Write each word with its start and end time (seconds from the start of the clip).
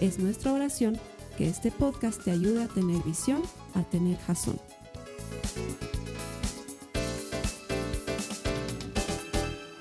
Es 0.00 0.18
nuestra 0.18 0.52
oración 0.52 1.00
que 1.38 1.48
este 1.48 1.72
podcast 1.72 2.22
te 2.22 2.30
ayude 2.30 2.64
a 2.64 2.68
tener 2.68 3.02
visión, 3.02 3.42
a 3.74 3.82
tener 3.82 4.18
jazón. 4.18 4.60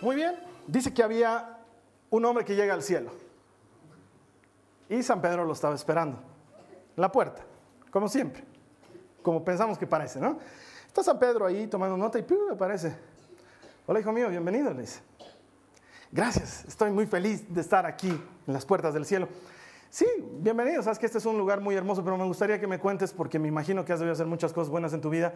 Muy 0.01 0.15
bien, 0.15 0.35
dice 0.67 0.93
que 0.93 1.03
había 1.03 1.57
un 2.09 2.23
hombre 2.23 2.45
que 2.45 2.55
llega 2.55 2.73
al 2.73 2.81
cielo. 2.81 3.11
Y 4.87 5.03
San 5.03 5.21
Pedro 5.21 5.43
lo 5.43 5.51
estaba 5.51 5.75
esperando, 5.75 6.17
en 6.95 7.01
la 7.01 7.11
puerta, 7.11 7.43
como 7.91 8.07
siempre, 8.07 8.41
como 9.21 9.43
pensamos 9.43 9.77
que 9.77 9.85
parece, 9.85 10.21
¿no? 10.21 10.39
Está 10.87 11.03
San 11.03 11.19
Pedro 11.19 11.45
ahí 11.45 11.67
tomando 11.67 11.97
nota 11.97 12.17
y 12.19 12.21
¡pum! 12.21 12.53
aparece. 12.53 12.95
Hola, 13.85 13.99
hijo 13.99 14.13
mío, 14.13 14.29
bienvenido, 14.29 14.73
le 14.73 14.81
dice. 14.81 15.01
Gracias, 16.09 16.63
estoy 16.65 16.91
muy 16.91 17.05
feliz 17.05 17.53
de 17.53 17.59
estar 17.59 17.85
aquí 17.85 18.07
en 18.07 18.53
las 18.53 18.65
puertas 18.65 18.93
del 18.93 19.05
cielo. 19.05 19.27
Sí, 19.89 20.05
bienvenido. 20.39 20.81
Sabes 20.83 20.99
que 20.99 21.05
este 21.05 21.19
es 21.19 21.25
un 21.25 21.37
lugar 21.37 21.61
muy 21.61 21.75
hermoso, 21.75 22.03
pero 22.03 22.17
me 22.17 22.25
gustaría 22.25 22.59
que 22.59 22.67
me 22.67 22.79
cuentes, 22.79 23.13
porque 23.13 23.39
me 23.39 23.47
imagino 23.47 23.85
que 23.85 23.93
has 23.93 23.99
debido 23.99 24.13
hacer 24.13 24.25
muchas 24.25 24.51
cosas 24.51 24.69
buenas 24.69 24.93
en 24.93 25.01
tu 25.01 25.09
vida. 25.09 25.33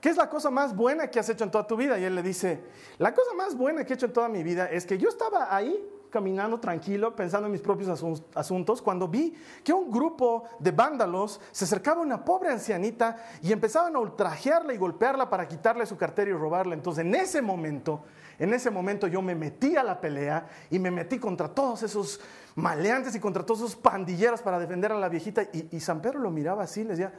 ¿Qué 0.00 0.08
es 0.08 0.16
la 0.16 0.28
cosa 0.28 0.50
más 0.50 0.74
buena 0.74 1.08
que 1.08 1.20
has 1.20 1.28
hecho 1.28 1.44
en 1.44 1.50
toda 1.50 1.66
tu 1.66 1.76
vida? 1.76 1.98
Y 1.98 2.04
él 2.04 2.14
le 2.14 2.22
dice, 2.22 2.60
la 2.98 3.14
cosa 3.14 3.34
más 3.34 3.56
buena 3.56 3.84
que 3.84 3.92
he 3.92 3.96
hecho 3.96 4.06
en 4.06 4.12
toda 4.12 4.28
mi 4.28 4.42
vida 4.42 4.66
es 4.70 4.86
que 4.86 4.98
yo 4.98 5.08
estaba 5.08 5.54
ahí 5.54 5.78
caminando 6.10 6.60
tranquilo, 6.60 7.16
pensando 7.16 7.46
en 7.46 7.52
mis 7.52 7.62
propios 7.62 8.02
asuntos, 8.34 8.82
cuando 8.82 9.08
vi 9.08 9.34
que 9.64 9.72
un 9.72 9.90
grupo 9.90 10.44
de 10.58 10.70
vándalos 10.70 11.40
se 11.50 11.64
acercaba 11.64 12.00
a 12.00 12.04
una 12.04 12.24
pobre 12.24 12.50
ancianita 12.50 13.16
y 13.42 13.52
empezaban 13.52 13.96
a 13.96 13.98
ultrajearla 13.98 14.74
y 14.74 14.76
golpearla 14.76 15.30
para 15.30 15.48
quitarle 15.48 15.86
su 15.86 15.96
cartera 15.96 16.30
y 16.30 16.34
robarla. 16.34 16.74
Entonces, 16.74 17.04
en 17.04 17.14
ese 17.14 17.40
momento, 17.40 18.04
en 18.42 18.52
ese 18.52 18.72
momento 18.72 19.06
yo 19.06 19.22
me 19.22 19.36
metí 19.36 19.76
a 19.76 19.84
la 19.84 20.00
pelea 20.00 20.48
y 20.68 20.80
me 20.80 20.90
metí 20.90 21.20
contra 21.20 21.46
todos 21.46 21.84
esos 21.84 22.18
maleantes 22.56 23.14
y 23.14 23.20
contra 23.20 23.46
todos 23.46 23.60
esos 23.60 23.76
pandilleros 23.76 24.42
para 24.42 24.58
defender 24.58 24.90
a 24.90 24.98
la 24.98 25.08
viejita. 25.08 25.44
Y, 25.52 25.78
San 25.78 26.02
Pedro 26.02 26.18
lo 26.18 26.28
miraba 26.32 26.64
así 26.64 26.80
y 26.80 26.82
le 26.82 26.90
decía, 26.90 27.14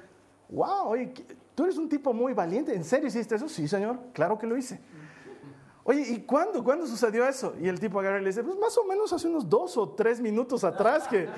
wow, 0.49 0.87
oye, 0.87 1.13
tú 1.55 1.63
eres 1.63 1.77
un 1.77 1.87
tipo 1.87 2.13
muy 2.13 2.33
valiente. 2.33 2.75
¿En 2.75 2.83
serio 2.83 3.07
hiciste 3.07 3.35
eso? 3.35 3.47
Sí, 3.47 3.69
señor, 3.69 3.99
claro 4.11 4.37
que 4.37 4.45
lo 4.45 4.57
hice. 4.57 4.81
Oye, 5.85 6.01
¿y 6.09 6.23
cuándo? 6.23 6.61
¿Cuándo 6.61 6.85
sucedió 6.85 7.25
eso? 7.25 7.55
Y 7.57 7.69
el 7.69 7.79
tipo 7.79 8.01
agarra 8.01 8.19
y 8.19 8.21
le 8.23 8.27
dice, 8.27 8.43
pues 8.43 8.57
más 8.57 8.77
o 8.77 8.83
menos 8.83 9.13
hace 9.13 9.29
unos 9.29 9.49
dos 9.49 9.77
o 9.77 9.87
tres 9.91 10.19
minutos 10.19 10.65
atrás 10.65 11.07
que, 11.07 11.29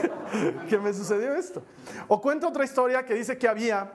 que 0.68 0.76
me 0.76 0.92
sucedió 0.92 1.34
esto. 1.34 1.62
O 2.06 2.20
cuenta 2.20 2.48
otra 2.48 2.64
historia 2.64 3.02
que 3.06 3.14
dice 3.14 3.38
que 3.38 3.48
había 3.48 3.94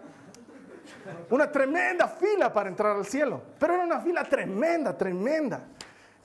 una 1.30 1.52
tremenda 1.52 2.08
fila 2.08 2.52
para 2.52 2.70
entrar 2.70 2.96
al 2.96 3.06
cielo, 3.06 3.42
pero 3.60 3.76
era 3.76 3.84
una 3.84 4.00
fila 4.00 4.24
tremenda, 4.24 4.98
tremenda. 4.98 5.62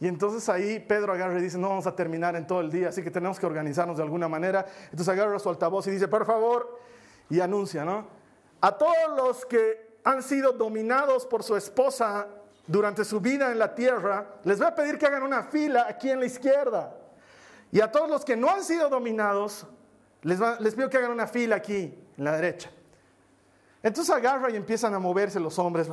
Y 0.01 0.09
entonces 0.09 0.49
ahí 0.49 0.81
Pedro 0.81 1.13
agarra 1.13 1.39
y 1.39 1.43
dice, 1.43 1.59
no 1.59 1.69
vamos 1.69 1.87
a 1.87 1.95
terminar 1.95 2.35
en 2.35 2.45
todo 2.45 2.61
el 2.61 2.73
día, 2.73 2.89
así 2.89 3.03
que 3.03 3.11
tenemos 3.11 3.39
que 3.39 3.47
organizarnos 3.47 3.97
de 3.97 4.03
alguna 4.03 4.29
manera. 4.29 4.67
Entonces 4.87 5.09
agarra 5.09 5.39
su 5.39 5.49
altavoz 5.49 5.87
y 5.87 5.93
dice, 5.93 6.09
por 6.09 6.27
favor, 6.27 6.81
y 7.31 7.39
anuncia, 7.39 7.85
¿no? 7.85 8.09
A 8.61 8.73
todos 8.77 9.17
los 9.17 9.47
que 9.47 9.99
han 10.03 10.23
sido 10.23 10.53
dominados 10.53 11.25
por 11.25 11.45
su 11.45 11.57
esposa 11.57 12.27
durante 12.67 13.05
su 13.05 13.21
vida 13.21 13.53
en 13.53 13.59
la 13.61 13.75
tierra, 13.75 14.27
les 14.45 14.59
voy 14.59 14.67
a 14.67 14.75
pedir 14.75 14.99
que 14.99 15.07
hagan 15.07 15.23
una 15.23 15.45
fila 15.45 15.87
aquí 15.89 16.11
en 16.11 16.19
la 16.19 16.27
izquierda. 16.27 16.97
Y 17.71 17.81
a 17.81 17.91
todos 17.91 18.11
los 18.11 18.25
que 18.25 18.37
no 18.37 18.51
han 18.51 18.65
sido 18.65 18.89
dominados, 18.89 19.67
les, 20.23 20.39
les 20.61 20.75
pido 20.75 20.91
que 20.91 20.97
hagan 20.97 21.13
una 21.13 21.27
fila 21.27 21.57
aquí 21.57 21.95
en 22.17 22.25
la 22.25 22.33
derecha. 22.33 22.71
Entonces 23.83 24.15
agarra 24.15 24.51
y 24.51 24.57
empiezan 24.57 24.95
a 24.95 24.99
moverse 24.99 25.41
los 25.41 25.59
hombres. 25.59 25.89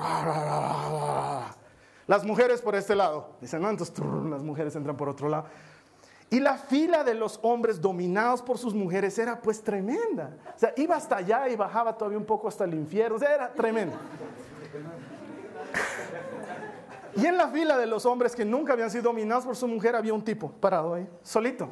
Las 2.07 2.23
mujeres 2.23 2.61
por 2.61 2.75
este 2.75 2.95
lado. 2.95 3.35
Dicen, 3.41 3.61
no, 3.61 3.69
entonces 3.69 3.97
las 4.29 4.43
mujeres 4.43 4.75
entran 4.75 4.95
por 4.95 5.09
otro 5.09 5.29
lado. 5.29 5.45
Y 6.31 6.39
la 6.39 6.57
fila 6.57 7.03
de 7.03 7.15
los 7.15 7.39
hombres 7.41 7.81
dominados 7.81 8.43
por 8.43 8.59
sus 8.59 8.75
mujeres 8.75 9.17
era 9.17 9.41
pues 9.41 9.63
tremenda. 9.63 10.37
O 10.55 10.59
sea, 10.59 10.73
iba 10.77 10.95
hasta 10.95 11.17
allá 11.17 11.49
y 11.49 11.55
bajaba 11.55 11.97
todavía 11.97 12.19
un 12.19 12.25
poco 12.25 12.47
hasta 12.47 12.65
el 12.65 12.75
infierno. 12.75 13.15
O 13.15 13.19
sea, 13.19 13.33
era 13.33 13.51
tremendo. 13.51 13.95
Y 17.15 17.25
en 17.25 17.35
la 17.35 17.47
fila 17.47 17.77
de 17.77 17.87
los 17.87 18.05
hombres 18.05 18.35
que 18.35 18.45
nunca 18.45 18.73
habían 18.73 18.91
sido 18.91 19.03
dominados 19.03 19.45
por 19.45 19.55
su 19.55 19.67
mujer 19.67 19.95
había 19.95 20.13
un 20.13 20.23
tipo 20.23 20.51
parado 20.51 20.93
ahí, 20.93 21.09
solito. 21.23 21.69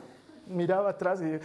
Miraba 0.47 0.89
atrás 0.89 1.21
y 1.21 1.39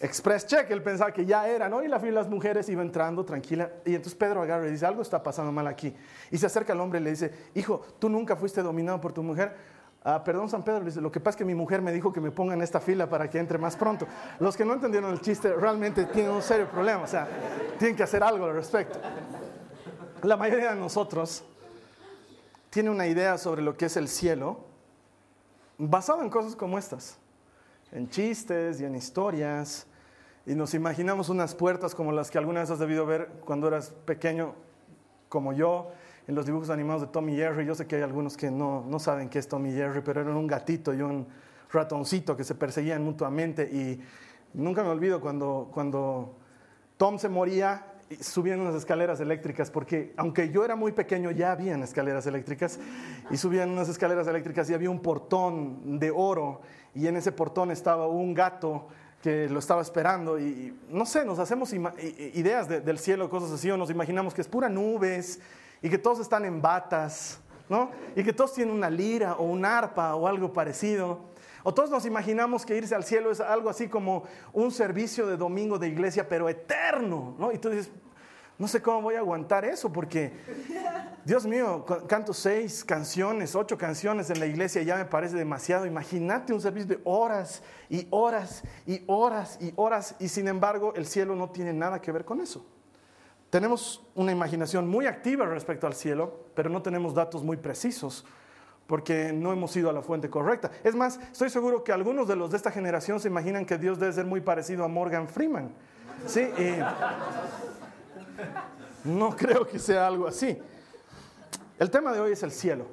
express 0.00 0.46
check, 0.46 0.70
él 0.70 0.82
pensaba 0.82 1.12
que 1.12 1.26
ya 1.26 1.46
era, 1.46 1.68
¿no? 1.68 1.82
Y 1.82 1.88
la 1.88 2.00
fila 2.00 2.12
de 2.12 2.16
las 2.16 2.28
mujeres 2.28 2.68
iba 2.70 2.82
entrando 2.82 3.24
tranquila. 3.24 3.70
Y 3.84 3.94
entonces 3.94 4.14
Pedro 4.14 4.42
agarra 4.42 4.66
y 4.66 4.70
dice, 4.70 4.86
algo 4.86 5.02
está 5.02 5.22
pasando 5.22 5.52
mal 5.52 5.66
aquí. 5.66 5.94
Y 6.30 6.38
se 6.38 6.46
acerca 6.46 6.72
al 6.72 6.80
hombre 6.80 7.00
y 7.00 7.02
le 7.02 7.10
dice, 7.10 7.32
hijo, 7.54 7.82
tú 7.98 8.08
nunca 8.08 8.34
fuiste 8.34 8.62
dominado 8.62 9.00
por 9.00 9.12
tu 9.12 9.22
mujer. 9.22 9.54
Ah, 10.02 10.24
perdón, 10.24 10.48
San 10.48 10.62
Pedro, 10.62 10.80
le 10.80 10.86
dice, 10.86 11.02
lo 11.02 11.12
que 11.12 11.20
pasa 11.20 11.30
es 11.30 11.36
que 11.36 11.44
mi 11.44 11.54
mujer 11.54 11.82
me 11.82 11.92
dijo 11.92 12.10
que 12.10 12.22
me 12.22 12.30
ponga 12.30 12.54
en 12.54 12.62
esta 12.62 12.80
fila 12.80 13.10
para 13.10 13.28
que 13.28 13.38
entre 13.38 13.58
más 13.58 13.76
pronto. 13.76 14.06
Los 14.38 14.56
que 14.56 14.64
no 14.64 14.72
entendieron 14.72 15.12
el 15.12 15.20
chiste 15.20 15.52
realmente 15.52 16.06
tienen 16.06 16.32
un 16.32 16.40
serio 16.40 16.66
problema, 16.70 17.02
o 17.02 17.06
sea, 17.06 17.28
tienen 17.78 17.94
que 17.94 18.02
hacer 18.02 18.22
algo 18.22 18.46
al 18.46 18.54
respecto. 18.54 18.98
La 20.22 20.38
mayoría 20.38 20.72
de 20.72 20.80
nosotros 20.80 21.44
tiene 22.70 22.88
una 22.88 23.06
idea 23.06 23.36
sobre 23.36 23.60
lo 23.60 23.76
que 23.76 23.86
es 23.86 23.96
el 23.98 24.08
cielo 24.08 24.64
basado 25.76 26.22
en 26.22 26.30
cosas 26.30 26.56
como 26.56 26.78
estas, 26.78 27.18
en 27.92 28.08
chistes 28.08 28.80
y 28.80 28.86
en 28.86 28.94
historias 28.94 29.86
y 30.50 30.56
nos 30.56 30.74
imaginamos 30.74 31.28
unas 31.28 31.54
puertas 31.54 31.94
como 31.94 32.10
las 32.10 32.28
que 32.28 32.36
alguna 32.36 32.58
vez 32.58 32.70
has 32.70 32.80
debido 32.80 33.06
ver 33.06 33.28
cuando 33.44 33.68
eras 33.68 33.90
pequeño, 34.04 34.56
como 35.28 35.52
yo, 35.52 35.92
en 36.26 36.34
los 36.34 36.44
dibujos 36.44 36.70
animados 36.70 37.02
de 37.02 37.06
Tommy 37.06 37.36
Jerry. 37.36 37.64
Yo 37.64 37.76
sé 37.76 37.86
que 37.86 37.94
hay 37.94 38.02
algunos 38.02 38.36
que 38.36 38.50
no, 38.50 38.84
no 38.84 38.98
saben 38.98 39.28
qué 39.28 39.38
es 39.38 39.46
Tommy 39.46 39.70
Jerry, 39.70 40.00
pero 40.04 40.22
eran 40.22 40.34
un 40.34 40.48
gatito 40.48 40.92
y 40.92 41.02
un 41.02 41.28
ratoncito 41.70 42.36
que 42.36 42.42
se 42.42 42.56
perseguían 42.56 43.04
mutuamente. 43.04 43.62
Y 43.62 44.00
nunca 44.54 44.82
me 44.82 44.88
olvido 44.88 45.20
cuando, 45.20 45.70
cuando 45.72 46.34
Tom 46.96 47.20
se 47.20 47.28
moría, 47.28 47.86
subían 48.18 48.60
unas 48.60 48.74
escaleras 48.74 49.20
eléctricas, 49.20 49.70
porque 49.70 50.14
aunque 50.16 50.50
yo 50.50 50.64
era 50.64 50.74
muy 50.74 50.90
pequeño, 50.90 51.30
ya 51.30 51.52
habían 51.52 51.84
escaleras 51.84 52.26
eléctricas, 52.26 52.80
y 53.30 53.36
subían 53.36 53.70
unas 53.70 53.88
escaleras 53.88 54.26
eléctricas 54.26 54.68
y 54.68 54.74
había 54.74 54.90
un 54.90 54.98
portón 54.98 56.00
de 56.00 56.10
oro, 56.10 56.60
y 56.92 57.06
en 57.06 57.14
ese 57.14 57.30
portón 57.30 57.70
estaba 57.70 58.08
un 58.08 58.34
gato 58.34 58.88
que 59.22 59.48
lo 59.48 59.58
estaba 59.58 59.82
esperando 59.82 60.38
y 60.38 60.74
no 60.88 61.04
sé, 61.04 61.24
nos 61.24 61.38
hacemos 61.38 61.72
ideas 61.72 62.68
del 62.68 62.98
cielo, 62.98 63.28
cosas 63.28 63.50
así, 63.52 63.70
o 63.70 63.76
nos 63.76 63.90
imaginamos 63.90 64.32
que 64.32 64.40
es 64.40 64.48
pura 64.48 64.68
nubes 64.68 65.40
y 65.82 65.90
que 65.90 65.98
todos 65.98 66.20
están 66.20 66.44
en 66.44 66.62
batas, 66.62 67.40
¿no? 67.68 67.90
Y 68.16 68.24
que 68.24 68.32
todos 68.32 68.54
tienen 68.54 68.74
una 68.74 68.88
lira 68.88 69.34
o 69.34 69.44
un 69.44 69.64
arpa 69.64 70.14
o 70.14 70.26
algo 70.26 70.52
parecido. 70.52 71.30
O 71.62 71.74
todos 71.74 71.90
nos 71.90 72.06
imaginamos 72.06 72.64
que 72.64 72.76
irse 72.76 72.94
al 72.94 73.04
cielo 73.04 73.30
es 73.30 73.40
algo 73.40 73.68
así 73.68 73.88
como 73.88 74.24
un 74.54 74.70
servicio 74.70 75.26
de 75.26 75.36
domingo 75.36 75.78
de 75.78 75.88
iglesia, 75.88 76.26
pero 76.26 76.48
eterno, 76.48 77.36
¿no? 77.38 77.52
Y 77.52 77.58
tú 77.58 77.68
dices, 77.68 77.90
no 78.58 78.66
sé 78.68 78.80
cómo 78.80 79.02
voy 79.02 79.16
a 79.16 79.18
aguantar 79.18 79.66
eso 79.66 79.92
porque, 79.92 80.32
Dios 81.24 81.44
mío, 81.46 81.84
canto 82.08 82.32
seis 82.32 82.82
canciones, 82.82 83.54
ocho 83.54 83.76
canciones 83.76 84.30
en 84.30 84.40
la 84.40 84.46
iglesia, 84.46 84.82
ya 84.82 84.96
me 84.96 85.04
parece 85.04 85.36
demasiado. 85.36 85.84
Imagínate 85.84 86.52
un 86.52 86.60
servicio 86.60 86.96
de 86.96 87.00
horas 87.04 87.62
y 87.90 88.06
horas 88.10 88.62
y 88.86 89.02
horas 89.06 89.58
y 89.60 89.72
horas 89.76 90.16
y 90.18 90.28
sin 90.28 90.48
embargo 90.48 90.94
el 90.94 91.06
cielo 91.06 91.36
no 91.36 91.50
tiene 91.50 91.74
nada 91.74 92.00
que 92.00 92.10
ver 92.10 92.24
con 92.24 92.40
eso. 92.40 92.64
Tenemos 93.50 94.06
una 94.14 94.32
imaginación 94.32 94.88
muy 94.88 95.06
activa 95.06 95.44
respecto 95.44 95.86
al 95.86 95.94
cielo, 95.94 96.46
pero 96.54 96.70
no 96.70 96.80
tenemos 96.80 97.14
datos 97.14 97.42
muy 97.42 97.58
precisos 97.58 98.24
porque 98.86 99.32
no 99.32 99.52
hemos 99.52 99.76
ido 99.76 99.90
a 99.90 99.92
la 99.92 100.02
fuente 100.02 100.30
correcta. 100.30 100.70
Es 100.82 100.94
más, 100.94 101.20
estoy 101.30 101.50
seguro 101.50 101.84
que 101.84 101.92
algunos 101.92 102.26
de 102.28 102.36
los 102.36 102.50
de 102.50 102.56
esta 102.56 102.70
generación 102.70 103.20
se 103.20 103.28
imaginan 103.28 103.66
que 103.66 103.76
Dios 103.76 104.00
debe 104.00 104.12
ser 104.12 104.24
muy 104.24 104.40
parecido 104.40 104.84
a 104.84 104.88
Morgan 104.88 105.28
Freeman. 105.28 105.70
Sí, 106.26 106.40
y 106.40 106.76
no 109.08 109.36
creo 109.36 109.66
que 109.66 109.78
sea 109.78 110.06
algo 110.06 110.26
así. 110.26 110.58
El 111.80 111.90
tema 111.90 112.12
de 112.12 112.20
hoy 112.20 112.32
es 112.32 112.42
el 112.42 112.52
cielo. 112.52 112.84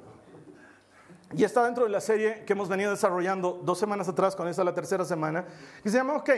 Y 1.34 1.44
está 1.44 1.62
dentro 1.66 1.84
de 1.84 1.90
la 1.90 2.00
serie 2.00 2.42
que 2.46 2.54
hemos 2.54 2.70
venido 2.70 2.90
desarrollando 2.90 3.60
dos 3.62 3.78
semanas 3.78 4.08
atrás, 4.08 4.34
con 4.34 4.48
esta 4.48 4.64
la 4.64 4.72
tercera 4.72 5.04
semana, 5.04 5.44
y 5.84 5.90
se 5.90 5.98
llama, 5.98 6.16
ok, 6.16 6.30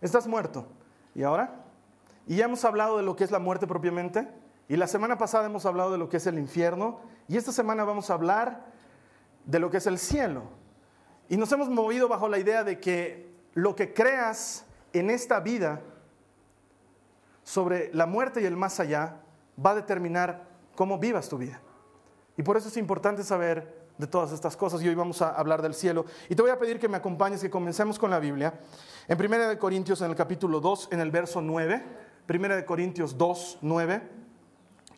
estás 0.00 0.28
muerto. 0.28 0.68
¿Y 1.16 1.24
ahora? 1.24 1.64
Y 2.28 2.36
ya 2.36 2.44
hemos 2.44 2.64
hablado 2.64 2.96
de 2.96 3.02
lo 3.02 3.16
que 3.16 3.24
es 3.24 3.32
la 3.32 3.40
muerte 3.40 3.66
propiamente, 3.66 4.28
y 4.68 4.76
la 4.76 4.86
semana 4.86 5.18
pasada 5.18 5.46
hemos 5.46 5.66
hablado 5.66 5.90
de 5.90 5.98
lo 5.98 6.08
que 6.08 6.18
es 6.18 6.26
el 6.28 6.38
infierno, 6.38 7.00
y 7.26 7.38
esta 7.38 7.50
semana 7.50 7.82
vamos 7.82 8.08
a 8.08 8.14
hablar 8.14 8.66
de 9.44 9.58
lo 9.58 9.68
que 9.68 9.78
es 9.78 9.86
el 9.88 9.98
cielo. 9.98 10.44
Y 11.28 11.36
nos 11.36 11.50
hemos 11.50 11.68
movido 11.68 12.06
bajo 12.06 12.28
la 12.28 12.38
idea 12.38 12.62
de 12.62 12.78
que 12.78 13.34
lo 13.54 13.74
que 13.74 13.92
creas 13.92 14.64
en 14.92 15.10
esta 15.10 15.40
vida 15.40 15.80
sobre 17.42 17.92
la 17.92 18.06
muerte 18.06 18.42
y 18.42 18.44
el 18.44 18.56
más 18.56 18.78
allá 18.78 19.16
va 19.64 19.70
a 19.70 19.74
determinar 19.74 20.44
cómo 20.76 21.00
vivas 21.00 21.28
tu 21.28 21.36
vida. 21.36 21.60
Y 22.36 22.42
por 22.42 22.56
eso 22.56 22.68
es 22.68 22.76
importante 22.76 23.24
saber 23.24 23.86
de 23.98 24.06
todas 24.06 24.32
estas 24.32 24.56
cosas 24.56 24.82
y 24.82 24.88
hoy 24.88 24.94
vamos 24.94 25.22
a 25.22 25.30
hablar 25.30 25.62
del 25.62 25.74
cielo. 25.74 26.04
Y 26.28 26.34
te 26.34 26.42
voy 26.42 26.50
a 26.50 26.58
pedir 26.58 26.78
que 26.78 26.88
me 26.88 26.98
acompañes, 26.98 27.40
que 27.40 27.50
comencemos 27.50 27.98
con 27.98 28.10
la 28.10 28.18
Biblia. 28.18 28.60
En 29.08 29.18
1 29.18 29.58
Corintios, 29.58 30.00
en 30.02 30.10
el 30.10 30.16
capítulo 30.16 30.60
2, 30.60 30.88
en 30.92 31.00
el 31.00 31.10
verso 31.10 31.40
9, 31.40 31.84
1 32.28 32.66
Corintios 32.66 33.16
2, 33.16 33.58
9, 33.62 34.10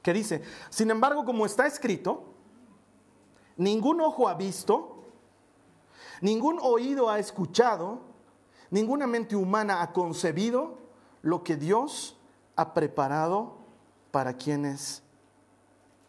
que 0.03 0.13
dice, 0.13 0.43
sin 0.71 0.91
embargo, 0.91 1.25
como 1.25 1.47
está 1.47 1.67
escrito, 1.67 2.35
ningún 3.57 4.01
ojo 4.01 4.29
ha 4.29 4.35
visto, 4.35 5.13
ningún 6.21 6.59
oído 6.61 7.09
ha 7.09 7.21
escuchado, 7.21 8.01
ninguna 8.71 9.07
mente 9.07 9.37
humana 9.37 9.81
ha 9.83 9.93
concebido 9.93 10.79
lo 11.23 11.45
que 11.45 11.57
Dios 11.57 12.19
ha 12.57 12.75
preparado 12.75 13.59
para 14.11 14.35
quienes 14.35 15.05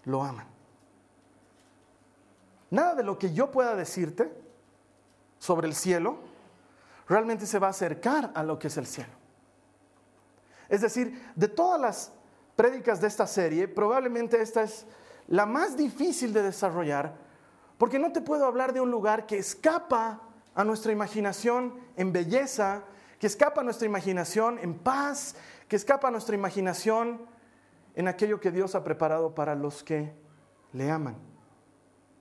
lo 0.06 0.24
aman. 0.24 0.49
Nada 2.72 2.96
de 2.96 3.04
lo 3.04 3.18
que 3.18 3.34
yo 3.34 3.52
pueda 3.52 3.76
decirte 3.76 4.32
sobre 5.40 5.68
el 5.68 5.74
cielo 5.74 6.18
realmente 7.08 7.48
se 7.48 7.58
va 7.58 7.68
a 7.68 7.72
acercar 7.72 8.32
a 8.36 8.44
lo 8.44 8.60
que 8.60 8.68
es 8.68 8.78
el 8.78 8.86
cielo. 8.86 9.12
Es 10.68 10.82
decir, 10.82 11.32
de 11.36 11.48
todas 11.48 11.82
las 11.82 12.12
prédicas 12.56 13.02
de 13.02 13.08
esta 13.08 13.26
serie, 13.26 13.68
probablemente 13.68 14.40
esta 14.40 14.62
es 14.62 14.86
la 15.28 15.48
más 15.48 15.76
difícil 15.76 16.32
de 16.32 16.44
desarrollar, 16.44 17.16
porque 17.80 17.98
no 17.98 18.12
te 18.12 18.22
puedo 18.22 18.46
hablar 18.46 18.74
de 18.74 18.82
un 18.82 18.92
lugar 18.92 19.26
que 19.26 19.40
escapa 19.40 20.22
a 20.54 20.64
nuestra 20.64 20.92
imaginación 20.92 21.80
en 21.96 22.12
belleza, 22.12 22.84
que 23.18 23.28
escapa 23.28 23.62
a 23.62 23.64
nuestra 23.64 23.88
imaginación 23.88 24.60
en 24.60 24.78
paz, 24.78 25.36
que 25.68 25.76
escapa 25.76 26.10
a 26.10 26.12
nuestra 26.12 26.36
imaginación 26.36 27.22
en 27.96 28.08
aquello 28.08 28.40
que 28.40 28.52
Dios 28.52 28.76
ha 28.76 28.84
preparado 28.84 29.34
para 29.34 29.56
los 29.56 29.84
que 29.84 30.14
le 30.74 30.92
aman 30.92 31.29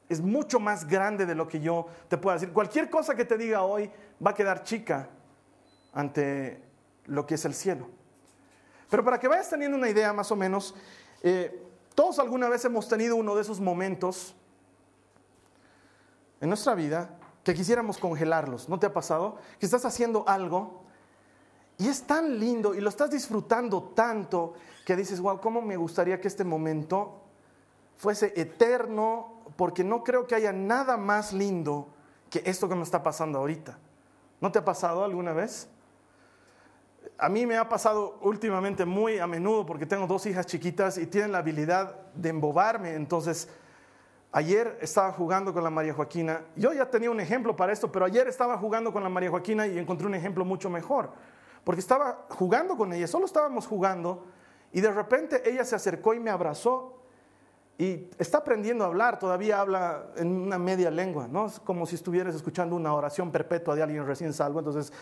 es 0.09 0.21
mucho 0.21 0.59
más 0.59 0.87
grande 0.87 1.27
de 1.27 1.35
lo 1.35 1.47
que 1.47 1.61
yo 1.61 1.87
te 2.09 2.17
pueda 2.17 2.37
decir. 2.37 2.53
Cualquier 2.53 2.89
cosa 2.89 3.15
que 3.15 3.25
te 3.25 3.37
diga 3.37 3.63
hoy 3.63 3.91
va 4.25 4.31
a 4.31 4.35
quedar 4.35 4.63
chica 4.63 5.09
ante 5.93 6.63
lo 7.07 7.27
que 7.27 7.35
es 7.35 7.45
el 7.45 7.55
cielo. 7.55 7.89
Pero 8.89 9.05
para 9.05 9.19
que 9.19 9.29
vayas 9.29 9.51
teniendo 9.51 9.77
una 9.77 9.91
idea 9.91 10.13
más 10.13 10.33
o 10.33 10.37
menos, 10.37 10.75
eh, 11.23 11.63
todos 11.95 12.19
alguna 12.19 12.49
vez 12.49 12.65
hemos 12.65 12.89
tenido 12.89 13.17
uno 13.17 13.35
de 13.35 13.43
esos 13.43 13.61
momentos 13.61 14.35
en 16.41 16.49
nuestra 16.49 16.75
vida 16.75 17.19
que 17.45 17.55
quisiéramos 17.55 17.99
congelarlos. 17.99 18.69
¿No 18.69 18.79
te 18.79 18.87
ha 18.87 18.93
pasado? 18.93 19.37
Que 19.59 19.67
estás 19.67 19.85
haciendo 19.85 20.25
algo 20.27 20.85
y 21.77 21.89
es 21.89 22.03
tan 22.03 22.41
lindo 22.41 22.75
y 22.75 22.81
lo 22.81 22.89
estás 22.89 23.11
disfrutando 23.11 23.93
tanto 23.95 24.55
que 24.85 24.97
dices, 24.97 25.21
wow, 25.21 25.41
¿cómo 25.41 25.63
me 25.63 25.77
gustaría 25.77 26.21
que 26.21 26.29
este 26.29 26.45
momento 26.45 27.28
fuese 27.99 28.33
eterno, 28.37 29.43
porque 29.57 29.85
no 29.85 30.03
creo 30.03 30.27
que 30.27 30.35
haya 30.35 30.53
nada 30.53 30.97
más 30.97 31.33
lindo 31.33 31.89
que 32.31 32.43
esto 32.47 32.69
que 32.69 32.75
me 32.75 32.83
está 32.83 33.03
pasando 33.03 33.39
ahorita. 33.39 33.77
¿No 34.41 34.53
te 34.53 34.61
ha 34.61 34.65
pasado 34.65 35.05
alguna 35.05 35.33
vez? 35.33 35.69
A 37.19 37.29
mí 37.29 37.45
me 37.45 37.57
ha 37.57 37.69
pasado 37.69 38.19
últimamente 38.23 38.85
muy 38.85 39.19
a 39.19 39.27
menudo 39.27 39.67
porque 39.67 39.85
tengo 39.85 40.07
dos 40.07 40.27
hijas 40.27 40.47
chiquitas 40.47 40.97
y 40.99 41.07
tienen 41.07 41.33
la 41.33 41.39
habilidad 41.39 41.97
de 42.15 42.29
embobarme. 42.29 42.95
Entonces, 42.95 43.49
ayer 44.31 44.79
estaba 44.81 45.13
jugando 45.13 45.53
con 45.53 45.65
la 45.65 45.71
María 45.71 45.93
Joaquina. 45.93 46.43
Yo 46.55 46.73
ya 46.73 46.89
tenía 46.89 47.11
un 47.11 47.19
ejemplo 47.19 47.57
para 47.57 47.73
esto, 47.73 47.91
pero 47.91 48.05
ayer 48.05 48.29
estaba 48.29 48.57
jugando 48.59 48.93
con 48.93 49.03
la 49.03 49.09
María 49.09 49.31
Joaquina 49.31 49.67
y 49.67 49.77
encontré 49.77 50.07
un 50.07 50.15
ejemplo 50.15 50.45
mucho 50.45 50.71
mejor. 50.71 51.11
Porque 51.65 51.81
estaba 51.81 52.27
jugando 52.31 52.77
con 52.77 52.93
ella, 52.93 53.09
solo 53.09 53.27
estábamos 53.27 53.67
jugando 53.67 54.25
y 54.73 54.81
de 54.81 54.93
repente 54.93 55.43
ella 55.51 55.65
se 55.65 55.75
acercó 55.75 56.15
y 56.15 56.21
me 56.21 56.31
abrazó 56.31 56.98
y 57.81 58.11
está 58.19 58.39
aprendiendo 58.39 58.83
a 58.83 58.89
hablar, 58.89 59.21
todavía 59.21 59.61
habla 59.61 60.07
en 60.17 60.33
una 60.33 60.59
media 60.59 60.91
lengua, 60.91 61.29
¿no? 61.29 61.47
Es 61.47 61.61
como 61.61 61.87
si 61.87 61.95
estuvieras 61.95 62.35
escuchando 62.35 62.75
una 62.75 62.93
oración 62.93 63.31
perpetua 63.31 63.77
de 63.77 63.85
alguien 63.85 64.05
recién 64.05 64.33
salvo, 64.33 64.59
entonces 64.59 64.93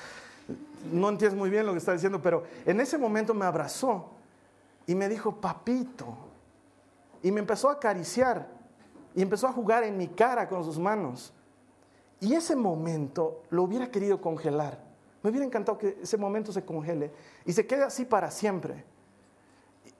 no 0.92 1.08
entiendes 1.08 1.38
muy 1.38 1.48
bien 1.48 1.64
lo 1.64 1.72
que 1.72 1.78
está 1.78 1.94
diciendo, 1.94 2.20
pero 2.20 2.44
en 2.66 2.78
ese 2.78 2.98
momento 2.98 3.32
me 3.32 3.46
abrazó 3.46 4.10
y 4.86 4.94
me 4.94 5.08
dijo, 5.08 5.40
papito, 5.40 6.18
y 7.22 7.32
me 7.32 7.40
empezó 7.40 7.70
a 7.70 7.72
acariciar 7.72 8.46
y 9.14 9.22
empezó 9.22 9.48
a 9.48 9.52
jugar 9.52 9.82
en 9.82 9.96
mi 9.96 10.08
cara 10.08 10.46
con 10.46 10.62
sus 10.62 10.78
manos. 10.78 11.32
Y 12.20 12.34
ese 12.34 12.54
momento 12.54 13.42
lo 13.48 13.62
hubiera 13.62 13.90
querido 13.90 14.20
congelar. 14.20 14.78
Me 15.22 15.30
hubiera 15.30 15.46
encantado 15.46 15.78
que 15.78 15.98
ese 16.02 16.18
momento 16.18 16.52
se 16.52 16.64
congele 16.64 17.10
y 17.46 17.52
se 17.52 17.66
quede 17.66 17.84
así 17.84 18.04
para 18.04 18.30
siempre. 18.30 18.84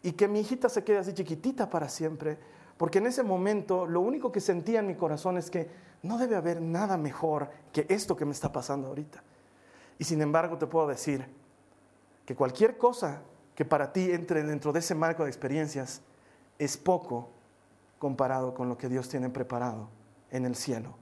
Y 0.03 0.13
que 0.13 0.29
mi 0.29 0.41
hijita 0.41 0.69
se 0.69 0.85
quede 0.85 0.99
así 0.99 1.15
chiquitita 1.15 1.69
para 1.69 1.89
siempre 1.89 2.39
porque 2.77 2.99
en 2.99 3.07
ese 3.07 3.23
momento 3.23 3.87
lo 3.87 4.01
único 4.01 4.31
que 4.31 4.41
sentía 4.41 4.81
en 4.81 4.87
mi 4.87 4.95
corazón 4.95 5.39
es 5.39 5.51
que 5.51 5.69
no 6.03 6.19
debe 6.19 6.37
haber 6.37 6.61
nada 6.61 6.97
mejor 6.97 7.51
que 7.73 7.87
esto 7.89 8.17
que 8.17 8.25
me 8.25 8.33
está 8.33 8.53
pasando 8.53 8.89
ahorita. 8.89 9.23
Y 9.99 10.05
sin 10.05 10.21
embargo 10.21 10.59
te 10.59 10.67
puedo 10.67 10.87
decir 10.87 11.27
que 12.25 12.35
cualquier 12.35 12.77
cosa 12.77 13.23
que 13.55 13.65
para 13.65 13.93
ti 13.93 14.11
entre 14.11 14.43
dentro 14.43 14.73
de 14.73 14.81
ese 14.81 14.95
marco 14.95 15.25
de 15.25 15.31
experiencias 15.31 16.03
es 16.59 16.77
poco 16.77 17.31
comparado 17.99 18.53
con 18.53 18.69
lo 18.69 18.77
que 18.77 18.89
Dios 18.89 19.09
tiene 19.09 19.31
preparado 19.31 19.89
en 20.31 20.45
el 20.45 20.55
cielo 20.55 20.95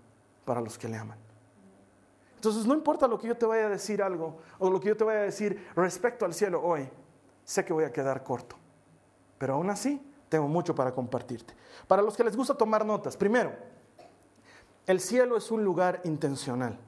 para 0.45 0.61
los 0.61 0.79
que 0.79 0.89
le 0.89 0.97
aman. 0.97 1.19
Entonces 2.37 2.67
no 2.67 2.75
importa 2.75 3.09
lo 3.09 3.19
que 3.19 3.27
yo 3.27 3.37
te 3.37 3.47
vaya 3.47 3.67
a 3.67 3.71
decir 3.71 4.03
algo 4.03 4.39
o 4.59 4.71
lo 4.71 4.79
que 4.79 4.89
yo 4.89 4.97
te 4.97 5.03
vaya 5.03 5.21
a 5.21 5.23
decir 5.23 5.67
respecto 5.75 6.25
al 6.25 6.35
cielo 6.35 6.63
hoy, 6.63 6.89
sé 7.43 7.65
que 7.65 7.73
voy 7.73 7.85
a 7.85 7.93
quedar 7.93 8.23
corto. 8.23 8.57
Pero 9.39 9.55
aún 9.55 9.71
así, 9.71 10.01
tengo 10.29 10.49
mucho 10.49 10.75
para 10.75 10.93
compartirte. 10.93 11.55
Para 11.87 12.03
los 12.03 12.17
que 12.17 12.25
les 12.25 12.37
gusta 12.37 12.55
tomar 12.55 12.85
notas, 12.85 13.17
primero, 13.17 13.53
el 14.87 15.01
cielo 15.01 15.37
es 15.37 15.51
un 15.51 15.65
lugar 15.65 16.01
intencional. 16.05 16.79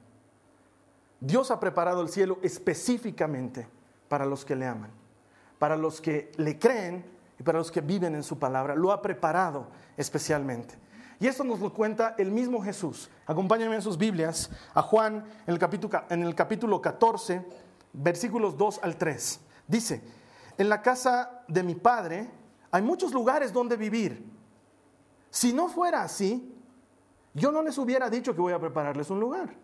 Dios 1.19 1.49
ha 1.49 1.59
preparado 1.59 2.01
el 2.01 2.09
cielo 2.09 2.37
específicamente 2.43 3.67
para 4.07 4.25
los 4.25 4.45
que 4.45 4.55
le 4.55 4.67
aman, 4.67 4.91
para 5.57 5.75
los 5.75 5.99
que 5.99 6.31
le 6.37 6.59
creen 6.59 7.05
y 7.39 7.43
para 7.43 7.57
los 7.57 7.71
que 7.71 7.81
viven 7.81 8.15
en 8.15 8.23
su 8.23 8.37
palabra. 8.37 8.75
Lo 8.75 8.91
ha 8.91 9.01
preparado 9.01 9.67
especialmente. 9.95 10.75
Y 11.19 11.25
esto 11.25 11.43
nos 11.43 11.59
lo 11.59 11.73
cuenta 11.73 12.13
el 12.19 12.31
mismo 12.31 12.61
Jesús. 12.61 13.09
Acompáñenme 13.25 13.75
en 13.75 13.81
sus 13.81 13.97
Biblias 13.97 14.51
a 14.75 14.83
Juan 14.83 15.25
en 15.47 15.53
el 15.53 15.57
capítulo, 15.57 16.03
en 16.09 16.21
el 16.21 16.35
capítulo 16.35 16.79
14, 16.79 17.43
versículos 17.93 18.55
2 18.55 18.79
al 18.83 18.97
3. 18.97 19.39
Dice, 19.67 20.03
en 20.59 20.69
la 20.69 20.83
casa 20.83 21.41
de 21.47 21.63
mi 21.63 21.73
Padre 21.73 22.29
hay 22.71 22.81
muchos 22.81 23.13
lugares 23.13 23.53
donde 23.53 23.77
vivir. 23.77 24.25
Si 25.29 25.53
no 25.53 25.69
fuera 25.69 26.03
así, 26.03 26.53
yo 27.33 27.51
no 27.51 27.61
les 27.61 27.77
hubiera 27.77 28.09
dicho 28.09 28.33
que 28.33 28.41
voy 28.41 28.53
a 28.53 28.59
prepararles 28.59 29.09
un 29.09 29.19
lugar. 29.19 29.55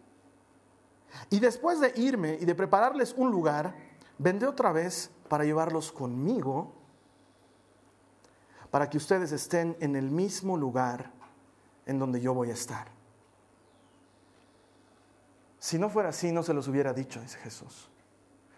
Y 1.30 1.40
después 1.40 1.80
de 1.80 1.94
irme 1.96 2.38
y 2.40 2.46
de 2.46 2.56
prepararles 2.56 3.14
un 3.18 3.32
lugar, 3.32 3.76
vendré 4.18 4.48
otra 4.48 4.72
vez 4.72 5.12
para 5.28 5.44
llevarlos 5.44 5.92
conmigo, 5.92 6.74
para 8.72 8.90
que 8.90 8.98
ustedes 8.98 9.32
estén 9.32 9.78
en 9.80 9.96
el 9.96 10.10
mismo 10.10 10.58
lugar 10.58 11.12
en 11.86 12.00
donde 12.00 12.22
yo 12.22 12.34
voy 12.34 12.50
a 12.50 12.54
estar. 12.54 12.88
Si 15.60 15.78
no 15.78 15.90
fuera 15.90 16.10
así, 16.10 16.32
no 16.32 16.44
se 16.44 16.54
los 16.54 16.68
hubiera 16.68 16.94
dicho, 16.94 17.22
dice 17.22 17.38
Jesús. 17.40 17.90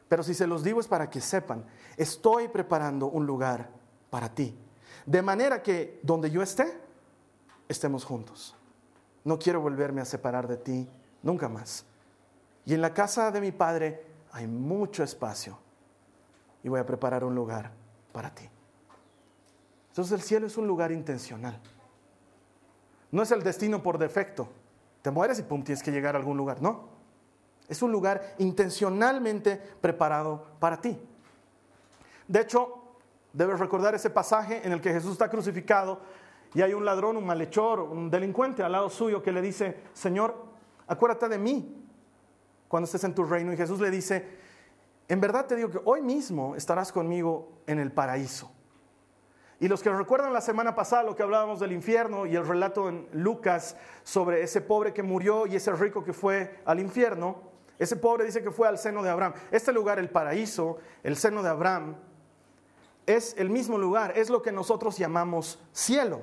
Pero 0.07 0.23
si 0.23 0.33
se 0.33 0.47
los 0.47 0.63
digo 0.63 0.79
es 0.79 0.87
para 0.87 1.09
que 1.09 1.21
sepan, 1.21 1.65
estoy 1.97 2.47
preparando 2.47 3.07
un 3.07 3.25
lugar 3.25 3.69
para 4.15 4.29
ti. 4.29 4.57
De 5.05 5.21
manera 5.21 5.61
que 5.61 5.99
donde 6.01 6.31
yo 6.31 6.41
esté, 6.41 6.79
estemos 7.67 8.05
juntos. 8.05 8.55
No 9.25 9.37
quiero 9.37 9.59
volverme 9.59 9.99
a 9.99 10.05
separar 10.05 10.47
de 10.47 10.55
ti 10.55 10.87
nunca 11.21 11.49
más. 11.49 11.83
Y 12.63 12.75
en 12.75 12.81
la 12.81 12.93
casa 12.93 13.29
de 13.29 13.41
mi 13.41 13.51
Padre 13.51 14.05
hay 14.31 14.47
mucho 14.47 15.03
espacio 15.03 15.59
y 16.63 16.69
voy 16.69 16.79
a 16.79 16.85
preparar 16.85 17.25
un 17.25 17.35
lugar 17.35 17.73
para 18.13 18.33
ti. 18.33 18.49
Entonces 19.89 20.13
el 20.13 20.21
cielo 20.21 20.47
es 20.47 20.55
un 20.55 20.65
lugar 20.65 20.93
intencional. 20.93 21.59
No 23.11 23.21
es 23.21 23.31
el 23.31 23.43
destino 23.43 23.83
por 23.83 23.97
defecto. 23.97 24.47
Te 25.01 25.11
mueres 25.11 25.39
y 25.39 25.43
pum, 25.43 25.61
tienes 25.61 25.83
que 25.83 25.91
llegar 25.91 26.15
a 26.15 26.19
algún 26.19 26.37
lugar. 26.37 26.61
No. 26.61 26.85
Es 27.67 27.81
un 27.81 27.91
lugar 27.91 28.35
intencionalmente 28.37 29.57
preparado 29.57 30.45
para 30.61 30.79
ti. 30.79 30.97
De 32.29 32.39
hecho, 32.39 32.84
Debes 33.35 33.59
recordar 33.59 33.93
ese 33.93 34.09
pasaje 34.09 34.61
en 34.63 34.71
el 34.71 34.79
que 34.79 34.93
Jesús 34.93 35.11
está 35.11 35.29
crucificado 35.29 35.99
y 36.53 36.61
hay 36.61 36.73
un 36.73 36.85
ladrón, 36.85 37.17
un 37.17 37.25
malhechor, 37.25 37.81
un 37.81 38.09
delincuente 38.09 38.63
al 38.63 38.71
lado 38.71 38.89
suyo 38.89 39.21
que 39.21 39.33
le 39.33 39.41
dice, 39.41 39.75
Señor, 39.91 40.33
acuérdate 40.87 41.27
de 41.27 41.37
mí 41.37 41.85
cuando 42.69 42.85
estés 42.85 43.03
en 43.03 43.13
tu 43.13 43.25
reino. 43.25 43.51
Y 43.51 43.57
Jesús 43.57 43.81
le 43.81 43.91
dice, 43.91 44.25
en 45.09 45.19
verdad 45.19 45.47
te 45.47 45.57
digo 45.57 45.69
que 45.69 45.81
hoy 45.83 46.01
mismo 46.01 46.55
estarás 46.55 46.93
conmigo 46.93 47.59
en 47.67 47.79
el 47.79 47.91
paraíso. 47.91 48.53
Y 49.59 49.67
los 49.67 49.83
que 49.83 49.89
recuerdan 49.89 50.31
la 50.31 50.39
semana 50.39 50.73
pasada 50.73 51.03
lo 51.03 51.13
que 51.13 51.23
hablábamos 51.23 51.59
del 51.59 51.73
infierno 51.73 52.25
y 52.25 52.37
el 52.37 52.47
relato 52.47 52.87
en 52.87 53.05
Lucas 53.11 53.75
sobre 54.03 54.43
ese 54.43 54.61
pobre 54.61 54.93
que 54.93 55.03
murió 55.03 55.45
y 55.45 55.57
ese 55.57 55.73
rico 55.73 56.05
que 56.05 56.13
fue 56.13 56.61
al 56.63 56.79
infierno, 56.79 57.51
ese 57.77 57.97
pobre 57.97 58.23
dice 58.23 58.41
que 58.41 58.51
fue 58.51 58.69
al 58.69 58.77
seno 58.77 59.03
de 59.03 59.09
Abraham. 59.09 59.33
Este 59.51 59.73
lugar, 59.73 59.99
el 59.99 60.09
paraíso, 60.09 60.77
el 61.03 61.17
seno 61.17 61.43
de 61.43 61.49
Abraham, 61.49 61.97
es 63.05 63.35
el 63.37 63.49
mismo 63.49 63.77
lugar, 63.77 64.17
es 64.17 64.29
lo 64.29 64.41
que 64.41 64.51
nosotros 64.51 64.97
llamamos 64.97 65.59
cielo. 65.71 66.21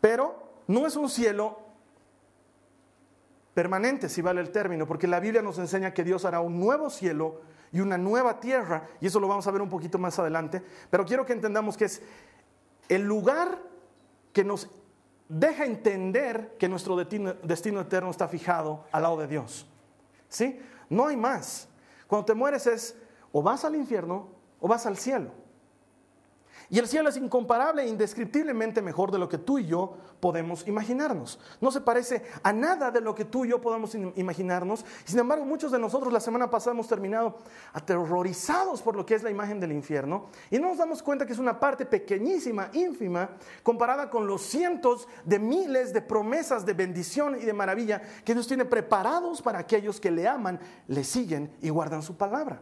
Pero 0.00 0.62
no 0.66 0.86
es 0.86 0.96
un 0.96 1.08
cielo 1.08 1.58
permanente, 3.54 4.08
si 4.08 4.22
vale 4.22 4.40
el 4.40 4.50
término, 4.50 4.86
porque 4.86 5.08
la 5.08 5.20
Biblia 5.20 5.42
nos 5.42 5.58
enseña 5.58 5.92
que 5.92 6.04
Dios 6.04 6.24
hará 6.24 6.40
un 6.40 6.60
nuevo 6.60 6.90
cielo 6.90 7.40
y 7.72 7.80
una 7.80 7.98
nueva 7.98 8.40
tierra, 8.40 8.88
y 9.00 9.06
eso 9.06 9.18
lo 9.20 9.28
vamos 9.28 9.46
a 9.46 9.50
ver 9.50 9.62
un 9.62 9.68
poquito 9.68 9.98
más 9.98 10.18
adelante, 10.18 10.62
pero 10.90 11.04
quiero 11.04 11.26
que 11.26 11.32
entendamos 11.32 11.76
que 11.76 11.86
es 11.86 12.02
el 12.88 13.02
lugar 13.02 13.58
que 14.32 14.44
nos 14.44 14.68
deja 15.28 15.66
entender 15.66 16.56
que 16.58 16.68
nuestro 16.68 16.96
destino, 16.96 17.80
eterno 17.80 18.10
está 18.10 18.28
fijado 18.28 18.84
al 18.92 19.02
lado 19.02 19.18
de 19.18 19.26
Dios. 19.26 19.66
¿Sí? 20.28 20.60
No 20.88 21.06
hay 21.06 21.16
más. 21.16 21.68
Cuando 22.06 22.26
te 22.26 22.34
mueres 22.34 22.66
es 22.66 22.96
o 23.32 23.42
vas 23.42 23.64
al 23.64 23.76
infierno 23.76 24.37
o 24.60 24.68
vas 24.68 24.86
al 24.86 24.96
cielo. 24.96 25.30
Y 26.70 26.78
el 26.78 26.86
cielo 26.86 27.08
es 27.08 27.16
incomparable 27.16 27.82
e 27.82 27.88
indescriptiblemente 27.88 28.82
mejor 28.82 29.10
de 29.10 29.18
lo 29.18 29.26
que 29.26 29.38
tú 29.38 29.58
y 29.58 29.66
yo 29.66 29.96
podemos 30.20 30.68
imaginarnos. 30.68 31.40
No 31.62 31.70
se 31.70 31.80
parece 31.80 32.22
a 32.42 32.52
nada 32.52 32.90
de 32.90 33.00
lo 33.00 33.14
que 33.14 33.24
tú 33.24 33.46
y 33.46 33.48
yo 33.48 33.60
podemos 33.60 33.94
imaginarnos. 33.94 34.84
Sin 35.04 35.18
embargo, 35.18 35.46
muchos 35.46 35.72
de 35.72 35.78
nosotros 35.78 36.12
la 36.12 36.20
semana 36.20 36.50
pasada 36.50 36.72
hemos 36.72 36.86
terminado 36.86 37.38
aterrorizados 37.72 38.82
por 38.82 38.96
lo 38.96 39.06
que 39.06 39.14
es 39.14 39.22
la 39.22 39.30
imagen 39.30 39.60
del 39.60 39.72
infierno 39.72 40.26
y 40.50 40.58
no 40.58 40.68
nos 40.68 40.78
damos 40.78 41.02
cuenta 41.02 41.24
que 41.24 41.32
es 41.32 41.38
una 41.38 41.58
parte 41.58 41.86
pequeñísima, 41.86 42.68
ínfima, 42.74 43.30
comparada 43.62 44.10
con 44.10 44.26
los 44.26 44.42
cientos 44.42 45.08
de 45.24 45.38
miles 45.38 45.94
de 45.94 46.02
promesas 46.02 46.66
de 46.66 46.74
bendición 46.74 47.38
y 47.40 47.46
de 47.46 47.52
maravilla 47.54 48.02
que 48.24 48.34
Dios 48.34 48.46
tiene 48.46 48.66
preparados 48.66 49.40
para 49.40 49.60
aquellos 49.60 49.98
que 49.98 50.10
le 50.10 50.28
aman, 50.28 50.60
le 50.86 51.02
siguen 51.02 51.50
y 51.62 51.70
guardan 51.70 52.02
su 52.02 52.14
palabra. 52.14 52.60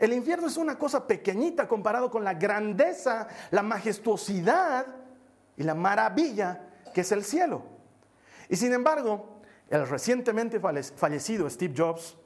El 0.00 0.14
infierno 0.14 0.46
es 0.46 0.56
una 0.56 0.78
cosa 0.78 1.06
pequeñita 1.06 1.68
comparado 1.68 2.10
con 2.10 2.24
la 2.24 2.32
grandeza, 2.32 3.28
la 3.50 3.62
majestuosidad 3.62 4.86
y 5.58 5.62
la 5.62 5.74
maravilla 5.74 6.68
que 6.94 7.02
es 7.02 7.12
el 7.12 7.22
cielo. 7.22 7.62
Y 8.48 8.56
sin 8.56 8.72
embargo, 8.72 9.42
el 9.68 9.86
recientemente 9.86 10.58
fallecido 10.58 11.48
Steve 11.50 11.74
Jobs 11.76 12.16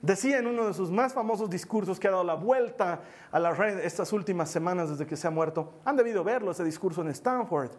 decía 0.00 0.38
en 0.38 0.46
uno 0.46 0.66
de 0.66 0.72
sus 0.74 0.90
más 0.90 1.12
famosos 1.12 1.50
discursos 1.50 2.00
que 2.00 2.08
ha 2.08 2.12
dado 2.12 2.24
la 2.24 2.34
vuelta 2.34 3.02
a 3.30 3.38
la 3.38 3.52
red 3.52 3.80
estas 3.80 4.12
últimas 4.14 4.50
semanas 4.50 4.88
desde 4.88 5.06
que 5.06 5.16
se 5.16 5.26
ha 5.26 5.30
muerto, 5.30 5.74
han 5.84 5.96
debido 5.96 6.24
verlo, 6.24 6.50
ese 6.50 6.64
discurso 6.64 7.02
en 7.02 7.08
Stanford, 7.08 7.72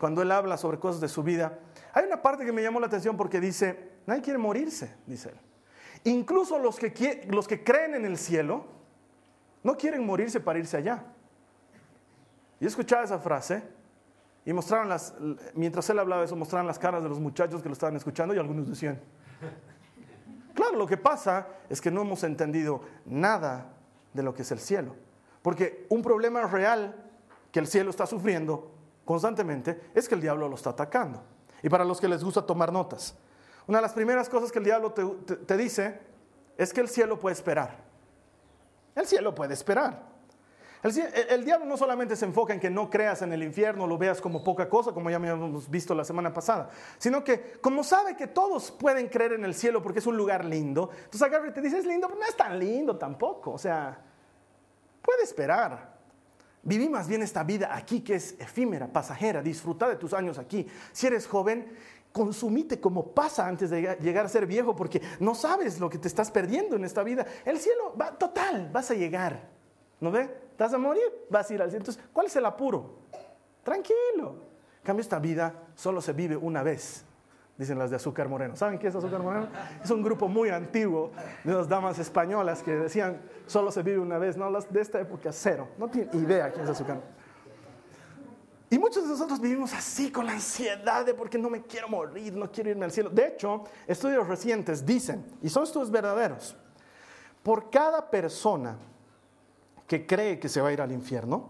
cuando 0.00 0.22
él 0.22 0.32
habla 0.32 0.56
sobre 0.56 0.78
cosas 0.78 1.00
de 1.00 1.08
su 1.08 1.22
vida. 1.22 1.58
Hay 1.92 2.04
una 2.04 2.20
parte 2.20 2.44
que 2.44 2.52
me 2.52 2.62
llamó 2.62 2.80
la 2.80 2.86
atención 2.86 3.16
porque 3.16 3.40
dice, 3.40 3.92
nadie 4.06 4.22
quiere 4.22 4.38
morirse, 4.38 4.96
dice 5.06 5.30
él. 5.30 5.40
Incluso 6.04 6.58
los 6.58 6.78
que, 6.78 7.26
los 7.30 7.46
que 7.46 7.62
creen 7.62 7.94
en 7.94 8.04
el 8.04 8.18
cielo, 8.18 8.77
no 9.62 9.76
quieren 9.76 10.04
morirse 10.04 10.40
para 10.40 10.58
irse 10.58 10.76
allá. 10.76 11.04
Y 12.60 12.66
escuchaba 12.66 13.04
esa 13.04 13.18
frase 13.18 13.62
y 14.44 14.52
mostraron 14.52 14.88
las, 14.88 15.14
mientras 15.54 15.88
él 15.90 15.98
hablaba 15.98 16.24
eso, 16.24 16.34
mostraron 16.36 16.66
las 16.66 16.78
caras 16.78 17.02
de 17.02 17.08
los 17.08 17.20
muchachos 17.20 17.62
que 17.62 17.68
lo 17.68 17.74
estaban 17.74 17.96
escuchando 17.96 18.34
y 18.34 18.38
algunos 18.38 18.68
decían, 18.68 19.00
claro, 20.54 20.76
lo 20.76 20.86
que 20.86 20.96
pasa 20.96 21.46
es 21.68 21.80
que 21.80 21.90
no 21.90 22.02
hemos 22.02 22.24
entendido 22.24 22.80
nada 23.04 23.66
de 24.12 24.22
lo 24.22 24.34
que 24.34 24.42
es 24.42 24.50
el 24.50 24.58
cielo. 24.58 24.96
Porque 25.42 25.86
un 25.88 26.02
problema 26.02 26.42
real 26.46 26.94
que 27.52 27.60
el 27.60 27.66
cielo 27.66 27.90
está 27.90 28.06
sufriendo 28.06 28.72
constantemente 29.04 29.90
es 29.94 30.08
que 30.08 30.14
el 30.14 30.20
diablo 30.20 30.48
lo 30.48 30.54
está 30.54 30.70
atacando. 30.70 31.22
Y 31.62 31.68
para 31.68 31.84
los 31.84 32.00
que 32.00 32.08
les 32.08 32.24
gusta 32.24 32.44
tomar 32.44 32.72
notas, 32.72 33.16
una 33.66 33.78
de 33.78 33.82
las 33.82 33.92
primeras 33.92 34.28
cosas 34.28 34.50
que 34.50 34.58
el 34.58 34.64
diablo 34.64 34.92
te 34.92 35.56
dice 35.56 36.00
es 36.56 36.72
que 36.72 36.80
el 36.80 36.88
cielo 36.88 37.20
puede 37.20 37.34
esperar. 37.34 37.87
El 38.98 39.06
cielo 39.06 39.32
puede 39.32 39.54
esperar. 39.54 40.02
El, 40.82 41.44
diablo 41.44 41.66
no 41.66 41.76
solamente 41.76 42.14
se 42.14 42.24
enfoca 42.24 42.52
en 42.52 42.60
que 42.60 42.70
no 42.70 42.88
creas 42.88 43.22
en 43.22 43.32
el 43.32 43.42
infierno, 43.42 43.86
lo 43.86 43.98
veas 43.98 44.20
como 44.20 44.44
poca 44.44 44.68
cosa, 44.68 44.92
como 44.92 45.10
ya 45.10 45.16
habíamos 45.16 45.68
visto 45.68 45.94
la 45.94 46.04
semana 46.04 46.32
pasada, 46.32 46.70
sino 46.98 47.24
que 47.24 47.54
como 47.60 47.82
sabe 47.82 48.16
que 48.16 48.28
todos 48.28 48.70
pueden 48.70 49.08
creer 49.08 49.32
en 49.32 49.44
el 49.44 49.54
cielo 49.54 49.82
porque 49.82 49.98
es 49.98 50.06
un 50.06 50.16
lugar 50.16 50.44
lindo, 50.44 50.90
entonces 50.92 51.22
agarra 51.22 51.48
y 51.48 51.52
te 51.52 51.60
dice, 51.60 51.78
es 51.78 51.86
lindo, 51.86 52.06
pero 52.08 52.20
no 52.20 52.26
es 52.26 52.36
tan 52.36 52.58
lindo 52.58 52.96
tampoco. 52.96 53.52
O 53.52 53.58
sea, 53.58 54.00
puede 55.02 55.22
esperar. 55.22 55.96
Viví 56.62 56.88
más 56.88 57.08
bien 57.08 57.22
esta 57.22 57.44
vida 57.44 57.74
aquí 57.74 58.00
que 58.00 58.16
es 58.16 58.36
efímera, 58.38 58.88
pasajera, 58.88 59.42
disfruta 59.42 59.88
de 59.88 59.96
tus 59.96 60.12
años 60.12 60.38
aquí. 60.38 60.66
Si 60.92 61.06
eres 61.06 61.26
joven, 61.26 61.72
consumite 62.18 62.80
como 62.80 63.12
pasa 63.12 63.46
antes 63.46 63.70
de 63.70 63.96
llegar 64.00 64.26
a 64.26 64.28
ser 64.28 64.46
viejo, 64.46 64.74
porque 64.74 65.00
no 65.20 65.34
sabes 65.34 65.78
lo 65.78 65.88
que 65.88 65.98
te 65.98 66.08
estás 66.08 66.30
perdiendo 66.30 66.74
en 66.76 66.84
esta 66.84 67.04
vida. 67.04 67.24
El 67.44 67.58
cielo 67.58 67.94
va 67.98 68.10
total, 68.10 68.68
vas 68.72 68.90
a 68.90 68.94
llegar. 68.94 69.48
¿No 70.00 70.10
ve? 70.10 70.22
¿Estás 70.50 70.74
a 70.74 70.78
morir? 70.78 71.04
Vas 71.30 71.48
a 71.50 71.54
ir 71.54 71.62
al 71.62 71.70
cielo. 71.70 71.82
Entonces, 71.82 72.02
¿cuál 72.12 72.26
es 72.26 72.36
el 72.36 72.44
apuro? 72.44 72.98
Tranquilo. 73.62 74.48
En 74.80 74.84
cambio, 74.84 75.02
esta 75.02 75.18
vida 75.18 75.54
solo 75.74 76.00
se 76.00 76.12
vive 76.12 76.36
una 76.36 76.62
vez, 76.62 77.04
dicen 77.56 77.78
las 77.78 77.90
de 77.90 77.96
Azúcar 77.96 78.28
Moreno. 78.28 78.56
¿Saben 78.56 78.78
qué 78.78 78.88
es 78.88 78.94
Azúcar 78.94 79.22
Moreno? 79.22 79.48
Es 79.82 79.90
un 79.90 80.02
grupo 80.02 80.26
muy 80.28 80.48
antiguo 80.48 81.10
de 81.44 81.54
unas 81.54 81.68
damas 81.68 81.98
españolas 81.98 82.62
que 82.62 82.72
decían, 82.72 83.20
solo 83.46 83.70
se 83.70 83.82
vive 83.82 83.98
una 83.98 84.18
vez. 84.18 84.36
No, 84.36 84.50
las 84.50 84.72
de 84.72 84.80
esta 84.80 85.00
época, 85.00 85.32
cero. 85.32 85.68
No 85.78 85.88
tienen 85.88 86.10
idea 86.14 86.50
quién 86.50 86.64
es 86.64 86.70
Azúcar 86.70 86.96
Moreno. 86.96 87.17
Y 88.70 88.78
muchos 88.78 89.04
de 89.04 89.08
nosotros 89.08 89.40
vivimos 89.40 89.72
así 89.72 90.10
con 90.10 90.26
la 90.26 90.32
ansiedad 90.32 91.04
de 91.04 91.14
porque 91.14 91.38
no 91.38 91.48
me 91.48 91.62
quiero 91.62 91.88
morir, 91.88 92.34
no 92.34 92.50
quiero 92.52 92.70
irme 92.70 92.84
al 92.84 92.92
cielo. 92.92 93.08
De 93.08 93.28
hecho, 93.28 93.64
estudios 93.86 94.26
recientes 94.26 94.84
dicen, 94.84 95.24
y 95.42 95.48
son 95.48 95.62
estudios 95.62 95.90
verdaderos, 95.90 96.54
por 97.42 97.70
cada 97.70 98.10
persona 98.10 98.76
que 99.86 100.06
cree 100.06 100.38
que 100.38 100.50
se 100.50 100.60
va 100.60 100.68
a 100.68 100.72
ir 100.72 100.82
al 100.82 100.92
infierno, 100.92 101.48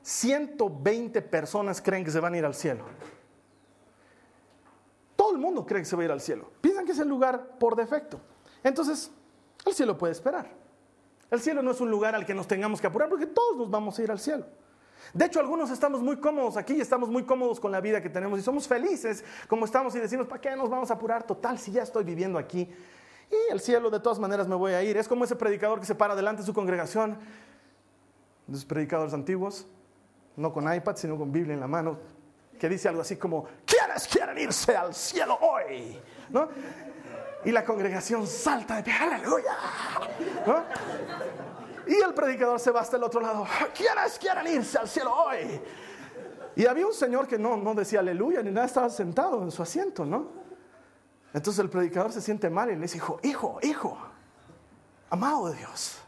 120 0.00 1.20
personas 1.22 1.82
creen 1.82 2.04
que 2.04 2.10
se 2.10 2.20
van 2.20 2.32
a 2.34 2.38
ir 2.38 2.44
al 2.46 2.54
cielo. 2.54 2.84
Todo 5.14 5.32
el 5.32 5.38
mundo 5.38 5.66
cree 5.66 5.82
que 5.82 5.86
se 5.86 5.94
va 5.94 6.02
a 6.02 6.04
ir 6.06 6.10
al 6.10 6.22
cielo. 6.22 6.50
Piensan 6.62 6.86
que 6.86 6.92
es 6.92 6.98
el 6.98 7.08
lugar 7.08 7.58
por 7.58 7.76
defecto. 7.76 8.18
Entonces, 8.64 9.10
el 9.66 9.74
cielo 9.74 9.98
puede 9.98 10.12
esperar. 10.12 10.50
El 11.30 11.40
cielo 11.40 11.62
no 11.62 11.70
es 11.70 11.80
un 11.80 11.90
lugar 11.90 12.14
al 12.14 12.24
que 12.24 12.34
nos 12.34 12.48
tengamos 12.48 12.80
que 12.80 12.86
apurar 12.86 13.08
porque 13.08 13.26
todos 13.26 13.56
nos 13.56 13.70
vamos 13.70 13.98
a 13.98 14.02
ir 14.02 14.10
al 14.10 14.18
cielo. 14.18 14.46
De 15.12 15.26
hecho, 15.26 15.40
algunos 15.40 15.70
estamos 15.70 16.02
muy 16.02 16.16
cómodos 16.16 16.56
aquí 16.56 16.74
y 16.74 16.80
estamos 16.80 17.08
muy 17.08 17.24
cómodos 17.24 17.60
con 17.60 17.70
la 17.70 17.80
vida 17.80 18.00
que 18.00 18.08
tenemos 18.08 18.38
y 18.38 18.42
somos 18.42 18.66
felices 18.66 19.24
como 19.48 19.64
estamos 19.64 19.94
y 19.94 19.98
decimos, 19.98 20.26
¿para 20.26 20.40
qué 20.40 20.56
nos 20.56 20.70
vamos 20.70 20.90
a 20.90 20.94
apurar? 20.94 21.24
Total, 21.24 21.58
si 21.58 21.72
ya 21.72 21.82
estoy 21.82 22.04
viviendo 22.04 22.38
aquí 22.38 22.68
y 23.32 23.52
el 23.52 23.60
cielo 23.60 23.90
de 23.90 24.00
todas 24.00 24.18
maneras 24.18 24.46
me 24.46 24.54
voy 24.54 24.72
a 24.72 24.82
ir. 24.82 24.96
Es 24.96 25.08
como 25.08 25.24
ese 25.24 25.36
predicador 25.36 25.80
que 25.80 25.86
se 25.86 25.94
para 25.94 26.14
delante 26.14 26.42
de 26.42 26.46
su 26.46 26.52
congregación, 26.52 27.16
los 28.46 28.64
predicadores 28.64 29.14
antiguos, 29.14 29.66
no 30.36 30.52
con 30.52 30.72
iPad, 30.72 30.96
sino 30.96 31.16
con 31.16 31.32
Biblia 31.32 31.54
en 31.54 31.60
la 31.60 31.66
mano, 31.66 31.98
que 32.58 32.68
dice 32.68 32.88
algo 32.88 33.00
así 33.00 33.16
como, 33.16 33.46
¿quiénes 33.64 34.06
quieren 34.06 34.38
irse 34.38 34.76
al 34.76 34.94
cielo 34.94 35.38
hoy? 35.40 35.98
¿No? 36.30 36.48
Y 37.44 37.50
la 37.50 37.64
congregación 37.64 38.26
salta 38.26 38.76
de 38.76 38.82
pie, 38.84 38.92
aleluya. 38.92 39.56
¿No? 40.46 40.64
Y 41.86 41.94
el 41.94 42.14
predicador 42.14 42.60
se 42.60 42.70
va 42.70 42.80
hasta 42.80 42.96
el 42.96 43.02
otro 43.02 43.20
lado. 43.20 43.46
¿Quiénes 43.74 44.18
quieren 44.18 44.46
irse 44.46 44.78
al 44.78 44.88
cielo 44.88 45.12
hoy? 45.14 45.60
Y 46.54 46.66
había 46.66 46.86
un 46.86 46.92
señor 46.92 47.26
que 47.26 47.38
no, 47.38 47.56
no 47.56 47.74
decía 47.74 48.00
aleluya 48.00 48.42
ni 48.42 48.50
nada, 48.50 48.66
estaba 48.66 48.90
sentado 48.90 49.42
en 49.42 49.50
su 49.50 49.62
asiento, 49.62 50.04
¿no? 50.04 50.42
Entonces 51.32 51.60
el 51.60 51.70
predicador 51.70 52.12
se 52.12 52.20
siente 52.20 52.50
mal 52.50 52.70
y 52.70 52.74
le 52.74 52.82
dice, 52.82 52.98
hijo, 52.98 53.18
hijo, 53.22 53.58
hijo, 53.62 53.98
amado 55.08 55.48
de 55.48 55.56
Dios, 55.56 55.98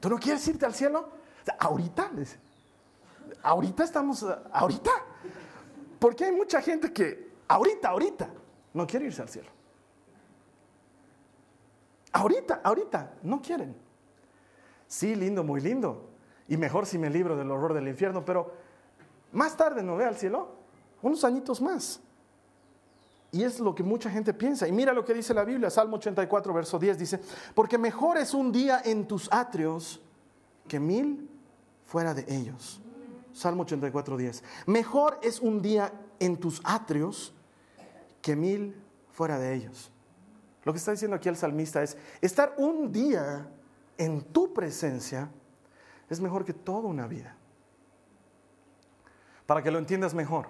¿tú 0.00 0.08
no 0.08 0.18
quieres 0.18 0.46
irte 0.48 0.64
al 0.64 0.74
cielo? 0.74 1.10
Ahorita, 1.58 2.10
dice, 2.14 2.38
ahorita 3.42 3.84
estamos, 3.84 4.24
ahorita. 4.52 4.90
Porque 5.98 6.24
hay 6.24 6.32
mucha 6.32 6.62
gente 6.62 6.92
que 6.92 7.32
ahorita, 7.46 7.90
ahorita, 7.90 8.30
no 8.72 8.86
quiere 8.86 9.06
irse 9.06 9.20
al 9.20 9.28
cielo. 9.28 9.50
Ahorita, 12.12 12.60
ahorita, 12.64 13.14
no 13.22 13.40
quieren. 13.42 13.76
Sí, 14.92 15.14
lindo, 15.14 15.42
muy 15.42 15.62
lindo. 15.62 16.10
Y 16.48 16.58
mejor 16.58 16.84
si 16.84 16.98
me 16.98 17.08
libro 17.08 17.34
del 17.34 17.50
horror 17.50 17.72
del 17.72 17.88
infierno, 17.88 18.26
pero 18.26 18.52
más 19.32 19.56
tarde 19.56 19.82
no 19.82 19.96
ve 19.96 20.04
al 20.04 20.18
cielo, 20.18 20.50
unos 21.00 21.24
añitos 21.24 21.62
más. 21.62 21.98
Y 23.30 23.42
es 23.42 23.58
lo 23.58 23.74
que 23.74 23.82
mucha 23.82 24.10
gente 24.10 24.34
piensa. 24.34 24.68
Y 24.68 24.72
mira 24.72 24.92
lo 24.92 25.02
que 25.02 25.14
dice 25.14 25.32
la 25.32 25.44
Biblia, 25.44 25.70
Salmo 25.70 25.96
84, 25.96 26.52
verso 26.52 26.78
10, 26.78 26.98
dice, 26.98 27.20
porque 27.54 27.78
mejor 27.78 28.18
es 28.18 28.34
un 28.34 28.52
día 28.52 28.82
en 28.84 29.08
tus 29.08 29.32
atrios 29.32 30.02
que 30.68 30.78
mil 30.78 31.26
fuera 31.86 32.12
de 32.12 32.26
ellos. 32.28 32.82
Salmo 33.32 33.62
84, 33.62 34.18
10. 34.18 34.44
Mejor 34.66 35.18
es 35.22 35.40
un 35.40 35.62
día 35.62 35.90
en 36.18 36.36
tus 36.36 36.60
atrios 36.64 37.32
que 38.20 38.36
mil 38.36 38.76
fuera 39.10 39.38
de 39.38 39.54
ellos. 39.54 39.90
Lo 40.64 40.72
que 40.74 40.78
está 40.78 40.90
diciendo 40.90 41.16
aquí 41.16 41.30
el 41.30 41.36
salmista 41.38 41.82
es, 41.82 41.96
estar 42.20 42.54
un 42.58 42.92
día 42.92 43.48
en 44.04 44.22
tu 44.22 44.52
presencia 44.52 45.30
es 46.08 46.20
mejor 46.20 46.44
que 46.44 46.52
toda 46.52 46.88
una 46.88 47.06
vida. 47.06 47.36
Para 49.46 49.62
que 49.62 49.70
lo 49.70 49.78
entiendas 49.78 50.12
mejor. 50.12 50.48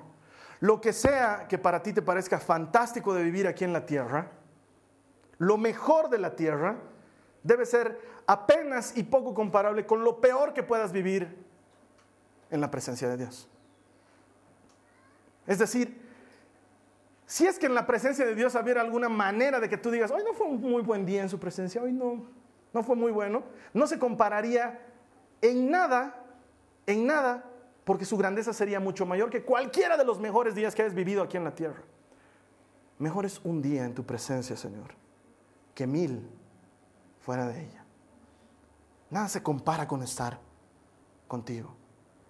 Lo 0.60 0.80
que 0.80 0.92
sea 0.92 1.46
que 1.48 1.58
para 1.58 1.82
ti 1.82 1.92
te 1.92 2.02
parezca 2.02 2.38
fantástico 2.38 3.12
de 3.14 3.22
vivir 3.22 3.46
aquí 3.46 3.64
en 3.64 3.72
la 3.72 3.84
tierra, 3.84 4.30
lo 5.38 5.58
mejor 5.58 6.08
de 6.08 6.18
la 6.18 6.34
tierra 6.34 6.76
debe 7.42 7.66
ser 7.66 8.00
apenas 8.26 8.96
y 8.96 9.02
poco 9.02 9.34
comparable 9.34 9.84
con 9.84 10.04
lo 10.04 10.20
peor 10.20 10.54
que 10.54 10.62
puedas 10.62 10.92
vivir 10.92 11.36
en 12.50 12.60
la 12.60 12.70
presencia 12.70 13.08
de 13.08 13.16
Dios. 13.16 13.48
Es 15.46 15.58
decir, 15.58 16.00
si 17.26 17.46
es 17.46 17.58
que 17.58 17.66
en 17.66 17.74
la 17.74 17.86
presencia 17.86 18.24
de 18.24 18.34
Dios 18.34 18.54
hubiera 18.54 18.80
alguna 18.80 19.08
manera 19.08 19.58
de 19.58 19.68
que 19.68 19.76
tú 19.76 19.90
digas, 19.90 20.10
hoy 20.10 20.22
no 20.24 20.32
fue 20.32 20.46
un 20.46 20.60
muy 20.60 20.82
buen 20.82 21.04
día 21.04 21.22
en 21.22 21.28
su 21.28 21.40
presencia, 21.40 21.82
hoy 21.82 21.92
no, 21.92 22.24
no 22.72 22.82
fue 22.82 22.96
muy 22.96 23.12
bueno, 23.12 23.42
no 23.74 23.86
se 23.86 23.98
compararía 23.98 24.80
en 25.40 25.70
nada, 25.70 26.24
en 26.86 27.06
nada, 27.06 27.44
porque 27.84 28.04
su 28.04 28.16
grandeza 28.16 28.52
sería 28.52 28.80
mucho 28.80 29.06
mayor 29.06 29.30
que 29.30 29.44
cualquiera 29.44 29.96
de 29.96 30.04
los 30.04 30.20
mejores 30.20 30.54
días 30.54 30.74
que 30.74 30.82
hayas 30.82 30.94
vivido 30.94 31.22
aquí 31.22 31.36
en 31.36 31.44
la 31.44 31.54
tierra. 31.54 31.82
Mejor 32.98 33.26
es 33.26 33.40
un 33.44 33.60
día 33.60 33.84
en 33.84 33.94
tu 33.94 34.04
presencia, 34.04 34.56
Señor, 34.56 34.94
que 35.74 35.86
mil 35.86 36.28
fuera 37.20 37.46
de 37.46 37.64
ella. 37.64 37.84
Nada 39.10 39.28
se 39.28 39.42
compara 39.42 39.86
con 39.86 40.02
estar 40.02 40.38
contigo. 41.28 41.74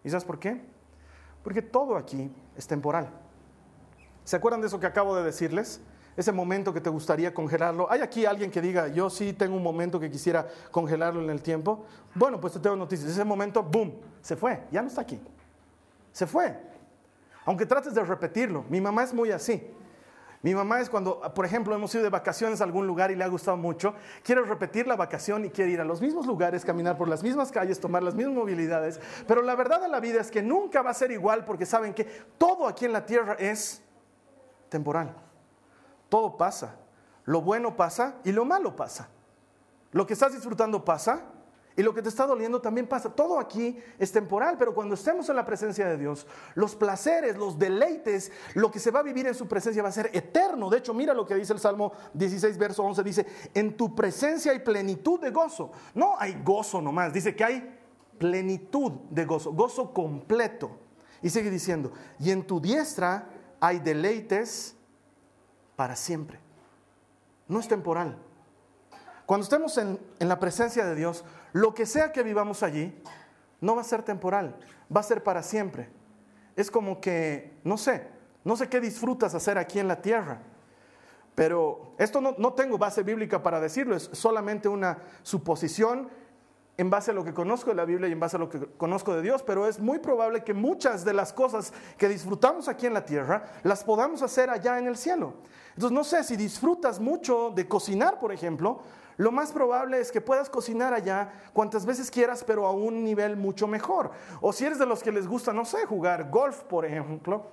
¿Y 0.03 0.11
sabes 0.11 0.25
por 0.25 0.39
qué? 0.39 0.63
Porque 1.45 1.63
todo 1.63 1.97
aquí 1.97 2.31
es 2.57 2.67
temporal. 2.67 3.11
¿Se 4.25 4.37
acuerdan 4.37 4.61
de 4.61 4.69
eso 4.69 4.81
que 4.81 4.87
acabo 4.87 5.15
de 5.17 5.23
decirles? 5.23 5.81
Ese 6.17 6.33
momento 6.33 6.73
que 6.73 6.81
te 6.81 6.91
gustaría 6.91 7.33
congelarlo. 7.33 7.91
¿Hay 7.91 8.01
aquí 8.01 8.27
alguien 8.27 8.51
que 8.51 8.61
diga, 8.61 8.89
yo 8.89 9.09
sí 9.09 9.33
tengo 9.33 9.57
un 9.57 9.63
momento 9.63 9.99
que 9.99 10.11
quisiera 10.11 10.47
congelarlo 10.71 11.23
en 11.23 11.31
el 11.31 11.43
tiempo? 11.43 11.87
Bueno, 12.15 12.41
pues 12.41 12.53
te 12.53 12.61
tengo 12.61 12.77
noticias. 12.77 13.11
Ese 13.11 13.25
momento, 13.25 13.63
boom, 13.63 13.95
se 14.21 14.37
fue, 14.37 14.63
ya 14.71 14.83
no 14.83 14.89
está 14.89 15.01
aquí. 15.01 15.19
Se 16.13 16.27
fue. 16.27 16.55
Aunque 17.47 17.67
trates 17.67 17.95
de 17.95 18.05
repetirlo. 18.05 18.65
Mi 18.69 18.81
mamá 18.81 19.05
es 19.05 19.15
muy 19.15 19.31
así. 19.31 19.67
Mi 20.43 20.57
mamá 20.57 20.81
es 20.81 20.91
cuando, 20.91 21.21
por 21.35 21.47
ejemplo, 21.47 21.73
hemos 21.75 21.95
ido 21.95 22.03
de 22.03 22.11
vacaciones 22.11 22.61
a 22.61 22.65
algún 22.65 22.85
lugar 22.85 23.13
y 23.13 23.15
le 23.15 23.23
ha 23.23 23.29
gustado 23.29 23.57
mucho, 23.57 23.95
quiere 24.25 24.43
repetir 24.43 24.89
la 24.89 24.97
vacación 24.97 25.45
y 25.45 25.51
quiere 25.51 25.71
ir 25.71 25.81
a 25.81 25.85
los 25.85 26.03
mismos 26.03 26.27
lugares, 26.27 26.65
caminar 26.65 26.99
por 26.99 27.09
las 27.09 27.23
mismas 27.23 27.53
calles, 27.53 27.79
tomar 27.79 28.03
las 28.03 28.17
mismas 28.17 28.35
movilidades. 28.35 29.01
Pero 29.29 29.41
la 29.41 29.55
verdad 29.55 29.81
de 29.81 29.89
la 29.89 30.01
vida 30.01 30.21
es 30.21 30.33
que 30.33 30.43
nunca 30.43 30.83
va 30.83 30.91
a 30.91 30.95
ser 30.95 31.13
igual 31.13 31.45
porque 31.45 31.65
saben 31.65 31.95
que 31.95 32.05
todo 32.39 32.67
aquí 32.67 32.85
en 32.85 32.93
la 32.93 33.07
tierra 33.07 33.37
es 33.39 33.85
temporal. 34.69 35.15
Todo 36.13 36.37
pasa. 36.37 36.77
Lo 37.25 37.41
bueno 37.41 37.75
pasa 37.75 38.17
y 38.23 38.33
lo 38.33 38.45
malo 38.45 38.77
pasa. 38.77 39.09
Lo 39.93 40.07
que 40.07 40.13
estás 40.13 40.35
disfrutando 40.35 40.85
pasa 40.85 41.23
y 41.75 41.83
lo 41.83 41.95
que 41.95 42.03
te 42.03 42.11
está 42.11 42.27
doliendo 42.27 42.61
también 42.61 42.87
pasa. 42.87 43.09
Todo 43.09 43.41
aquí 43.41 43.79
es 43.99 44.13
temporal, 44.13 44.57
pero 44.59 44.75
cuando 44.75 44.95
estemos 44.95 45.31
en 45.31 45.37
la 45.37 45.47
presencia 45.47 45.89
de 45.89 45.97
Dios, 45.97 46.27
los 46.55 46.77
placeres, 46.77 47.39
los 47.39 47.59
deleites, 47.59 48.31
lo 48.53 48.71
que 48.71 48.79
se 48.79 48.91
va 48.91 49.01
a 49.01 49.03
vivir 49.03 49.27
en 49.27 49.35
su 49.35 49.49
presencia 49.49 49.83
va 49.83 49.89
a 49.89 49.93
ser 49.93 50.11
eterno. 50.13 50.69
De 50.69 50.77
hecho, 50.77 50.93
mira 50.93 51.15
lo 51.15 51.25
que 51.25 51.35
dice 51.35 51.55
el 51.55 51.61
Salmo 51.61 51.95
16, 52.13 52.59
verso 52.59 52.83
11. 52.83 53.03
Dice, 53.03 53.27
en 53.55 53.75
tu 53.75 53.95
presencia 53.95 54.53
hay 54.53 54.59
plenitud 54.59 55.19
de 55.19 55.31
gozo. 55.31 55.73
No 55.95 56.17
hay 56.19 56.43
gozo 56.45 56.83
nomás, 56.83 57.15
dice 57.15 57.35
que 57.35 57.43
hay 57.43 57.79
plenitud 58.19 58.93
de 59.09 59.25
gozo, 59.25 59.53
gozo 59.53 59.95
completo. 59.95 60.79
Y 61.23 61.31
sigue 61.31 61.49
diciendo, 61.49 61.91
y 62.19 62.33
en 62.33 62.47
tu 62.47 62.61
diestra 62.61 63.31
hay 63.61 63.79
deleites 63.79 64.77
para 65.77 65.97
siempre. 65.97 66.39
No 67.49 67.61
es 67.61 67.69
temporal. 67.69 68.17
Cuando 69.27 69.45
estemos 69.45 69.77
en, 69.79 69.99
en 70.19 70.29
la 70.29 70.39
presencia 70.39 70.85
de 70.85 70.95
Dios, 70.95 71.25
lo 71.53 71.75
que 71.75 71.87
sea 71.87 72.13
que 72.13 72.23
vivamos 72.23 72.63
allí, 72.63 72.95
no 73.61 73.75
va 73.75 73.83
a 73.83 73.85
ser 73.85 74.03
temporal, 74.03 74.57
va 74.95 75.01
a 75.01 75.05
ser 75.05 75.23
para 75.23 75.43
siempre. 75.43 75.89
Es 76.57 76.71
como 76.71 77.01
que, 77.01 77.59
no 77.65 77.79
sé, 77.79 78.09
no 78.45 78.57
sé 78.57 78.69
qué 78.69 78.81
disfrutas 78.81 79.35
hacer 79.35 79.57
aquí 79.57 79.79
en 79.79 79.89
la 79.89 80.03
tierra, 80.03 80.41
pero 81.35 81.95
esto 81.99 82.21
no, 82.21 82.35
no 82.39 82.53
tengo 82.53 82.77
base 82.77 83.03
bíblica 83.03 83.43
para 83.43 83.61
decirlo, 83.61 83.97
es 83.97 84.11
solamente 84.13 84.69
una 84.69 84.99
suposición 85.23 86.11
en 86.77 86.91
base 86.91 87.11
a 87.11 87.15
lo 87.15 87.25
que 87.25 87.33
conozco 87.35 87.71
de 87.71 87.77
la 87.77 87.85
Biblia 87.85 88.09
y 88.09 88.13
en 88.13 88.21
base 88.21 88.37
a 88.37 88.41
lo 88.41 88.49
que 88.49 88.59
conozco 88.77 89.15
de 89.15 89.23
Dios, 89.23 89.43
pero 89.43 89.67
es 89.69 89.79
muy 89.79 89.99
probable 89.99 90.43
que 90.43 90.55
muchas 90.55 91.05
de 91.05 91.13
las 91.13 91.33
cosas 91.33 91.73
que 91.97 92.09
disfrutamos 92.09 92.69
aquí 92.69 92.87
en 92.87 92.95
la 92.95 93.05
tierra 93.05 93.45
las 93.63 93.85
podamos 93.85 94.23
hacer 94.23 94.51
allá 94.51 94.79
en 94.79 94.87
el 94.87 94.97
cielo. 94.97 95.35
Entonces, 95.75 95.93
no 95.93 96.05
sé 96.05 96.25
si 96.25 96.37
disfrutas 96.37 97.01
mucho 97.01 97.51
de 97.51 97.67
cocinar, 97.67 98.19
por 98.19 98.33
ejemplo, 98.33 98.83
lo 99.17 99.31
más 99.31 99.53
probable 99.53 100.01
es 100.01 100.11
que 100.11 100.21
puedas 100.21 100.49
cocinar 100.49 100.95
allá 100.95 101.33
cuantas 101.53 101.85
veces 101.85 102.11
quieras, 102.11 102.45
pero 102.45 102.67
a 102.67 102.73
un 102.73 103.05
nivel 103.05 103.37
mucho 103.37 103.67
mejor. 103.67 104.11
O 104.41 104.53
si 104.53 104.65
eres 104.65 104.79
de 104.79 104.87
los 104.87 105.03
que 105.03 105.13
les 105.13 105.27
gusta, 105.27 105.53
no 105.53 105.65
sé, 105.65 105.85
jugar 105.87 106.31
golf, 106.31 106.63
por 106.63 106.85
ejemplo, 106.85 107.47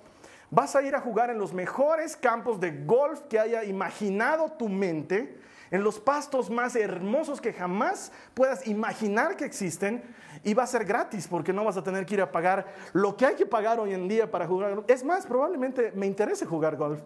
vas 0.50 0.76
a 0.76 0.82
ir 0.82 0.96
a 0.96 1.02
jugar 1.02 1.30
en 1.30 1.38
los 1.38 1.54
mejores 1.54 2.16
campos 2.16 2.60
de 2.60 2.72
golf 2.86 3.22
que 3.30 3.40
haya 3.40 3.64
imaginado 3.64 4.52
tu 4.54 4.70
mente, 4.70 5.40
en 5.72 5.84
los 5.84 6.00
pastos 6.00 6.50
más 6.50 6.76
hermosos 6.76 7.40
que 7.40 7.54
jamás 7.54 8.12
puedas 8.34 8.66
imaginar 8.66 9.38
que 9.38 9.46
existen, 9.46 10.04
y 10.44 10.54
va 10.54 10.64
a 10.64 10.68
ser 10.68 10.86
gratis 10.86 11.28
porque 11.28 11.54
no 11.54 11.66
vas 11.66 11.78
a 11.78 11.84
tener 11.84 12.06
que 12.06 12.16
ir 12.16 12.22
a 12.22 12.32
pagar 12.32 12.66
lo 12.94 13.16
que 13.18 13.26
hay 13.26 13.36
que 13.36 13.46
pagar 13.46 13.80
hoy 13.80 13.94
en 13.94 14.08
día 14.08 14.32
para 14.32 14.48
jugar. 14.48 14.84
Es 14.88 15.04
más, 15.04 15.28
probablemente 15.28 15.92
me 15.94 16.08
interese 16.08 16.46
jugar 16.46 16.78
golf 16.78 17.02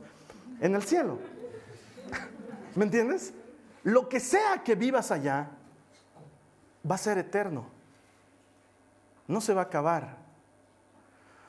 en 0.64 0.76
el 0.76 0.84
cielo. 0.84 1.20
¿Me 2.76 2.86
entiendes? 2.86 3.34
Lo 3.84 4.08
que 4.08 4.22
sea 4.22 4.64
que 4.64 4.76
vivas 4.76 5.12
allá 5.12 5.50
va 6.90 6.96
a 6.96 6.98
ser 6.98 7.18
eterno. 7.18 7.66
No 9.28 9.42
se 9.42 9.54
va 9.54 9.62
a 9.62 9.66
acabar. 9.66 10.18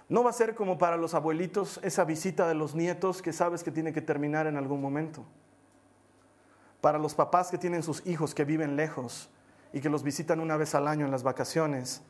No 0.08 0.24
va 0.24 0.30
a 0.30 0.32
ser 0.32 0.56
como 0.56 0.78
para 0.78 0.96
los 0.96 1.14
abuelitos 1.14 1.78
esa 1.84 2.04
visita 2.04 2.48
de 2.48 2.54
los 2.54 2.74
nietos 2.74 3.22
que 3.22 3.32
sabes 3.32 3.62
que 3.62 3.70
tiene 3.70 3.92
que 3.92 4.02
terminar 4.02 4.48
en 4.48 4.56
algún 4.56 4.82
momento. 4.82 5.24
Para 6.80 6.98
los 6.98 7.14
papás 7.14 7.52
que 7.52 7.56
tienen 7.56 7.84
sus 7.84 8.04
hijos 8.06 8.34
que 8.34 8.44
viven 8.44 8.74
lejos 8.74 9.30
y 9.72 9.80
que 9.80 9.88
los 9.88 10.02
visitan 10.02 10.40
una 10.40 10.56
vez 10.56 10.74
al 10.74 10.88
año 10.88 11.04
en 11.04 11.12
las 11.12 11.22
vacaciones. 11.22 12.02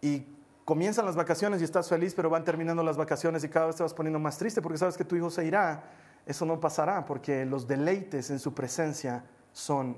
Y 0.00 0.26
comienzan 0.66 1.06
las 1.06 1.16
vacaciones 1.16 1.62
y 1.62 1.64
estás 1.64 1.88
feliz, 1.88 2.12
pero 2.14 2.28
van 2.28 2.44
terminando 2.44 2.82
las 2.82 2.98
vacaciones 2.98 3.42
y 3.44 3.48
cada 3.48 3.68
vez 3.68 3.76
te 3.76 3.82
vas 3.82 3.94
poniendo 3.94 4.18
más 4.18 4.36
triste 4.36 4.60
porque 4.60 4.76
sabes 4.76 4.98
que 4.98 5.04
tu 5.04 5.16
hijo 5.16 5.30
se 5.30 5.46
irá 5.46 5.82
eso 6.26 6.44
no 6.44 6.58
pasará 6.58 7.04
porque 7.06 7.46
los 7.46 7.68
deleites 7.68 8.30
en 8.30 8.40
su 8.40 8.52
presencia 8.52 9.24
son 9.52 9.96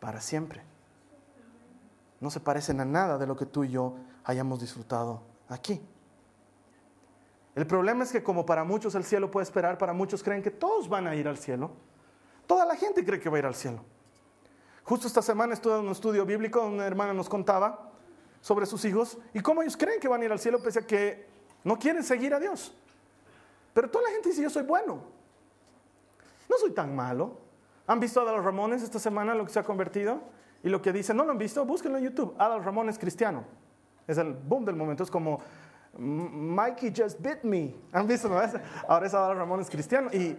para 0.00 0.20
siempre. 0.20 0.62
No 2.20 2.30
se 2.30 2.40
parecen 2.40 2.80
a 2.80 2.86
nada 2.86 3.18
de 3.18 3.26
lo 3.26 3.36
que 3.36 3.44
tú 3.44 3.62
y 3.62 3.68
yo 3.68 3.94
hayamos 4.24 4.60
disfrutado 4.60 5.20
aquí. 5.48 5.80
El 7.54 7.66
problema 7.66 8.02
es 8.02 8.12
que 8.12 8.22
como 8.22 8.46
para 8.46 8.64
muchos 8.64 8.94
el 8.94 9.04
cielo 9.04 9.30
puede 9.30 9.44
esperar, 9.44 9.76
para 9.76 9.92
muchos 9.92 10.22
creen 10.22 10.42
que 10.42 10.50
todos 10.50 10.88
van 10.88 11.06
a 11.06 11.14
ir 11.14 11.28
al 11.28 11.36
cielo. 11.36 11.72
Toda 12.46 12.64
la 12.64 12.74
gente 12.74 13.04
cree 13.04 13.20
que 13.20 13.28
va 13.28 13.36
a 13.36 13.40
ir 13.40 13.46
al 13.46 13.54
cielo. 13.54 13.84
Justo 14.84 15.06
esta 15.06 15.20
semana 15.20 15.52
estuve 15.52 15.78
en 15.78 15.84
un 15.84 15.92
estudio 15.92 16.24
bíblico 16.24 16.64
una 16.64 16.86
hermana 16.86 17.12
nos 17.12 17.28
contaba 17.28 17.91
sobre 18.42 18.66
sus 18.66 18.84
hijos 18.84 19.16
y 19.32 19.40
cómo 19.40 19.62
ellos 19.62 19.78
creen 19.78 19.98
que 19.98 20.08
van 20.08 20.20
a 20.20 20.24
ir 20.26 20.32
al 20.32 20.38
cielo 20.38 20.62
pese 20.62 20.80
a 20.80 20.86
que 20.86 21.26
no 21.64 21.78
quieren 21.78 22.04
seguir 22.04 22.34
a 22.34 22.38
Dios. 22.38 22.74
Pero 23.72 23.90
toda 23.90 24.04
la 24.04 24.10
gente 24.10 24.28
dice, 24.28 24.42
yo 24.42 24.50
soy 24.50 24.64
bueno 24.64 25.22
no 26.52 26.58
soy 26.58 26.72
tan 26.72 26.94
malo. 26.94 27.38
¿Han 27.86 27.98
visto 27.98 28.20
a 28.20 28.22
Adal 28.22 28.44
Ramones 28.44 28.82
esta 28.82 28.98
semana 28.98 29.34
lo 29.34 29.44
que 29.44 29.52
se 29.52 29.58
ha 29.58 29.64
convertido? 29.64 30.20
Y 30.62 30.68
lo 30.68 30.80
que 30.80 30.92
dice, 30.92 31.12
no 31.14 31.24
lo 31.24 31.32
han 31.32 31.38
visto, 31.38 31.64
búsquenlo 31.64 31.98
en 31.98 32.04
YouTube. 32.04 32.34
Adal 32.38 32.62
Ramones 32.62 32.98
cristiano. 32.98 33.44
Es 34.06 34.18
el 34.18 34.34
boom 34.34 34.64
del 34.64 34.76
momento. 34.76 35.02
Es 35.02 35.10
como 35.10 35.40
Mikey 35.98 36.92
just 36.96 37.20
bit 37.20 37.42
me. 37.42 37.74
¿Han 37.92 38.06
visto? 38.06 38.28
Ahora 38.86 39.06
es 39.06 39.14
Adal 39.14 39.36
Ramones 39.36 39.68
cristiano. 39.68 40.10
Y, 40.12 40.38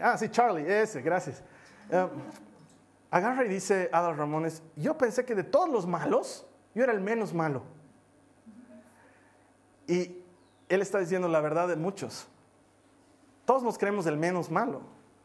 ah, 0.00 0.16
sí, 0.18 0.28
Charlie, 0.30 0.66
ese, 0.66 1.02
gracias. 1.02 1.42
Eh, 1.90 2.08
agarra 3.10 3.44
y 3.44 3.48
dice 3.48 3.88
Adal 3.92 4.16
Ramones, 4.16 4.62
yo 4.74 4.96
pensé 4.96 5.24
que 5.24 5.34
de 5.34 5.44
todos 5.44 5.68
los 5.68 5.86
malos, 5.86 6.46
yo 6.74 6.84
era 6.84 6.92
el 6.92 7.00
menos 7.00 7.34
malo. 7.34 7.62
Y 9.86 10.22
él 10.68 10.82
está 10.82 10.98
diciendo 10.98 11.28
la 11.28 11.40
verdad 11.40 11.68
de 11.68 11.76
muchos. 11.76 12.28
Todos 13.44 13.62
nos 13.62 13.76
creemos 13.76 14.06
el 14.06 14.16
menos 14.16 14.50
malo. 14.50 14.82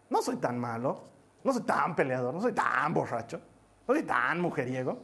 No 0.09 0.21
soy 0.21 0.37
tan 0.37 0.57
malo, 0.59 1.03
no 1.43 1.53
soy 1.53 1.61
tan 1.63 1.95
peleador, 1.95 2.33
no 2.33 2.41
soy 2.41 2.53
tan 2.53 2.93
borracho, 2.93 3.39
no 3.87 3.93
soy 3.93 4.03
tan 4.03 4.41
mujeriego, 4.41 4.97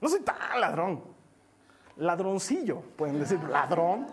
no 0.00 0.08
soy 0.08 0.20
tan 0.20 0.60
ladrón. 0.60 1.02
Ladroncillo, 1.96 2.80
pueden 2.96 3.18
decir, 3.18 3.42
ladrón. 3.44 4.06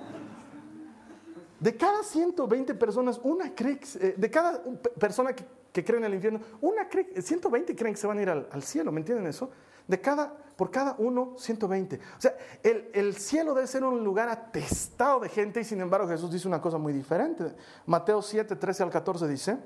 De 1.59 1.75
cada 1.75 2.03
120 2.03 2.73
personas, 2.75 3.19
una 3.23 3.53
cree, 3.53 3.79
eh, 4.01 4.15
de 4.17 4.29
cada 4.29 4.61
persona 4.99 5.33
que, 5.33 5.45
cree 5.83 5.97
en 5.97 6.05
el 6.05 6.13
infierno, 6.13 6.41
una 6.61 6.87
cree, 6.89 7.21
120 7.21 7.75
creen 7.75 7.93
que 7.93 7.99
se 7.99 8.07
van 8.07 8.17
a 8.17 8.21
ir 8.21 8.29
al, 8.29 8.63
cielo, 8.63 8.91
¿me 8.91 8.99
entienden 8.99 9.27
eso? 9.27 9.49
De 9.89 9.99
cada, 9.99 10.31
por 10.55 10.69
cada 10.69 10.93
uno, 10.99 11.33
120. 11.35 11.95
O 11.95 12.21
sea, 12.21 12.37
el, 12.61 12.91
el, 12.93 13.15
cielo 13.15 13.55
debe 13.55 13.65
ser 13.65 13.83
un 13.83 14.03
lugar 14.03 14.29
atestado 14.29 15.19
de 15.21 15.29
gente 15.29 15.61
y 15.61 15.63
sin 15.63 15.81
embargo 15.81 16.07
Jesús 16.07 16.31
dice 16.31 16.47
una 16.47 16.61
cosa 16.61 16.77
muy 16.77 16.93
diferente. 16.93 17.55
Mateo 17.87 18.21
7, 18.21 18.55
13 18.55 18.83
al 18.83 18.91
14 18.91 19.27
dice, 19.27 19.57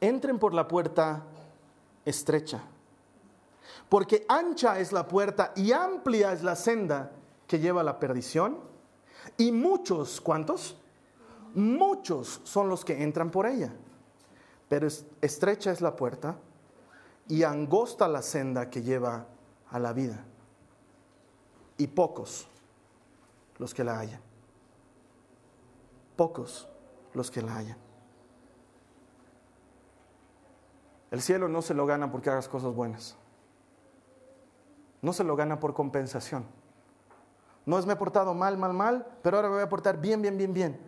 entren 0.00 0.40
por 0.40 0.54
la 0.54 0.66
puerta 0.66 1.22
estrecha, 2.04 2.60
porque 3.88 4.26
ancha 4.28 4.80
es 4.80 4.90
la 4.90 5.06
puerta 5.06 5.52
y 5.54 5.70
amplia 5.70 6.32
es 6.32 6.42
la 6.42 6.56
senda 6.56 7.12
que 7.46 7.60
lleva 7.60 7.82
a 7.82 7.84
la 7.84 8.00
perdición, 8.00 8.58
y 9.36 9.52
muchos, 9.52 10.20
¿cuántos? 10.20 10.76
Muchos 11.54 12.40
son 12.42 12.68
los 12.68 12.84
que 12.84 13.04
entran 13.04 13.30
por 13.30 13.46
ella, 13.46 13.72
pero 14.68 14.88
estrecha 15.20 15.70
es 15.70 15.80
la 15.80 15.94
puerta 15.94 16.36
y 17.28 17.42
angosta 17.42 18.08
la 18.08 18.22
senda 18.22 18.70
que 18.70 18.82
lleva 18.82 19.26
a 19.70 19.78
la 19.78 19.92
vida, 19.92 20.24
y 21.76 21.86
pocos 21.86 22.48
los 23.58 23.74
que 23.74 23.84
la 23.84 23.98
hallan. 23.98 24.20
Pocos 26.16 26.68
los 27.14 27.30
que 27.30 27.42
la 27.42 27.56
hallan. 27.56 27.76
El 31.10 31.22
cielo 31.22 31.48
no 31.48 31.62
se 31.62 31.74
lo 31.74 31.86
gana 31.86 32.10
porque 32.10 32.30
hagas 32.30 32.48
cosas 32.48 32.74
buenas. 32.74 33.16
No 35.00 35.12
se 35.12 35.24
lo 35.24 35.36
gana 35.36 35.60
por 35.60 35.74
compensación. 35.74 36.44
No 37.64 37.78
es 37.78 37.86
me 37.86 37.92
he 37.92 37.96
portado 37.96 38.34
mal, 38.34 38.58
mal, 38.58 38.72
mal, 38.72 39.06
pero 39.22 39.36
ahora 39.36 39.48
me 39.48 39.54
voy 39.56 39.64
a 39.64 39.68
portar 39.68 40.00
bien, 40.00 40.20
bien, 40.20 40.36
bien, 40.36 40.52
bien. 40.52 40.80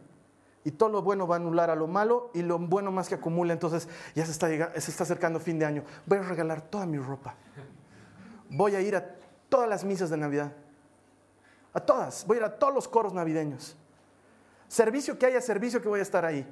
Y 0.62 0.73
todo 0.73 0.90
lo 0.90 1.03
bueno 1.03 1.27
va 1.27 1.37
a 1.37 1.38
anular 1.38 1.70
a 1.70 1.75
lo 1.75 1.87
malo 1.87 2.31
y 2.35 2.42
lo 2.42 2.59
bueno 2.59 2.92
más 2.92 3.09
que 3.09 3.14
acumula. 3.14 3.53
Entonces 3.53 3.88
ya 4.14 4.27
se 4.27 4.33
está, 4.33 4.49
se 4.79 4.90
está 4.90 5.05
acercando 5.05 5.40
fin 5.40 5.59
de 5.59 5.64
año. 5.64 5.85
Voy 6.05 6.18
a 6.18 6.23
regalar 6.23 6.61
toda 6.61 6.85
mi 6.85 6.99
ropa. 6.99 7.35
Voy 8.51 8.75
a 8.75 8.81
ir 8.81 8.96
a 8.96 9.05
todas 9.49 9.68
las 9.68 9.85
misas 9.85 10.11
de 10.11 10.18
Navidad. 10.18 10.53
A 11.73 11.81
todas. 11.81 12.27
Voy 12.27 12.37
a 12.37 12.40
ir 12.40 12.44
a 12.44 12.59
todos 12.59 12.75
los 12.75 12.88
coros 12.88 13.14
navideños. 13.14 13.77
Servicio 14.68 15.18
que 15.18 15.27
haya 15.27 15.40
servicio 15.40 15.81
que 15.81 15.88
voy 15.88 16.01
a 16.01 16.03
estar 16.03 16.25
ahí. 16.25 16.46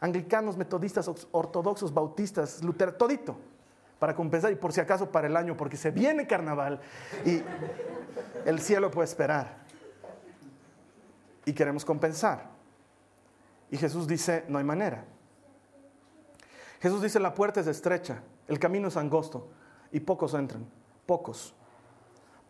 Anglicanos, 0.00 0.56
metodistas, 0.56 1.10
ortodoxos, 1.32 1.94
bautistas, 1.94 2.62
luteranos, 2.62 2.98
todito. 2.98 3.36
Para 3.98 4.14
compensar 4.14 4.52
y 4.52 4.56
por 4.56 4.72
si 4.72 4.80
acaso 4.80 5.10
para 5.10 5.26
el 5.26 5.36
año, 5.36 5.56
porque 5.56 5.78
se 5.78 5.90
viene 5.90 6.26
carnaval 6.26 6.80
y 7.24 7.42
el 8.44 8.60
cielo 8.60 8.90
puede 8.90 9.06
esperar. 9.06 9.64
Y 11.46 11.54
queremos 11.54 11.84
compensar. 11.84 12.55
Y 13.70 13.76
Jesús 13.76 14.06
dice, 14.06 14.44
no 14.48 14.58
hay 14.58 14.64
manera. 14.64 15.04
Jesús 16.80 17.02
dice, 17.02 17.18
la 17.18 17.34
puerta 17.34 17.60
es 17.60 17.66
estrecha, 17.66 18.22
el 18.48 18.58
camino 18.58 18.88
es 18.88 18.96
angosto 18.96 19.48
y 19.90 20.00
pocos 20.00 20.34
entran, 20.34 20.66
pocos, 21.06 21.54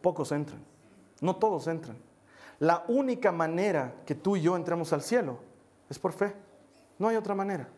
pocos 0.03 0.33
entran, 0.33 0.63
no 1.21 1.37
todos 1.37 1.67
entran. 1.69 1.97
La 2.59 2.85
única 2.89 3.33
manera 3.33 3.95
que 4.05 4.15
tú 4.15 4.37
y 4.37 4.43
yo 4.43 4.57
entremos 4.57 4.93
al 4.93 5.03
cielo 5.03 5.39
es 5.89 5.99
por 5.99 6.13
fe, 6.13 6.35
no 6.99 7.09
hay 7.09 7.17
otra 7.17 7.35
manera. 7.35 7.69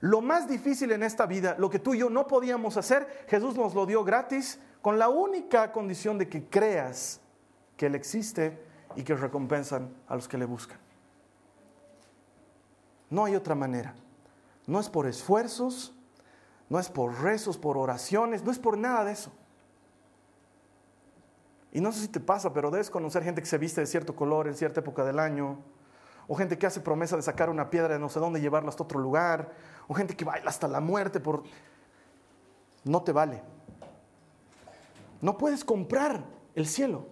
Lo 0.00 0.20
más 0.20 0.46
difícil 0.46 0.92
en 0.92 1.02
esta 1.02 1.26
vida, 1.26 1.56
lo 1.58 1.70
que 1.70 1.78
tú 1.78 1.94
y 1.94 1.98
yo 1.98 2.10
no 2.10 2.26
podíamos 2.26 2.76
hacer, 2.76 3.24
Jesús 3.28 3.56
nos 3.56 3.74
lo 3.74 3.86
dio 3.86 4.04
gratis 4.04 4.60
con 4.82 4.98
la 4.98 5.08
única 5.08 5.72
condición 5.72 6.18
de 6.18 6.28
que 6.28 6.44
creas 6.44 7.20
que 7.76 7.86
Él 7.86 7.94
existe 7.94 8.62
y 8.94 9.02
que 9.02 9.14
recompensan 9.14 9.88
a 10.06 10.14
los 10.14 10.28
que 10.28 10.38
le 10.38 10.44
buscan. 10.44 10.85
No 13.16 13.24
hay 13.24 13.34
otra 13.34 13.54
manera. 13.54 13.94
No 14.66 14.78
es 14.78 14.90
por 14.90 15.06
esfuerzos, 15.06 15.94
no 16.68 16.78
es 16.78 16.90
por 16.90 17.22
rezos, 17.22 17.56
por 17.56 17.78
oraciones, 17.78 18.44
no 18.44 18.50
es 18.50 18.58
por 18.58 18.76
nada 18.76 19.06
de 19.06 19.12
eso. 19.12 19.32
Y 21.72 21.80
no 21.80 21.92
sé 21.92 22.00
si 22.00 22.08
te 22.08 22.20
pasa, 22.20 22.52
pero 22.52 22.70
debes 22.70 22.90
conocer 22.90 23.24
gente 23.24 23.40
que 23.40 23.46
se 23.46 23.56
viste 23.56 23.80
de 23.80 23.86
cierto 23.86 24.14
color 24.14 24.48
en 24.48 24.54
cierta 24.54 24.80
época 24.80 25.02
del 25.02 25.18
año, 25.18 25.56
o 26.28 26.36
gente 26.36 26.58
que 26.58 26.66
hace 26.66 26.82
promesa 26.82 27.16
de 27.16 27.22
sacar 27.22 27.48
una 27.48 27.70
piedra 27.70 27.94
de 27.94 27.98
no 27.98 28.10
sé 28.10 28.20
dónde 28.20 28.38
y 28.38 28.42
llevarla 28.42 28.68
hasta 28.68 28.82
otro 28.82 29.00
lugar, 29.00 29.50
o 29.88 29.94
gente 29.94 30.14
que 30.14 30.26
baila 30.26 30.50
hasta 30.50 30.68
la 30.68 30.82
muerte 30.82 31.18
por... 31.18 31.42
No 32.84 33.02
te 33.02 33.12
vale. 33.12 33.42
No 35.22 35.38
puedes 35.38 35.64
comprar 35.64 36.22
el 36.54 36.66
cielo. 36.66 37.06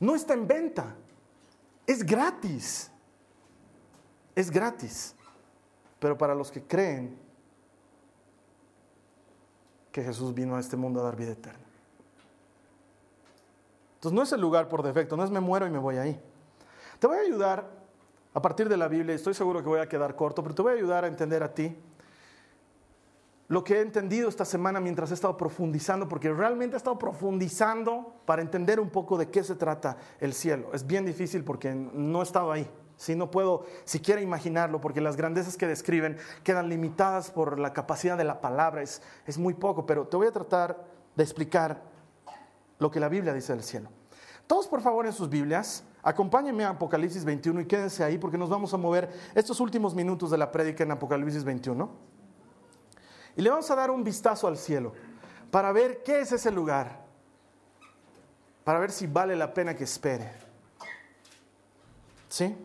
No 0.00 0.16
está 0.16 0.34
en 0.34 0.48
venta. 0.48 0.96
Es 1.86 2.04
gratis. 2.04 2.90
Es 4.34 4.50
gratis 4.50 5.14
pero 6.04 6.18
para 6.18 6.34
los 6.34 6.52
que 6.52 6.62
creen 6.62 7.16
que 9.90 10.02
Jesús 10.02 10.34
vino 10.34 10.54
a 10.54 10.60
este 10.60 10.76
mundo 10.76 11.00
a 11.00 11.04
dar 11.04 11.16
vida 11.16 11.32
eterna. 11.32 11.64
Entonces 13.94 14.14
no 14.14 14.22
es 14.22 14.30
el 14.32 14.40
lugar 14.42 14.68
por 14.68 14.82
defecto, 14.82 15.16
no 15.16 15.24
es 15.24 15.30
me 15.30 15.40
muero 15.40 15.66
y 15.66 15.70
me 15.70 15.78
voy 15.78 15.96
ahí. 15.96 16.20
Te 16.98 17.06
voy 17.06 17.16
a 17.16 17.20
ayudar 17.22 17.70
a 18.34 18.42
partir 18.42 18.68
de 18.68 18.76
la 18.76 18.86
Biblia, 18.86 19.14
estoy 19.14 19.32
seguro 19.32 19.62
que 19.62 19.68
voy 19.70 19.80
a 19.80 19.88
quedar 19.88 20.14
corto, 20.14 20.42
pero 20.42 20.54
te 20.54 20.60
voy 20.60 20.72
a 20.72 20.76
ayudar 20.76 21.04
a 21.04 21.06
entender 21.06 21.42
a 21.42 21.54
ti 21.54 21.74
lo 23.48 23.64
que 23.64 23.76
he 23.76 23.80
entendido 23.80 24.28
esta 24.28 24.44
semana 24.44 24.80
mientras 24.80 25.10
he 25.10 25.14
estado 25.14 25.38
profundizando, 25.38 26.06
porque 26.06 26.30
realmente 26.30 26.76
he 26.76 26.76
estado 26.76 26.98
profundizando 26.98 28.12
para 28.26 28.42
entender 28.42 28.78
un 28.78 28.90
poco 28.90 29.16
de 29.16 29.30
qué 29.30 29.42
se 29.42 29.54
trata 29.54 29.96
el 30.20 30.34
cielo. 30.34 30.68
Es 30.74 30.86
bien 30.86 31.06
difícil 31.06 31.44
porque 31.44 31.74
no 31.74 32.20
he 32.20 32.24
estado 32.24 32.52
ahí. 32.52 32.70
Si 33.04 33.14
no 33.14 33.30
puedo 33.30 33.66
siquiera 33.84 34.22
imaginarlo, 34.22 34.80
porque 34.80 35.02
las 35.02 35.18
grandezas 35.18 35.58
que 35.58 35.66
describen 35.66 36.16
quedan 36.42 36.70
limitadas 36.70 37.30
por 37.30 37.58
la 37.58 37.74
capacidad 37.74 38.16
de 38.16 38.24
la 38.24 38.40
palabra, 38.40 38.80
es, 38.80 39.02
es 39.26 39.36
muy 39.36 39.52
poco, 39.52 39.84
pero 39.84 40.06
te 40.06 40.16
voy 40.16 40.26
a 40.26 40.32
tratar 40.32 40.82
de 41.14 41.22
explicar 41.22 41.82
lo 42.78 42.90
que 42.90 43.00
la 43.00 43.10
Biblia 43.10 43.34
dice 43.34 43.52
del 43.52 43.62
cielo. 43.62 43.90
Todos, 44.46 44.68
por 44.68 44.80
favor, 44.80 45.04
en 45.04 45.12
sus 45.12 45.28
Biblias, 45.28 45.84
acompáñenme 46.02 46.64
a 46.64 46.70
Apocalipsis 46.70 47.26
21 47.26 47.60
y 47.60 47.66
quédense 47.66 48.02
ahí 48.02 48.16
porque 48.16 48.38
nos 48.38 48.48
vamos 48.48 48.72
a 48.72 48.78
mover 48.78 49.10
estos 49.34 49.60
últimos 49.60 49.94
minutos 49.94 50.30
de 50.30 50.38
la 50.38 50.50
prédica 50.50 50.82
en 50.82 50.92
Apocalipsis 50.92 51.44
21. 51.44 51.90
Y 53.36 53.42
le 53.42 53.50
vamos 53.50 53.70
a 53.70 53.74
dar 53.74 53.90
un 53.90 54.02
vistazo 54.02 54.48
al 54.48 54.56
cielo 54.56 54.94
para 55.50 55.72
ver 55.72 56.02
qué 56.02 56.20
es 56.20 56.32
ese 56.32 56.50
lugar, 56.50 57.04
para 58.64 58.78
ver 58.78 58.90
si 58.90 59.06
vale 59.06 59.36
la 59.36 59.52
pena 59.52 59.76
que 59.76 59.84
espere. 59.84 60.32
¿Sí? 62.30 62.56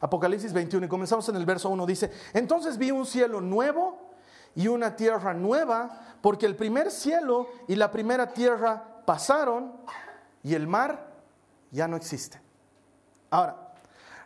Apocalipsis 0.00 0.52
21 0.52 0.86
y 0.86 0.88
comenzamos 0.88 1.28
en 1.28 1.36
el 1.36 1.46
verso 1.46 1.70
1, 1.70 1.86
dice, 1.86 2.10
entonces 2.34 2.78
vi 2.78 2.90
un 2.90 3.06
cielo 3.06 3.40
nuevo 3.40 4.10
y 4.54 4.68
una 4.68 4.96
tierra 4.96 5.34
nueva, 5.34 6.16
porque 6.20 6.46
el 6.46 6.56
primer 6.56 6.90
cielo 6.90 7.48
y 7.68 7.76
la 7.76 7.90
primera 7.90 8.32
tierra 8.32 8.82
pasaron 9.04 9.72
y 10.42 10.54
el 10.54 10.66
mar 10.66 11.12
ya 11.70 11.88
no 11.88 11.96
existe. 11.96 12.40
Ahora, 13.30 13.66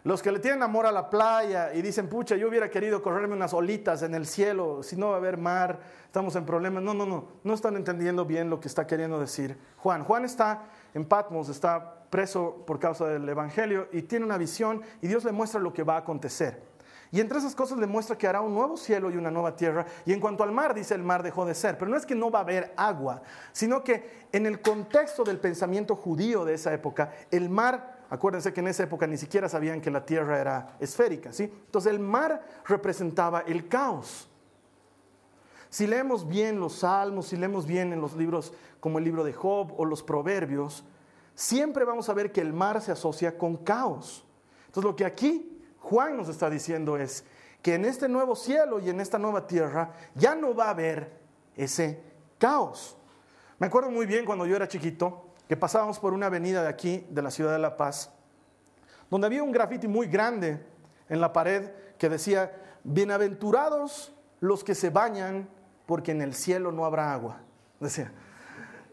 los 0.03 0.23
que 0.23 0.33
le 0.33 0.39
tienen 0.39 0.63
amor 0.63 0.87
a 0.87 0.93
la 0.93 1.11
playa 1.11 1.75
y 1.75 1.83
dicen, 1.83 2.09
pucha, 2.09 2.37
yo 2.37 2.49
hubiera 2.49 2.71
querido 2.71 3.03
correrme 3.03 3.35
unas 3.35 3.53
olitas 3.53 4.03
en 4.03 4.15
el 4.15 4.27
cielo, 4.27 4.83
si 4.83 4.97
no 4.97 5.09
va 5.09 5.15
a 5.15 5.19
haber 5.19 5.37
mar, 5.37 5.81
estamos 6.07 6.35
en 6.37 6.47
problemas. 6.47 6.83
No, 6.83 6.95
no, 6.95 7.05
no, 7.05 7.27
no 7.45 7.55
están 7.55 7.77
entendiendo 7.77 8.25
bien 8.25 8.49
lo 8.49 8.61
que 8.61 8.69
está 8.69 8.87
queriendo 8.87 9.21
decir 9.21 9.59
Juan. 9.79 10.05
Juan 10.05 10.25
está 10.25 10.63
en 10.95 11.05
Patmos, 11.05 11.49
está 11.49 12.00
preso 12.11 12.65
por 12.67 12.79
causa 12.79 13.07
del 13.07 13.29
Evangelio 13.29 13.89
y 13.93 14.03
tiene 14.03 14.25
una 14.25 14.37
visión 14.37 14.83
y 15.01 15.07
Dios 15.07 15.25
le 15.25 15.33
muestra 15.33 15.61
lo 15.61 15.73
que 15.73 15.85
va 15.85 15.95
a 15.95 15.99
acontecer. 15.99 16.71
Y 17.13 17.21
entre 17.21 17.39
esas 17.39 17.57
cosas 17.57 17.79
le 17.79 17.87
muestra 17.87 18.17
que 18.17 18.29
hará 18.29 18.41
un 18.41 18.55
nuevo 18.55 18.77
cielo 18.77 19.11
y 19.11 19.17
una 19.17 19.31
nueva 19.31 19.57
tierra. 19.57 19.85
Y 20.07 20.13
en 20.13 20.21
cuanto 20.21 20.45
al 20.45 20.53
mar, 20.53 20.75
dice 20.75 20.95
el 20.95 21.03
mar 21.03 21.23
dejó 21.23 21.45
de 21.45 21.55
ser. 21.55 21.77
Pero 21.77 21.91
no 21.91 21.97
es 21.97 22.07
que 22.07 22.15
no 22.15 22.31
va 22.31 22.41
a 22.41 22.43
haber 22.43 22.73
agua, 22.77 23.23
sino 23.53 23.83
que 23.83 24.27
en 24.31 24.47
el 24.47 24.61
contexto 24.61 25.25
del 25.25 25.39
pensamiento 25.39 25.97
judío 25.97 26.45
de 26.45 26.55
esa 26.55 26.73
época, 26.73 27.13
el 27.33 27.49
mar, 27.49 28.05
acuérdense 28.11 28.53
que 28.53 28.61
en 28.61 28.69
esa 28.69 28.85
época 28.85 29.09
ni 29.09 29.17
siquiera 29.17 29.49
sabían 29.49 29.81
que 29.81 29.91
la 29.91 30.07
tierra 30.07 30.41
era 30.41 30.77
esférica, 30.79 31.33
¿sí? 31.33 31.45
Entonces 31.45 31.93
el 31.93 31.99
mar 31.99 32.45
representaba 32.65 33.41
el 33.41 33.67
caos. 33.67 34.29
Si 35.69 35.87
leemos 35.89 36.29
bien 36.29 36.61
los 36.61 36.79
salmos, 36.79 37.27
si 37.27 37.37
leemos 37.37 37.67
bien 37.67 37.93
en 37.93 38.01
los 38.01 38.15
libros 38.15 38.53
como 38.79 38.99
el 38.99 39.05
libro 39.05 39.25
de 39.25 39.33
Job 39.33 39.73
o 39.77 39.85
los 39.85 40.03
proverbios, 40.03 40.85
siempre 41.41 41.87
vamos 41.87 42.07
a 42.11 42.13
ver 42.13 42.33
que 42.33 42.43
el 42.43 42.53
mar 42.53 42.83
se 42.83 42.93
asocia 42.93 43.39
con 43.39 43.57
caos. 43.57 44.27
Entonces 44.67 44.85
lo 44.85 44.95
que 44.95 45.07
aquí 45.07 45.65
Juan 45.79 46.19
nos 46.19 46.29
está 46.29 46.51
diciendo 46.51 46.99
es 46.99 47.25
que 47.63 47.75
en 47.75 47.87
este 47.87 48.11
nuevo 48.11 48.37
cielo 48.37 48.79
y 48.79 48.91
en 48.91 49.01
esta 49.01 49.19
nueva 49.19 49.47
tierra 49.47 49.95
ya 50.15 50.35
no 50.35 50.55
va 50.55 50.67
a 50.67 50.71
haber 50.71 51.19
ese 51.57 52.03
caos. 52.39 52.95
Me 53.59 53.69
acuerdo 53.69 53.91
muy 53.91 54.05
bien 54.05 54.27
cuando 54.27 54.45
yo 54.45 54.55
era 54.55 54.69
chiquito 54.69 55.29
que 55.49 55.57
pasábamos 55.57 55.99
por 55.99 56.13
una 56.13 56.27
avenida 56.27 56.63
de 56.63 56.69
aquí, 56.69 57.07
de 57.09 57.23
la 57.23 57.31
ciudad 57.31 57.53
de 57.53 57.59
La 57.59 57.75
Paz, 57.79 58.13
donde 59.09 59.27
había 59.27 59.43
un 59.43 59.51
grafiti 59.51 59.89
muy 59.89 60.09
grande 60.09 60.63
en 61.09 61.23
la 61.23 61.33
pared 61.33 61.71
que 61.97 62.11
decía, 62.11 62.53
bienaventurados 62.85 64.13
los 64.41 64.63
que 64.63 64.75
se 64.75 64.91
bañan 64.91 65.49
porque 65.87 66.13
en 66.13 66.21
el 66.21 66.35
cielo 66.35 66.71
no 66.71 66.85
habrá 66.85 67.15
agua. 67.15 67.41
Decía, 67.81 68.13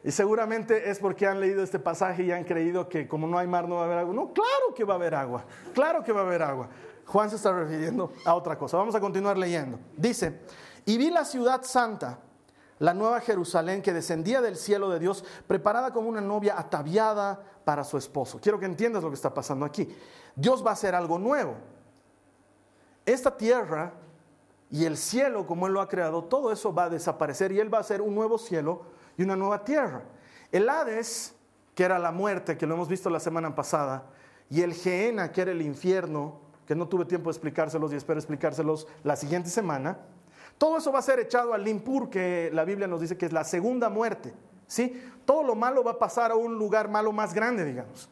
y 0.04 0.12
seguramente 0.12 0.90
es 0.90 1.00
porque 1.00 1.26
han 1.26 1.40
leído 1.40 1.64
este 1.64 1.80
pasaje 1.80 2.24
y 2.24 2.32
han 2.32 2.44
creído 2.44 2.88
que 2.88 3.08
como 3.08 3.28
no 3.28 3.38
hay 3.38 3.48
mar 3.48 3.68
no 3.68 3.76
va 3.76 3.82
a 3.82 3.86
haber 3.86 3.98
agua. 4.00 4.14
No, 4.14 4.34
claro 4.34 4.74
que 4.76 4.84
va 4.84 4.94
a 4.94 4.98
haber 4.98 5.16
agua, 5.16 5.46
claro 5.74 6.04
que 6.04 6.12
va 6.12 6.22
a 6.22 6.24
haber 6.24 6.42
agua. 6.42 6.70
Juan 7.06 7.30
se 7.30 7.38
está 7.38 7.54
refiriendo 7.54 8.12
a 8.26 8.36
otra 8.36 8.58
cosa. 8.58 8.78
Vamos 8.78 8.94
a 8.94 9.00
continuar 9.00 9.38
leyendo. 9.38 9.80
Dice, 9.96 10.42
y 10.86 10.98
vi 10.98 11.10
la 11.10 11.24
ciudad 11.24 11.64
santa, 11.64 12.20
la 12.80 12.94
nueva 12.94 13.22
Jerusalén 13.22 13.82
que 13.82 13.94
descendía 13.94 14.42
del 14.42 14.58
cielo 14.58 14.90
de 14.90 15.00
Dios, 15.00 15.24
preparada 15.48 15.92
como 15.92 16.10
una 16.10 16.22
novia 16.22 16.60
ataviada 16.60 17.42
para 17.64 17.84
su 17.84 17.98
esposo. 17.98 18.40
Quiero 18.42 18.60
que 18.60 18.66
entiendas 18.66 19.04
lo 19.04 19.10
que 19.10 19.16
está 19.16 19.34
pasando 19.34 19.66
aquí. 19.66 19.88
Dios 20.36 20.66
va 20.66 20.72
a 20.72 20.74
hacer 20.74 20.96
algo 20.96 21.18
nuevo. 21.18 21.56
Esta 23.06 23.36
tierra 23.36 23.94
y 24.70 24.84
el 24.84 24.98
cielo, 24.98 25.48
como 25.48 25.68
Él 25.68 25.74
lo 25.74 25.82
ha 25.82 25.88
creado, 25.88 26.26
todo 26.26 26.52
eso 26.52 26.74
va 26.74 26.86
a 26.86 26.90
desaparecer 26.90 27.54
y 27.54 27.60
Él 27.60 27.74
va 27.74 27.78
a 27.78 27.82
hacer 27.82 28.02
un 28.02 28.14
nuevo 28.14 28.38
cielo 28.38 28.97
y 29.18 29.24
una 29.24 29.36
nueva 29.36 29.64
tierra. 29.64 30.04
El 30.52 30.70
Hades, 30.70 31.36
que 31.76 31.84
era 31.84 32.00
la 32.00 32.12
muerte, 32.12 32.58
que 32.58 32.66
lo 32.66 32.76
hemos 32.76 32.88
visto 32.88 33.10
la 33.10 33.20
semana 33.20 33.56
pasada, 33.56 34.06
y 34.50 34.62
el 34.62 34.74
Geena, 34.74 35.32
que 35.32 35.42
era 35.42 35.52
el 35.52 35.62
infierno, 35.62 36.40
que 36.66 36.76
no 36.76 36.88
tuve 36.88 37.06
tiempo 37.06 37.30
de 37.30 37.32
explicárselos 37.32 37.92
y 37.94 37.96
espero 37.96 38.20
explicárselos 38.20 38.88
la 39.04 39.16
siguiente 39.16 39.50
semana. 39.50 40.00
Todo 40.58 40.78
eso 40.78 40.92
va 40.92 41.00
a 41.00 41.04
ser 41.04 41.20
echado 41.20 41.54
al 41.54 41.64
limpur, 41.64 42.10
que 42.10 42.50
la 42.54 42.66
Biblia 42.66 42.88
nos 42.88 43.02
dice 43.02 43.18
que 43.18 43.26
es 43.26 43.34
la 43.34 43.44
segunda 43.44 43.90
muerte. 43.90 44.34
¿sí? 44.68 45.02
Todo 45.26 45.44
lo 45.44 45.56
malo 45.56 45.84
va 45.84 45.92
a 45.92 46.00
pasar 46.00 46.32
a 46.32 46.36
un 46.36 46.58
lugar 46.58 46.90
malo 46.90 47.12
más 47.12 47.34
grande, 47.34 47.66
digamos. 47.66 48.10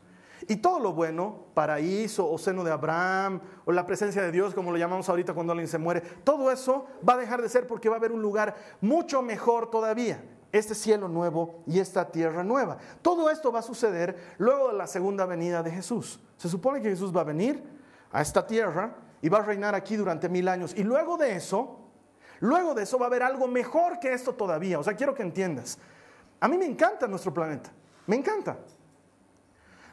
Y 0.47 0.57
todo 0.57 0.79
lo 0.79 0.93
bueno, 0.93 1.45
paraíso 1.53 2.29
o 2.29 2.37
seno 2.37 2.63
de 2.63 2.71
Abraham 2.71 3.41
o 3.65 3.71
la 3.71 3.85
presencia 3.85 4.21
de 4.21 4.31
Dios, 4.31 4.53
como 4.53 4.71
lo 4.71 4.77
llamamos 4.77 5.09
ahorita 5.09 5.33
cuando 5.33 5.53
alguien 5.53 5.67
se 5.67 5.77
muere, 5.77 6.01
todo 6.23 6.51
eso 6.51 6.85
va 7.07 7.13
a 7.13 7.17
dejar 7.17 7.41
de 7.41 7.49
ser 7.49 7.65
porque 7.67 7.89
va 7.89 7.95
a 7.95 7.99
haber 7.99 8.11
un 8.11 8.21
lugar 8.21 8.55
mucho 8.81 9.21
mejor 9.21 9.71
todavía. 9.71 10.23
Este 10.55 10.73
cielo 10.73 11.09
nuevo 11.09 11.63
y 11.67 11.79
esta 11.79 12.09
tierra 12.09 12.41
nueva. 12.41 12.77
Todo 13.01 13.29
esto 13.29 13.51
va 13.51 13.59
a 13.59 13.61
suceder 13.61 14.35
luego 14.37 14.69
de 14.69 14.77
la 14.77 14.87
segunda 14.87 15.25
venida 15.25 15.61
de 15.61 15.69
Jesús. 15.69 16.17
Se 16.37 16.47
supone 16.47 16.81
que 16.81 16.89
Jesús 16.89 17.13
va 17.13 17.21
a 17.21 17.25
venir 17.25 17.61
a 18.09 18.21
esta 18.21 18.47
tierra 18.47 18.95
y 19.21 19.27
va 19.27 19.39
a 19.39 19.41
reinar 19.41 19.75
aquí 19.75 19.97
durante 19.97 20.29
mil 20.29 20.47
años. 20.47 20.73
Y 20.77 20.85
luego 20.85 21.17
de 21.17 21.35
eso, 21.35 21.81
luego 22.39 22.73
de 22.73 22.83
eso 22.83 22.97
va 22.97 23.07
a 23.07 23.09
haber 23.09 23.21
algo 23.21 23.49
mejor 23.49 23.99
que 23.99 24.13
esto 24.13 24.33
todavía. 24.33 24.79
O 24.79 24.83
sea, 24.83 24.95
quiero 24.95 25.13
que 25.13 25.23
entiendas. 25.23 25.77
A 26.39 26.47
mí 26.47 26.57
me 26.57 26.65
encanta 26.65 27.05
nuestro 27.05 27.33
planeta. 27.33 27.69
Me 28.07 28.15
encanta. 28.15 28.57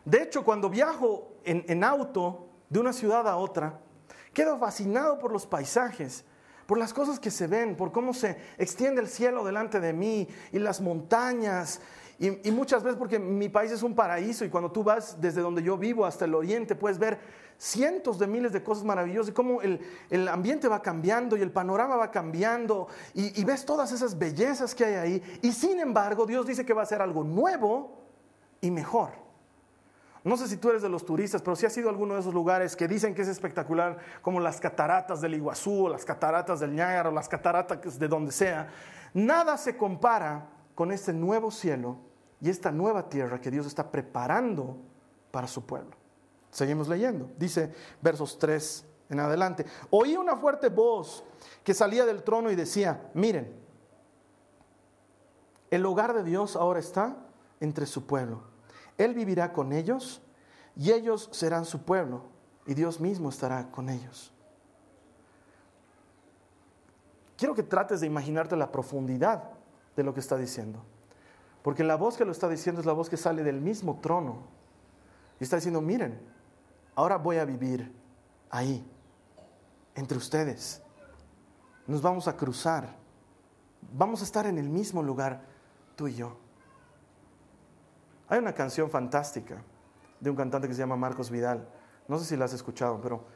De 0.05 0.23
hecho, 0.23 0.45
cuando 0.45 0.71
viajo 0.71 1.33
en, 1.43 1.83
auto 1.83 2.47
de 2.69 2.79
una 2.79 2.93
ciudad 2.93 3.27
a 3.27 3.37
otra, 3.37 3.81
quedo 4.33 4.57
fascinado 4.59 5.19
por 5.19 5.33
los 5.33 5.45
paisajes, 5.45 6.25
por 6.67 6.79
las 6.79 6.93
cosas 6.93 7.19
que 7.19 7.31
se 7.31 7.47
ven, 7.47 7.77
por 7.77 7.93
cómo 7.93 8.15
se 8.15 8.37
extiende 8.59 9.01
el 9.01 9.09
cielo 9.09 9.45
delante 9.45 9.81
de 9.81 9.93
mí 9.93 10.29
y 10.53 10.59
las 10.59 10.81
montañas. 10.81 11.81
Y, 12.19 12.51
muchas 12.53 12.85
veces 12.85 12.97
porque 12.99 13.19
mi 13.19 13.49
país 13.49 13.73
es 13.73 13.83
un 13.83 13.97
paraíso 13.97 14.45
y 14.45 14.49
cuando 14.49 14.71
tú 14.71 14.85
vas 14.85 15.21
desde 15.21 15.41
donde 15.41 15.63
yo 15.63 15.77
vivo 15.77 16.07
hasta 16.07 16.25
el 16.25 16.35
oriente 16.35 16.77
puedes 16.77 16.97
ver 16.97 17.19
cientos 17.59 18.17
de 18.19 18.29
miles 18.29 18.53
de 18.53 18.63
cosas 18.63 18.85
maravillosas 18.85 19.31
y 19.31 19.33
cómo 19.33 19.61
el, 19.61 20.29
ambiente 20.29 20.69
va 20.69 20.83
cambiando 20.83 21.37
y 21.37 21.43
el 21.43 21.51
panorama 21.51 21.97
va 21.97 22.13
cambiando 22.13 22.87
y, 23.13 23.41
y 23.41 23.45
ves 23.45 23.65
todas 23.65 23.91
esas 23.91 24.17
bellezas 24.19 24.75
que 24.75 24.85
hay 24.85 24.95
ahí. 24.95 25.39
Y 25.43 25.53
sin 25.53 25.81
embargo 25.81 26.25
Dios 26.27 26.47
dice 26.47 26.65
que 26.65 26.75
va 26.75 26.83
a 26.83 26.87
ser 26.87 27.03
algo 27.03 27.25
nuevo 27.25 28.03
y 28.61 28.71
mejor. 28.71 29.22
No 30.25 30.37
sé 30.37 30.47
si 30.47 30.57
tú 30.57 30.71
eres 30.71 30.83
de 30.83 30.89
los 30.89 31.05
turistas, 31.05 31.43
pero 31.43 31.57
si 31.57 31.67
has 31.67 31.77
ido 31.77 31.89
a 31.89 31.91
alguno 31.91 32.15
de 32.15 32.21
esos 32.21 32.33
lugares 32.33 32.77
que 32.77 32.87
dicen 32.87 33.15
que 33.15 33.23
es 33.23 33.29
espectacular, 33.29 33.99
como 34.23 34.39
las 34.39 34.61
cataratas 34.61 35.21
del 35.21 35.35
Iguazú, 35.35 35.87
o 35.87 35.89
las 35.89 36.05
cataratas 36.05 36.61
del 36.61 36.75
Niágara, 36.75 37.09
o 37.09 37.13
las 37.13 37.29
cataratas 37.29 37.99
de 37.99 38.09
donde 38.09 38.31
sea, 38.31 38.69
nada 39.15 39.59
se 39.59 39.77
compara 39.77 40.49
con 40.77 40.93
este 40.93 41.13
nuevo 41.13 41.51
cielo 41.51 41.97
y 42.41 42.51
esta 42.51 42.71
nueva 42.71 43.09
tierra 43.09 43.41
que 43.41 43.51
Dios 43.51 43.67
está 43.67 43.91
preparando 43.91 44.77
para 45.33 45.49
su 45.49 45.67
pueblo. 45.67 45.97
Seguimos 46.53 46.87
leyendo. 46.87 47.29
Dice 47.37 47.75
versos 48.01 48.39
3 48.39 48.85
en 49.09 49.19
adelante. 49.19 49.67
Oí 49.91 50.17
una 50.17 50.37
fuerte 50.37 50.69
voz 50.69 51.25
que 51.65 51.75
salía 51.75 52.07
del 52.07 52.23
trono 52.23 52.51
y 52.51 52.55
decía, 52.55 53.11
miren, 53.15 53.53
el 55.71 55.85
hogar 55.85 56.15
de 56.15 56.23
Dios 56.23 56.55
ahora 56.55 56.79
está 56.79 57.17
entre 57.59 57.87
su 57.87 58.07
pueblo 58.07 58.52
él 58.99 59.15
vivirá 59.15 59.53
con 59.53 59.73
ellos 59.73 60.23
y 60.77 60.93
ellos 60.93 61.29
serán 61.33 61.65
su 61.65 61.83
pueblo 61.83 62.25
y 62.67 62.75
Dios 62.75 63.01
mismo 63.01 63.29
estará 63.29 63.71
con 63.71 63.89
ellos. 63.89 64.33
Quiero 67.37 67.55
que 67.55 67.63
trates 67.63 68.01
de 68.01 68.07
imaginarte 68.07 68.57
la 68.57 68.71
profundidad 68.71 69.43
de 69.97 70.05
lo 70.05 70.15
que 70.15 70.21
está 70.21 70.37
diciendo. 70.37 70.83
Porque 71.63 71.85
la 71.85 71.97
voz 71.97 72.17
que 72.17 72.25
lo 72.25 72.33
está 72.33 72.49
diciendo 72.49 72.81
es 72.81 72.87
la 72.87 72.93
voz 72.93 73.09
que 73.09 73.17
sale 73.17 73.43
del 73.43 73.61
mismo 73.61 73.99
trono. 74.01 74.43
Y 75.41 75.45
está 75.45 75.57
diciendo, 75.57 75.81
miren, 75.81 76.21
ahora 76.95 77.19
voy 77.19 77.39
a 77.39 77.45
vivir 77.45 77.93
ahí, 78.51 78.85
entre 79.95 80.19
ustedes. 80.19 80.83
Nos 81.87 82.03
vamos 82.03 82.29
a 82.29 82.37
cruzar. 82.37 82.97
Vamos 83.93 84.21
a 84.21 84.25
estar 84.25 84.47
en 84.47 84.59
el 84.59 84.69
mismo 84.69 85.03
lugar, 85.03 85.43
tú 85.97 86.09
y 86.09 86.15
yo. 86.15 86.37
Hay 88.33 88.39
una 88.39 88.55
canción 88.55 88.89
fantástica 88.89 89.63
de 90.19 90.31
un 90.31 90.37
cantante 90.37 90.67
que 90.67 90.73
se 90.73 90.81
llama 90.81 90.97
Marcos 90.97 91.31
Vidal. 91.31 91.69
No 92.09 92.19
sé 92.19 92.25
si 92.25 92.35
la 92.35 92.47
has 92.47 92.55
escuchado, 92.55 92.99
pero 92.99 93.27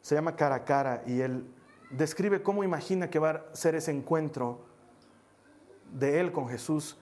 se 0.00 0.16
llama 0.16 0.34
Cara 0.34 0.56
a 0.56 0.64
Cara 0.64 1.04
y 1.06 1.20
él 1.20 1.46
describe 1.92 2.42
cómo 2.42 2.64
imagina 2.64 3.08
que 3.08 3.20
va 3.20 3.30
a 3.30 3.54
ser 3.54 3.76
ese 3.76 3.92
encuentro 3.92 4.62
de 5.92 6.18
él 6.18 6.32
con 6.32 6.48
Jesús. 6.48 6.98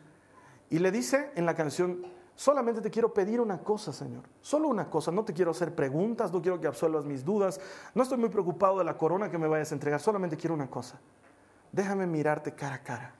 Y 0.68 0.78
le 0.78 0.90
dice 0.90 1.32
en 1.36 1.46
la 1.46 1.54
canción, 1.54 2.02
solamente 2.34 2.82
te 2.82 2.90
quiero 2.90 3.14
pedir 3.14 3.40
una 3.40 3.62
cosa, 3.62 3.94
Señor. 3.94 4.24
Solo 4.42 4.68
una 4.68 4.90
cosa. 4.90 5.10
No 5.10 5.24
te 5.24 5.32
quiero 5.32 5.52
hacer 5.52 5.74
preguntas, 5.74 6.30
no 6.30 6.42
quiero 6.42 6.60
que 6.60 6.66
absuelvas 6.66 7.06
mis 7.06 7.24
dudas. 7.24 7.58
No 7.94 8.02
estoy 8.02 8.18
muy 8.18 8.28
preocupado 8.28 8.76
de 8.76 8.84
la 8.84 8.98
corona 8.98 9.30
que 9.30 9.38
me 9.38 9.48
vayas 9.48 9.72
a 9.72 9.74
entregar. 9.74 10.00
Solamente 10.00 10.36
quiero 10.36 10.52
una 10.52 10.68
cosa. 10.68 11.00
Déjame 11.72 12.06
mirarte 12.06 12.54
cara 12.54 12.74
a 12.74 12.82
cara. 12.82 13.14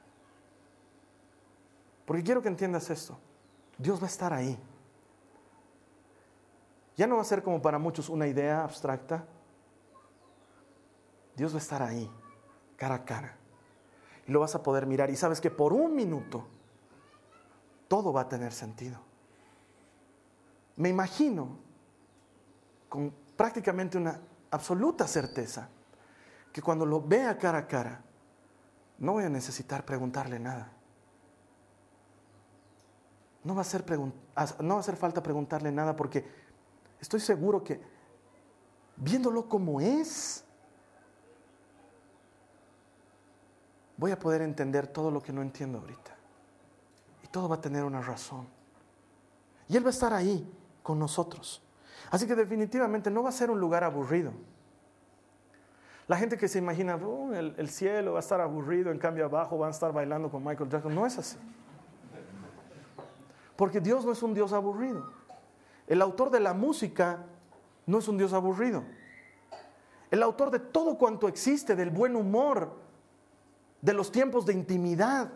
Porque 2.05 2.21
quiero 2.21 2.43
que 2.43 2.49
entiendas 2.49 2.91
esto. 2.91 3.17
Dios 3.79 3.99
va 3.99 4.03
a 4.03 4.09
estar 4.09 4.33
ahí. 4.33 4.59
Ya 6.97 7.07
no 7.07 7.15
va 7.15 7.21
a 7.21 7.25
ser 7.25 7.41
como 7.41 7.61
para 7.61 7.79
muchos 7.79 8.09
una 8.09 8.27
idea 8.27 8.61
abstracta. 8.61 9.25
Dios 11.35 11.53
va 11.53 11.55
a 11.55 11.61
estar 11.61 11.81
ahí, 11.81 12.11
cara 12.75 12.95
a 12.95 13.05
cara. 13.05 13.37
Y 14.27 14.31
lo 14.33 14.41
vas 14.41 14.53
a 14.53 14.61
poder 14.61 14.85
mirar. 14.85 15.09
Y 15.09 15.15
sabes 15.15 15.39
que 15.39 15.49
por 15.49 15.71
un 15.71 15.95
minuto 15.95 16.45
todo 17.87 18.11
va 18.11 18.21
a 18.21 18.29
tener 18.29 18.51
sentido. 18.51 18.99
Me 20.75 20.89
imagino 20.89 21.57
con 22.89 23.13
prácticamente 23.37 23.97
una 23.97 24.19
absoluta 24.51 25.07
certeza 25.07 25.69
que 26.51 26.61
cuando 26.61 26.85
lo 26.85 27.01
vea 27.01 27.37
cara 27.37 27.59
a 27.59 27.67
cara, 27.67 28.03
no 28.97 29.13
voy 29.13 29.23
a 29.23 29.29
necesitar 29.29 29.85
preguntarle 29.85 30.37
nada. 30.37 30.73
No 33.43 33.55
va, 33.55 33.61
a 33.61 34.79
hacer 34.79 34.95
falta 34.97 35.23
preguntarle 35.23 35.71
nada 35.71 35.95
porque 35.95 36.25
estoy 36.99 37.19
seguro 37.19 37.63
que 37.63 37.79
viéndolo 38.97 39.47
como 39.47 39.79
es, 39.79 40.43
voy 43.95 44.11
a 44.11 44.19
poder 44.19 44.41
entender 44.41 44.87
todo 44.87 45.09
lo 45.09 45.21
que 45.21 45.31
no 45.31 45.41
entiendo 45.41 45.79
ahorita. 45.79 46.15
Y 47.23 47.27
todo 47.27 47.47
va 47.47 47.55
a 47.55 47.61
tener 47.61 47.83
una 47.83 48.01
razón. 48.01 48.47
Y 49.69 49.77
Él 49.77 49.83
va 49.85 49.89
a 49.89 49.91
estar 49.91 50.13
ahí 50.13 50.51
con 50.83 50.99
nosotros. 50.99 51.61
Así 52.11 52.27
que 52.27 52.35
definitivamente 52.35 53.09
no 53.09 53.23
va 53.23 53.29
a 53.29 53.33
ser 53.33 53.51
un 53.51 53.59
lugar 53.59 53.83
aburrido. 53.83 54.33
La 56.07 56.17
gente 56.17 56.37
que 56.37 56.47
se 56.47 56.57
imagina, 56.57 56.95
oh, 56.95 57.33
el, 57.33 57.53
el, 57.57 57.69
cielo 57.69 58.13
va 58.13 58.19
a 58.19 58.21
estar 58.21 58.41
aburrido, 58.41 58.91
en 58.91 58.97
cambio 58.97 59.25
abajo 59.25 59.59
van 59.59 59.67
a 59.67 59.71
estar 59.71 59.93
bailando 59.93 60.29
con 60.31 60.43
Michael 60.43 60.69
Jackson, 60.69 60.95
no 60.95 61.05
es 61.05 61.17
así. 61.19 61.37
Porque 63.59 63.81
Dios 63.81 64.05
no 64.05 64.13
es 64.13 64.23
un 64.23 64.33
Dios 64.33 64.53
aburrido. 64.53 65.11
El 65.85 66.01
autor 66.01 66.31
de 66.31 66.39
la 66.39 66.53
música 66.53 67.25
no 67.85 67.97
es 67.97 68.07
un 68.07 68.17
Dios 68.17 68.31
aburrido. 68.31 68.85
El 70.09 70.23
autor 70.23 70.49
de 70.49 70.59
todo 70.59 70.97
cuanto 70.97 71.27
existe, 71.27 71.75
del 71.75 71.89
buen 71.89 72.15
humor, 72.15 72.77
de 73.81 73.91
los 73.91 74.13
tiempos 74.13 74.45
de 74.45 74.53
intimidad, 74.53 75.33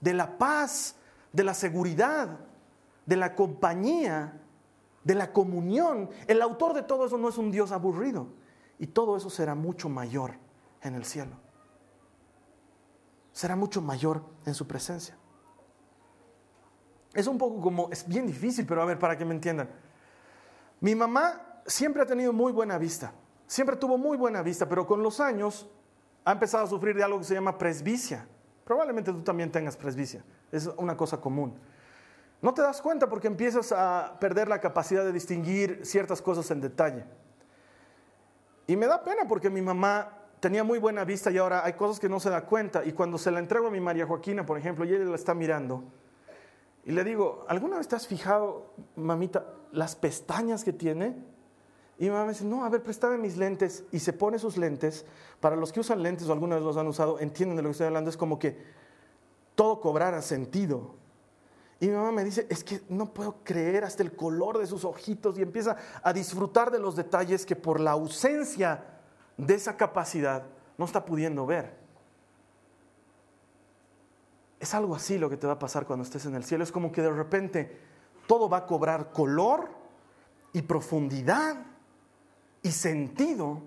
de 0.00 0.14
la 0.14 0.36
paz, 0.36 0.96
de 1.32 1.44
la 1.44 1.54
seguridad, 1.54 2.40
de 3.06 3.14
la 3.14 3.36
compañía, 3.36 4.42
de 5.04 5.14
la 5.14 5.32
comunión. 5.32 6.10
El 6.26 6.42
autor 6.42 6.74
de 6.74 6.82
todo 6.82 7.06
eso 7.06 7.18
no 7.18 7.28
es 7.28 7.38
un 7.38 7.52
Dios 7.52 7.70
aburrido. 7.70 8.26
Y 8.80 8.88
todo 8.88 9.16
eso 9.16 9.30
será 9.30 9.54
mucho 9.54 9.88
mayor 9.88 10.32
en 10.82 10.96
el 10.96 11.04
cielo. 11.04 11.36
Será 13.32 13.54
mucho 13.54 13.80
mayor 13.80 14.24
en 14.44 14.54
su 14.54 14.66
presencia. 14.66 15.19
Es 17.14 17.26
un 17.26 17.38
poco 17.38 17.60
como, 17.60 17.88
es 17.90 18.06
bien 18.06 18.26
difícil, 18.26 18.66
pero 18.66 18.82
a 18.82 18.84
ver, 18.84 18.98
para 18.98 19.16
que 19.16 19.24
me 19.24 19.34
entiendan. 19.34 19.68
Mi 20.80 20.94
mamá 20.94 21.60
siempre 21.66 22.02
ha 22.02 22.06
tenido 22.06 22.32
muy 22.32 22.52
buena 22.52 22.78
vista, 22.78 23.12
siempre 23.46 23.76
tuvo 23.76 23.98
muy 23.98 24.16
buena 24.16 24.42
vista, 24.42 24.68
pero 24.68 24.86
con 24.86 25.02
los 25.02 25.20
años 25.20 25.68
ha 26.24 26.32
empezado 26.32 26.64
a 26.64 26.66
sufrir 26.66 26.96
de 26.96 27.02
algo 27.02 27.18
que 27.18 27.24
se 27.24 27.34
llama 27.34 27.58
presbicia. 27.58 28.26
Probablemente 28.64 29.12
tú 29.12 29.22
también 29.22 29.50
tengas 29.50 29.76
presbicia, 29.76 30.24
es 30.52 30.66
una 30.76 30.96
cosa 30.96 31.20
común. 31.20 31.58
No 32.42 32.54
te 32.54 32.62
das 32.62 32.80
cuenta 32.80 33.08
porque 33.08 33.26
empiezas 33.26 33.72
a 33.72 34.16
perder 34.18 34.48
la 34.48 34.60
capacidad 34.60 35.04
de 35.04 35.12
distinguir 35.12 35.80
ciertas 35.84 36.22
cosas 36.22 36.50
en 36.50 36.60
detalle. 36.60 37.04
Y 38.66 38.76
me 38.76 38.86
da 38.86 39.02
pena 39.02 39.22
porque 39.28 39.50
mi 39.50 39.60
mamá 39.60 40.16
tenía 40.38 40.64
muy 40.64 40.78
buena 40.78 41.04
vista 41.04 41.30
y 41.30 41.36
ahora 41.36 41.64
hay 41.64 41.74
cosas 41.74 42.00
que 42.00 42.08
no 42.08 42.18
se 42.18 42.30
da 42.30 42.42
cuenta. 42.46 42.84
Y 42.84 42.92
cuando 42.92 43.18
se 43.18 43.30
la 43.30 43.40
entrego 43.40 43.66
a 43.66 43.70
mi 43.70 43.80
María 43.80 44.06
Joaquina, 44.06 44.46
por 44.46 44.56
ejemplo, 44.56 44.84
y 44.84 44.94
ella 44.94 45.04
la 45.04 45.16
está 45.16 45.34
mirando, 45.34 45.84
y 46.84 46.92
le 46.92 47.04
digo, 47.04 47.44
¿alguna 47.48 47.76
vez 47.76 47.88
te 47.88 47.96
has 47.96 48.06
fijado, 48.06 48.72
mamita, 48.96 49.46
las 49.72 49.96
pestañas 49.96 50.64
que 50.64 50.72
tiene? 50.72 51.16
Y 51.98 52.04
mi 52.04 52.10
mamá 52.10 52.24
me 52.24 52.32
dice, 52.32 52.44
no, 52.44 52.64
a 52.64 52.68
ver, 52.70 52.82
préstame 52.82 53.18
mis 53.18 53.36
lentes. 53.36 53.84
Y 53.92 53.98
se 53.98 54.14
pone 54.14 54.38
sus 54.38 54.56
lentes. 54.56 55.04
Para 55.38 55.56
los 55.56 55.70
que 55.70 55.80
usan 55.80 56.02
lentes 56.02 56.26
o 56.28 56.32
alguna 56.32 56.56
vez 56.56 56.64
los 56.64 56.78
han 56.78 56.86
usado, 56.86 57.18
entienden 57.20 57.56
de 57.56 57.62
lo 57.62 57.68
que 57.68 57.72
estoy 57.72 57.88
hablando. 57.88 58.08
Es 58.08 58.16
como 58.16 58.38
que 58.38 58.56
todo 59.54 59.80
cobrara 59.80 60.22
sentido. 60.22 60.94
Y 61.78 61.88
mi 61.88 61.92
mamá 61.92 62.12
me 62.12 62.24
dice, 62.24 62.46
es 62.48 62.64
que 62.64 62.80
no 62.88 63.12
puedo 63.12 63.36
creer 63.44 63.84
hasta 63.84 64.02
el 64.02 64.16
color 64.16 64.56
de 64.58 64.66
sus 64.66 64.86
ojitos. 64.86 65.38
Y 65.38 65.42
empieza 65.42 65.76
a 66.02 66.14
disfrutar 66.14 66.70
de 66.70 66.78
los 66.78 66.96
detalles 66.96 67.44
que 67.44 67.56
por 67.56 67.78
la 67.78 67.90
ausencia 67.90 68.82
de 69.36 69.54
esa 69.54 69.76
capacidad 69.76 70.44
no 70.78 70.86
está 70.86 71.04
pudiendo 71.04 71.44
ver. 71.44 71.79
Es 74.60 74.74
algo 74.74 74.94
así 74.94 75.18
lo 75.18 75.28
que 75.30 75.38
te 75.38 75.46
va 75.46 75.54
a 75.54 75.58
pasar 75.58 75.86
cuando 75.86 76.04
estés 76.04 76.26
en 76.26 76.34
el 76.34 76.44
cielo. 76.44 76.62
Es 76.62 76.70
como 76.70 76.92
que 76.92 77.02
de 77.02 77.10
repente 77.10 77.80
todo 78.26 78.48
va 78.48 78.58
a 78.58 78.66
cobrar 78.66 79.10
color 79.10 79.70
y 80.52 80.62
profundidad 80.62 81.56
y 82.62 82.70
sentido 82.70 83.62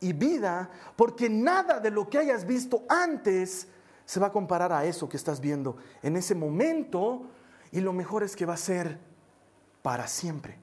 y 0.00 0.12
vida, 0.12 0.70
porque 0.96 1.28
nada 1.28 1.80
de 1.80 1.90
lo 1.90 2.08
que 2.08 2.18
hayas 2.18 2.46
visto 2.46 2.84
antes 2.88 3.66
se 4.04 4.20
va 4.20 4.28
a 4.28 4.32
comparar 4.32 4.72
a 4.72 4.84
eso 4.84 5.08
que 5.08 5.16
estás 5.16 5.40
viendo 5.40 5.76
en 6.02 6.16
ese 6.16 6.34
momento 6.34 7.26
y 7.72 7.80
lo 7.80 7.92
mejor 7.92 8.22
es 8.22 8.36
que 8.36 8.46
va 8.46 8.54
a 8.54 8.58
ser 8.58 8.98
para 9.82 10.06
siempre. 10.06 10.56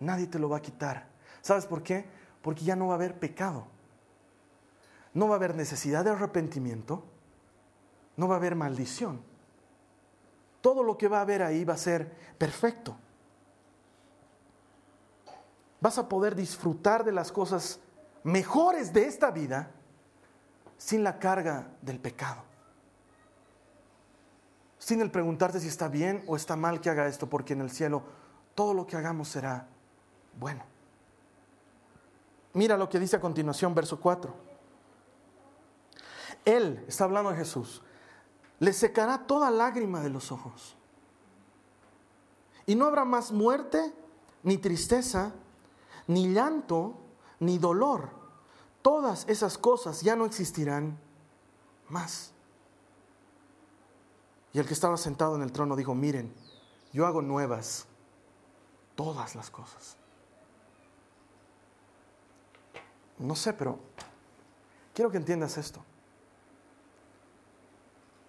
Nadie 0.00 0.26
te 0.26 0.38
lo 0.38 0.48
va 0.48 0.56
a 0.56 0.62
quitar. 0.62 1.08
¿Sabes 1.42 1.66
por 1.66 1.82
qué? 1.82 2.06
Porque 2.40 2.64
ya 2.64 2.74
no 2.74 2.88
va 2.88 2.94
a 2.94 2.96
haber 2.96 3.18
pecado. 3.18 3.66
No 5.14 5.28
va 5.28 5.34
a 5.34 5.36
haber 5.36 5.54
necesidad 5.54 6.04
de 6.04 6.10
arrepentimiento. 6.10 7.04
No 8.16 8.28
va 8.28 8.34
a 8.34 8.38
haber 8.38 8.54
maldición. 8.54 9.20
Todo 10.60 10.82
lo 10.82 10.96
que 10.96 11.08
va 11.08 11.18
a 11.18 11.22
haber 11.22 11.42
ahí 11.42 11.64
va 11.64 11.74
a 11.74 11.78
ser 11.78 12.10
perfecto. 12.38 12.96
Vas 15.80 15.98
a 15.98 16.08
poder 16.08 16.34
disfrutar 16.36 17.04
de 17.04 17.12
las 17.12 17.32
cosas 17.32 17.80
mejores 18.22 18.92
de 18.92 19.06
esta 19.06 19.30
vida 19.30 19.70
sin 20.78 21.02
la 21.02 21.18
carga 21.18 21.68
del 21.80 21.98
pecado. 21.98 22.42
Sin 24.78 25.00
el 25.00 25.10
preguntarte 25.10 25.60
si 25.60 25.68
está 25.68 25.88
bien 25.88 26.24
o 26.26 26.36
está 26.36 26.56
mal 26.56 26.80
que 26.80 26.90
haga 26.90 27.06
esto, 27.06 27.28
porque 27.28 27.52
en 27.52 27.60
el 27.60 27.70
cielo 27.70 28.02
todo 28.54 28.74
lo 28.74 28.86
que 28.86 28.96
hagamos 28.96 29.28
será 29.28 29.66
bueno. 30.38 30.64
Mira 32.54 32.76
lo 32.76 32.88
que 32.88 32.98
dice 32.98 33.16
a 33.16 33.20
continuación, 33.20 33.74
verso 33.74 33.98
4. 33.98 34.34
Él, 36.44 36.84
está 36.86 37.04
hablando 37.04 37.30
de 37.30 37.36
Jesús, 37.36 37.82
le 38.62 38.72
secará 38.72 39.26
toda 39.26 39.50
lágrima 39.50 39.98
de 40.02 40.08
los 40.08 40.30
ojos. 40.30 40.76
Y 42.64 42.76
no 42.76 42.86
habrá 42.86 43.04
más 43.04 43.32
muerte, 43.32 43.92
ni 44.44 44.56
tristeza, 44.56 45.32
ni 46.06 46.32
llanto, 46.32 46.94
ni 47.40 47.58
dolor. 47.58 48.10
Todas 48.80 49.28
esas 49.28 49.58
cosas 49.58 50.02
ya 50.02 50.14
no 50.14 50.26
existirán 50.26 50.96
más. 51.88 52.30
Y 54.52 54.60
el 54.60 54.66
que 54.68 54.74
estaba 54.74 54.96
sentado 54.96 55.34
en 55.34 55.42
el 55.42 55.50
trono 55.50 55.74
dijo, 55.74 55.96
miren, 55.96 56.32
yo 56.92 57.04
hago 57.04 57.20
nuevas 57.20 57.86
todas 58.94 59.34
las 59.34 59.50
cosas. 59.50 59.96
No 63.18 63.34
sé, 63.34 63.54
pero 63.54 63.80
quiero 64.94 65.10
que 65.10 65.16
entiendas 65.16 65.58
esto. 65.58 65.84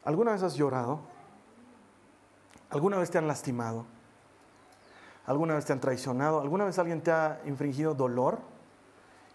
¿Alguna 0.05 0.31
vez 0.31 0.43
has 0.43 0.55
llorado? 0.55 0.99
¿Alguna 2.69 2.97
vez 2.97 3.09
te 3.11 3.17
han 3.17 3.27
lastimado? 3.27 3.85
¿Alguna 5.25 5.55
vez 5.55 5.65
te 5.65 5.73
han 5.73 5.79
traicionado? 5.79 6.41
¿Alguna 6.41 6.65
vez 6.65 6.77
alguien 6.79 7.01
te 7.01 7.11
ha 7.11 7.41
infringido 7.45 7.93
dolor? 7.93 8.39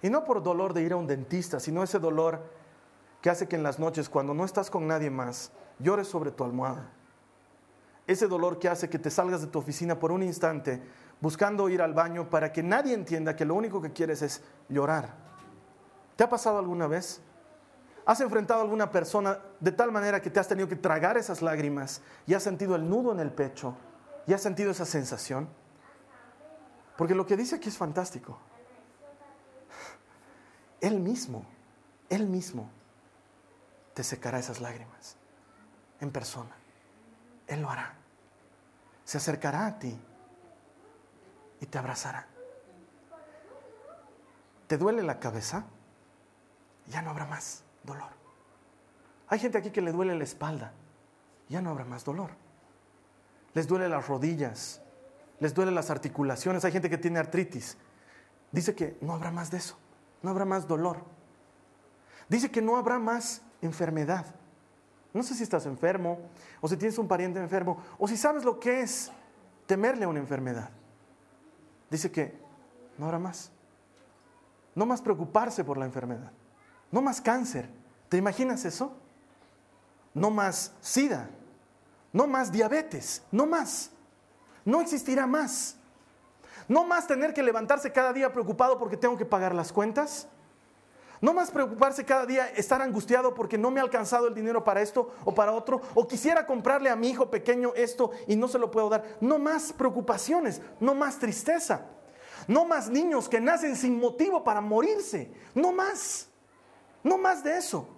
Y 0.03 0.11
no 0.11 0.25
por 0.25 0.43
dolor 0.43 0.75
de 0.75 0.83
ir 0.83 0.93
a 0.93 0.97
un 0.97 1.07
dentista, 1.07 1.59
sino 1.59 1.83
ese 1.83 1.99
dolor 1.99 2.43
que 3.23 3.31
hace 3.31 3.49
que 3.49 3.57
en 3.57 3.63
las 3.63 3.79
noches, 3.79 4.09
cuando 4.09 4.35
no 4.35 4.45
estás 4.45 4.71
con 4.71 4.87
nadie 4.87 5.11
más, 5.11 5.51
llores 5.79 6.09
sobre 6.09 6.31
tu 6.31 6.45
almohada. 6.45 6.91
Ese 8.07 8.29
dolor 8.29 8.59
que 8.59 8.69
hace 8.69 8.89
que 8.89 8.99
te 8.99 9.11
salgas 9.11 9.41
de 9.41 9.49
tu 9.49 9.59
oficina 9.59 9.99
por 9.99 10.13
un 10.13 10.23
instante 10.23 10.83
buscando 11.21 11.69
ir 11.69 11.83
al 11.83 11.95
baño 11.95 12.31
para 12.31 12.53
que 12.53 12.63
nadie 12.63 12.95
entienda 12.95 13.35
que 13.35 13.45
lo 13.45 13.55
único 13.55 13.83
que 13.83 13.93
quieres 13.93 14.23
es 14.23 14.43
llorar. 14.69 15.15
¿Te 16.17 16.25
ha 16.25 16.29
pasado 16.29 16.59
alguna 16.59 16.87
vez? 16.87 17.21
¿Has 18.09 18.23
enfrentado 18.23 18.61
a 18.61 18.63
alguna 18.63 18.91
persona 18.91 19.39
de 19.61 19.71
tal 19.71 19.93
manera 19.93 20.23
que 20.23 20.31
te 20.31 20.41
has 20.41 20.49
tenido 20.49 20.67
que 20.67 20.77
tragar 20.77 21.19
esas 21.19 21.43
lágrimas 21.43 22.01
y 22.27 22.33
has 22.33 22.43
sentido 22.43 22.75
el 22.75 22.89
nudo 22.89 23.13
en 23.13 23.21
el 23.21 23.31
pecho 23.31 23.77
y 24.27 24.33
has 24.33 24.41
sentido 24.41 24.71
esa 24.71 24.87
sensación? 24.87 25.47
Porque 26.97 27.15
lo 27.15 27.27
que 27.27 27.37
dice 27.37 27.57
aquí 27.57 27.69
es 27.69 27.77
fantástico. 27.77 28.39
Él 30.81 31.01
mismo, 31.01 31.45
Él 32.09 32.27
mismo 32.27 32.71
te 33.93 34.03
secará 34.03 34.39
esas 34.39 34.63
lágrimas 34.63 35.17
en 36.01 36.11
persona. 36.11 36.57
Él 37.47 37.61
lo 37.61 37.69
hará. 37.69 37.93
Se 39.05 39.19
acercará 39.19 39.67
a 39.67 39.79
ti 39.79 40.01
y 41.61 41.67
te 41.67 41.77
abrazará. 41.77 42.27
¿Te 44.67 44.79
duele 44.79 45.03
la 45.03 45.21
cabeza? 45.21 45.67
ya 46.87 47.03
no 47.03 47.11
habrá 47.11 47.27
más 47.27 47.65
dolor. 47.89 48.11
Hay 49.29 49.39
gente 49.39 49.59
aquí 49.59 49.71
que 49.71 49.81
le 49.81 49.93
duele 49.93 50.15
la 50.17 50.25
espalda, 50.25 50.73
ya 51.49 51.61
no 51.61 51.71
habrá 51.71 51.85
más 51.85 52.05
dolor. 52.05 52.31
Les 53.55 53.67
duele 53.67 53.89
las 53.89 54.07
rodillas, 54.07 54.81
les 55.41 55.55
duele 55.55 55.73
las 55.73 55.91
articulaciones, 55.91 56.65
hay 56.65 56.73
gente 56.73 56.89
que 56.89 56.99
tiene 56.99 57.19
artritis. 57.19 57.77
Dice 58.53 58.75
que 58.75 58.97
no 59.01 59.13
habrá 59.13 59.31
más 59.31 59.51
de 59.51 59.59
eso, 59.59 59.77
no 60.23 60.31
habrá 60.31 60.45
más 60.45 60.69
dolor. 60.69 61.05
Dice 62.29 62.51
que 62.51 62.63
no 62.63 62.77
habrá 62.77 62.99
más 62.99 63.43
enfermedad. 63.61 64.27
No 65.13 65.23
sé 65.23 65.35
si 65.35 65.43
estás 65.43 65.67
enfermo, 65.67 66.19
o 66.61 66.69
si 66.69 66.77
tienes 66.77 66.99
un 66.99 67.09
pariente 67.09 67.41
enfermo, 67.41 67.83
o 67.99 68.07
si 68.07 68.17
sabes 68.17 68.45
lo 68.45 68.61
que 68.61 68.83
es 68.83 69.11
temerle 69.67 70.05
a 70.05 70.09
una 70.09 70.21
enfermedad. 70.21 70.71
Dice 71.91 72.11
que 72.11 72.39
no 72.99 73.07
habrá 73.07 73.19
más. 73.19 73.51
No 74.75 74.87
más 74.87 75.01
preocuparse 75.01 75.65
por 75.65 75.79
la 75.79 75.87
enfermedad. 75.87 76.31
No 76.91 77.03
más 77.03 77.21
cáncer. 77.21 77.69
¿Te 78.09 78.17
imaginas 78.17 78.65
eso? 78.65 78.93
No 80.15 80.31
más 80.31 80.73
sida. 80.81 81.31
No 82.13 82.27
más 82.27 82.51
diabetes. 82.51 83.23
No 83.31 83.47
más. 83.47 83.91
No 84.65 84.81
existirá 84.81 85.27
más. 85.27 85.77
No 86.67 86.85
más 86.85 87.07
tener 87.07 87.33
que 87.33 87.43
levantarse 87.43 87.93
cada 87.93 88.13
día 88.13 88.33
preocupado 88.33 88.79
porque 88.79 88.97
tengo 88.97 89.17
que 89.17 89.25
pagar 89.25 89.55
las 89.55 89.73
cuentas. 89.73 90.29
No 91.21 91.33
más 91.35 91.51
preocuparse 91.51 92.05
cada 92.05 92.27
día, 92.27 92.47
estar 92.51 92.81
angustiado 92.81 93.35
porque 93.35 93.59
no 93.59 93.71
me 93.71 93.81
ha 93.81 93.83
alcanzado 93.83 94.29
el 94.29 94.35
dinero 94.35 94.63
para 94.63 94.83
esto 94.83 95.13
o 95.25 95.35
para 95.35 95.53
otro, 95.53 95.81
o 95.95 96.07
quisiera 96.07 96.47
comprarle 96.47 96.91
a 96.91 96.97
mi 96.97 97.09
hijo 97.11 97.29
pequeño 97.29 97.73
esto 97.75 98.13
y 98.29 98.37
no 98.37 98.47
se 98.47 98.59
lo 98.59 98.71
puedo 98.71 98.89
dar. 98.89 99.05
No 99.21 99.39
más 99.39 99.73
preocupaciones, 99.73 100.63
no 100.79 100.95
más 100.95 101.19
tristeza, 101.19 101.87
no 102.47 102.65
más 102.65 102.89
niños 102.89 103.29
que 103.29 103.41
nacen 103.41 103.75
sin 103.75 103.99
motivo 103.99 104.45
para 104.45 104.61
morirse, 104.61 105.33
no 105.55 105.73
más. 105.73 106.29
No 107.03 107.19
más 107.19 107.43
de 107.43 107.57
eso. 107.57 107.89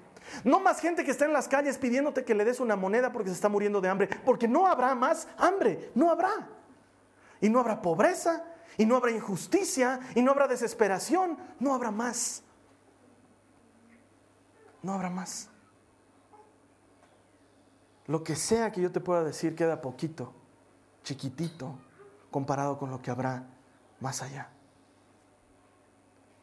No 0.45 0.61
más 0.61 0.81
gente 0.81 1.05
que 1.05 1.11
está 1.11 1.25
en 1.25 1.33
las 1.33 1.49
calles 1.49 1.79
pidiéndote 1.79 2.25
que 2.25 2.35
le 2.35 2.45
des 2.45 2.61
una 2.61 2.77
moneda 2.77 3.13
porque 3.13 3.29
se 3.29 3.35
está 3.35 3.49
muriendo 3.49 3.81
de 3.81 3.89
hambre. 3.89 4.09
Porque 4.25 4.49
no 4.49 4.67
habrá 4.67 4.95
más 4.95 5.29
hambre. 5.37 5.91
No 5.95 6.11
habrá. 6.11 6.49
Y 7.41 7.49
no 7.49 7.61
habrá 7.61 7.83
pobreza. 7.83 8.45
Y 8.77 8.87
no 8.87 8.97
habrá 8.97 9.11
injusticia. 9.11 10.01
Y 10.15 10.23
no 10.23 10.31
habrá 10.31 10.49
desesperación. 10.49 11.39
No 11.59 11.75
habrá 11.75 11.91
más. 11.91 12.43
No 14.83 14.95
habrá 14.95 15.11
más. 15.11 15.49
Lo 18.07 18.25
que 18.25 18.35
sea 18.35 18.73
que 18.73 18.81
yo 18.81 18.91
te 18.91 19.01
pueda 19.01 19.23
decir 19.23 19.55
queda 19.55 19.81
poquito, 19.81 20.33
chiquitito, 21.05 21.79
comparado 22.31 22.77
con 22.77 22.91
lo 22.91 23.01
que 23.01 23.11
habrá 23.11 23.45
más 24.01 24.23
allá. 24.23 24.49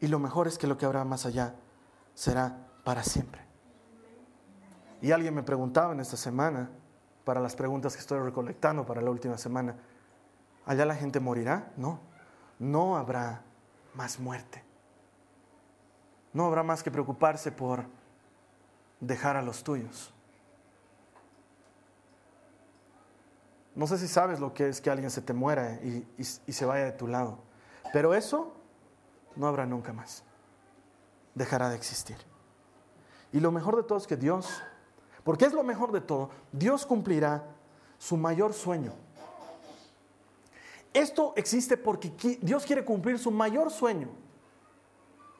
Y 0.00 0.06
lo 0.06 0.18
mejor 0.18 0.46
es 0.46 0.56
que 0.56 0.66
lo 0.66 0.78
que 0.78 0.86
habrá 0.86 1.04
más 1.04 1.26
allá 1.26 1.54
será 2.14 2.56
para 2.84 3.02
siempre. 3.02 3.47
Y 5.00 5.12
alguien 5.12 5.34
me 5.34 5.42
preguntaba 5.42 5.92
en 5.92 6.00
esta 6.00 6.16
semana, 6.16 6.70
para 7.24 7.40
las 7.40 7.54
preguntas 7.54 7.94
que 7.94 8.00
estoy 8.00 8.20
recolectando 8.20 8.86
para 8.86 9.02
la 9.02 9.10
última 9.10 9.36
semana, 9.36 9.76
¿allá 10.64 10.86
la 10.86 10.94
gente 10.94 11.20
morirá? 11.20 11.72
No, 11.76 12.00
no 12.58 12.96
habrá 12.96 13.42
más 13.94 14.18
muerte. 14.18 14.64
No 16.32 16.46
habrá 16.46 16.62
más 16.62 16.82
que 16.82 16.90
preocuparse 16.90 17.52
por 17.52 17.84
dejar 19.00 19.36
a 19.36 19.42
los 19.42 19.62
tuyos. 19.62 20.12
No 23.74 23.86
sé 23.86 23.98
si 23.98 24.08
sabes 24.08 24.40
lo 24.40 24.52
que 24.54 24.68
es 24.68 24.80
que 24.80 24.90
alguien 24.90 25.10
se 25.10 25.22
te 25.22 25.32
muera 25.32 25.74
y, 25.74 26.24
se 26.24 26.64
vaya 26.64 26.84
de 26.84 26.92
tu 26.92 27.06
lado, 27.06 27.38
pero 27.92 28.12
eso 28.12 28.52
no 29.36 29.46
habrá 29.46 29.66
nunca 29.66 29.92
más 29.92 30.24
dejará 31.34 31.70
de 31.70 31.76
existir. 31.76 32.16
Y 33.32 33.40
lo 33.40 33.52
mejor 33.52 33.76
de 33.76 33.84
todo 33.84 33.98
es 33.98 34.06
que 34.06 34.16
Dios, 34.16 34.62
porque 35.24 35.44
es 35.44 35.52
lo 35.52 35.62
mejor 35.62 35.92
de 35.92 36.00
todo, 36.00 36.30
Dios 36.52 36.86
cumplirá 36.86 37.44
su 37.98 38.16
mayor 38.16 38.52
sueño. 38.52 38.92
Esto 40.92 41.32
existe 41.36 41.76
porque 41.76 42.38
Dios 42.40 42.64
quiere 42.64 42.84
cumplir 42.84 43.18
su 43.18 43.30
mayor 43.30 43.70
sueño. 43.70 44.08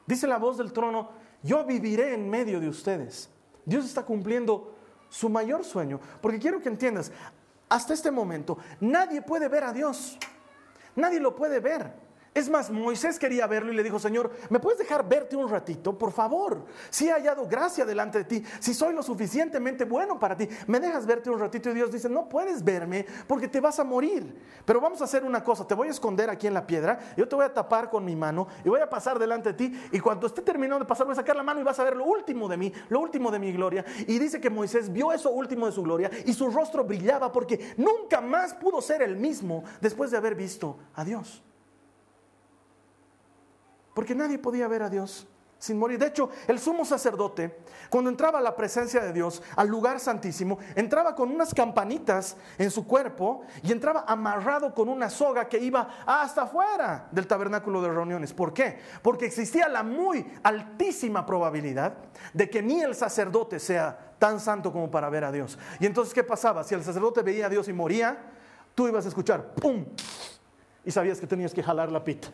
Dice 0.05 0.27
la 0.27 0.37
voz 0.37 0.57
del 0.57 0.73
trono, 0.73 1.09
yo 1.43 1.65
viviré 1.65 2.13
en 2.13 2.29
medio 2.29 2.59
de 2.59 2.69
ustedes. 2.69 3.29
Dios 3.65 3.85
está 3.85 4.03
cumpliendo 4.03 4.75
su 5.09 5.29
mayor 5.29 5.63
sueño, 5.63 5.99
porque 6.21 6.39
quiero 6.39 6.61
que 6.61 6.69
entiendas, 6.69 7.11
hasta 7.67 7.93
este 7.93 8.11
momento 8.11 8.57
nadie 8.79 9.21
puede 9.21 9.47
ver 9.47 9.63
a 9.63 9.73
Dios, 9.73 10.17
nadie 10.95 11.19
lo 11.19 11.35
puede 11.35 11.59
ver. 11.59 11.93
Es 12.33 12.47
más, 12.47 12.69
Moisés 12.69 13.17
quería 13.17 13.47
verlo 13.47 13.73
y 13.73 13.75
le 13.75 13.81
dijo, 13.81 13.97
Señor, 13.97 14.31
¿me 14.49 14.59
puedes 14.59 14.77
dejar 14.77 15.07
verte 15.07 15.35
un 15.35 15.49
ratito? 15.49 15.97
Por 15.97 16.11
favor, 16.11 16.63
si 16.89 17.07
he 17.07 17.11
hallado 17.11 17.47
gracia 17.47 17.85
delante 17.85 18.19
de 18.19 18.23
ti, 18.25 18.43
si 18.59 18.73
soy 18.75 18.93
lo 18.93 19.01
suficientemente 19.01 19.83
bueno 19.83 20.19
para 20.19 20.37
ti, 20.37 20.47
¿me 20.67 20.79
dejas 20.79 21.07
verte 21.07 21.31
un 21.31 21.39
ratito? 21.39 21.71
Y 21.71 21.73
Dios 21.73 21.91
dice, 21.91 22.07
no 22.07 22.29
puedes 22.29 22.63
verme 22.63 23.05
porque 23.27 23.47
te 23.47 23.59
vas 23.59 23.79
a 23.79 23.83
morir. 23.83 24.35
Pero 24.63 24.79
vamos 24.79 25.01
a 25.01 25.05
hacer 25.05 25.23
una 25.23 25.43
cosa, 25.43 25.65
te 25.65 25.73
voy 25.73 25.87
a 25.87 25.91
esconder 25.91 26.29
aquí 26.29 26.45
en 26.45 26.53
la 26.53 26.67
piedra, 26.67 26.99
yo 27.17 27.27
te 27.27 27.35
voy 27.35 27.45
a 27.45 27.53
tapar 27.53 27.89
con 27.89 28.05
mi 28.05 28.15
mano 28.15 28.47
y 28.63 28.69
voy 28.69 28.79
a 28.79 28.89
pasar 28.89 29.17
delante 29.17 29.53
de 29.53 29.55
ti 29.55 29.81
y 29.91 29.99
cuando 29.99 30.27
esté 30.27 30.43
terminando 30.43 30.85
de 30.85 30.87
pasar 30.87 31.07
voy 31.07 31.13
a 31.13 31.15
sacar 31.15 31.35
la 31.35 31.43
mano 31.43 31.59
y 31.59 31.63
vas 31.63 31.79
a 31.79 31.83
ver 31.83 31.95
lo 31.95 32.05
último 32.05 32.47
de 32.47 32.57
mí, 32.57 32.71
lo 32.89 32.99
último 32.99 33.31
de 33.31 33.39
mi 33.39 33.51
gloria. 33.51 33.83
Y 34.07 34.19
dice 34.19 34.39
que 34.39 34.51
Moisés 34.51 34.93
vio 34.93 35.11
eso 35.11 35.31
último 35.31 35.65
de 35.65 35.71
su 35.71 35.81
gloria 35.81 36.11
y 36.25 36.33
su 36.33 36.49
rostro 36.51 36.83
brillaba 36.83 37.31
porque 37.31 37.73
nunca 37.77 38.21
más 38.21 38.53
pudo 38.53 38.81
ser 38.81 39.01
el 39.01 39.17
mismo 39.17 39.63
después 39.81 40.11
de 40.11 40.17
haber 40.17 40.35
visto 40.35 40.77
a 40.93 41.03
Dios. 41.03 41.43
Porque 43.99 44.15
nadie 44.15 44.39
podía 44.39 44.65
ver 44.69 44.81
a 44.81 44.89
Dios 44.89 45.27
sin 45.57 45.77
morir. 45.77 45.99
De 45.99 46.07
hecho, 46.07 46.29
el 46.47 46.57
sumo 46.57 46.85
sacerdote, 46.85 47.59
cuando 47.89 48.09
entraba 48.09 48.39
a 48.39 48.41
la 48.41 48.55
presencia 48.55 49.01
de 49.01 49.11
Dios, 49.11 49.43
al 49.57 49.67
lugar 49.67 49.99
santísimo, 49.99 50.57
entraba 50.73 51.13
con 51.13 51.29
unas 51.29 51.53
campanitas 51.53 52.37
en 52.57 52.71
su 52.71 52.87
cuerpo 52.87 53.41
y 53.61 53.73
entraba 53.73 54.05
amarrado 54.07 54.73
con 54.73 54.87
una 54.87 55.09
soga 55.09 55.49
que 55.49 55.59
iba 55.59 55.89
hasta 56.05 56.43
afuera 56.43 57.09
del 57.11 57.27
tabernáculo 57.27 57.81
de 57.81 57.89
reuniones. 57.89 58.31
¿Por 58.31 58.53
qué? 58.53 58.79
Porque 59.01 59.25
existía 59.25 59.67
la 59.67 59.83
muy 59.83 60.25
altísima 60.43 61.25
probabilidad 61.25 61.95
de 62.33 62.49
que 62.49 62.61
ni 62.61 62.79
el 62.79 62.95
sacerdote 62.95 63.59
sea 63.59 64.13
tan 64.17 64.39
santo 64.39 64.71
como 64.71 64.89
para 64.89 65.09
ver 65.09 65.25
a 65.25 65.31
Dios. 65.33 65.59
Y 65.81 65.85
entonces, 65.87 66.13
¿qué 66.13 66.23
pasaba? 66.23 66.63
Si 66.63 66.73
el 66.73 66.85
sacerdote 66.85 67.21
veía 67.21 67.47
a 67.47 67.49
Dios 67.49 67.67
y 67.67 67.73
moría, 67.73 68.17
tú 68.73 68.87
ibas 68.87 69.03
a 69.03 69.09
escuchar 69.09 69.55
¡pum! 69.55 69.83
Y 70.85 70.91
sabías 70.91 71.19
que 71.19 71.27
tenías 71.27 71.53
que 71.53 71.61
jalar 71.61 71.91
la 71.91 72.01
pita 72.01 72.29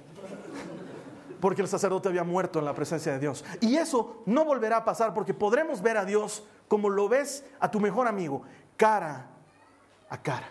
porque 1.46 1.62
el 1.62 1.68
sacerdote 1.68 2.10
había 2.10 2.24
muerto 2.24 2.58
en 2.58 2.66
la 2.66 2.74
presencia 2.74 3.12
de 3.12 3.20
Dios. 3.20 3.46
Y 3.62 3.76
eso 3.76 4.24
no 4.26 4.46
volverá 4.46 4.78
a 4.78 4.84
pasar 4.84 5.14
porque 5.14 5.32
podremos 5.32 5.80
ver 5.80 5.96
a 5.96 6.04
Dios 6.04 6.44
como 6.68 6.90
lo 6.90 7.08
ves 7.08 7.46
a 7.60 7.70
tu 7.70 7.80
mejor 7.80 8.08
amigo, 8.08 8.42
cara 8.76 9.28
a 10.10 10.24
cara. 10.24 10.50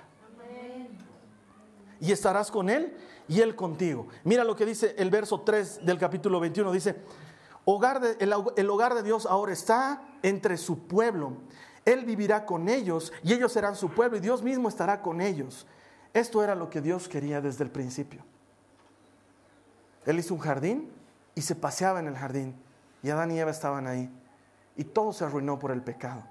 Y 1.98 2.12
estarás 2.12 2.48
con 2.48 2.70
Él 2.70 2.96
y 3.26 3.40
Él 3.40 3.56
contigo. 3.56 4.06
Mira 4.22 4.44
lo 4.44 4.54
que 4.54 4.64
dice 4.64 4.94
el 4.96 5.10
verso 5.10 5.40
3 5.40 5.84
del 5.84 5.98
capítulo 5.98 6.38
21. 6.38 6.70
Dice, 6.70 6.94
hogar 7.64 8.00
el, 8.20 8.32
el 8.54 8.70
hogar 8.70 8.94
de 8.94 9.02
Dios 9.02 9.26
ahora 9.26 9.52
está 9.52 10.00
entre 10.22 10.56
su 10.56 10.86
pueblo. 10.86 11.38
Él 11.84 12.04
vivirá 12.04 12.46
con 12.46 12.68
ellos 12.68 13.12
y 13.24 13.32
ellos 13.32 13.50
serán 13.50 13.74
su 13.74 13.88
pueblo 13.88 14.18
y 14.18 14.20
Dios 14.20 14.44
mismo 14.44 14.68
estará 14.68 15.02
con 15.02 15.20
ellos. 15.20 15.66
Esto 16.12 16.44
era 16.44 16.54
lo 16.54 16.70
que 16.70 16.80
Dios 16.80 17.08
quería 17.08 17.40
desde 17.40 17.64
el 17.64 17.70
principio. 17.72 18.22
Él 20.06 20.18
hizo 20.18 20.34
un 20.34 20.40
jardín 20.40 20.90
y 21.34 21.42
se 21.42 21.54
paseaba 21.54 22.00
en 22.00 22.06
el 22.06 22.16
jardín. 22.16 22.54
Y 23.02 23.10
Adán 23.10 23.30
y 23.30 23.38
Eva 23.38 23.50
estaban 23.50 23.86
ahí. 23.86 24.10
Y 24.76 24.84
todo 24.84 25.12
se 25.12 25.24
arruinó 25.24 25.58
por 25.58 25.70
el 25.70 25.82
pecado. 25.82 26.24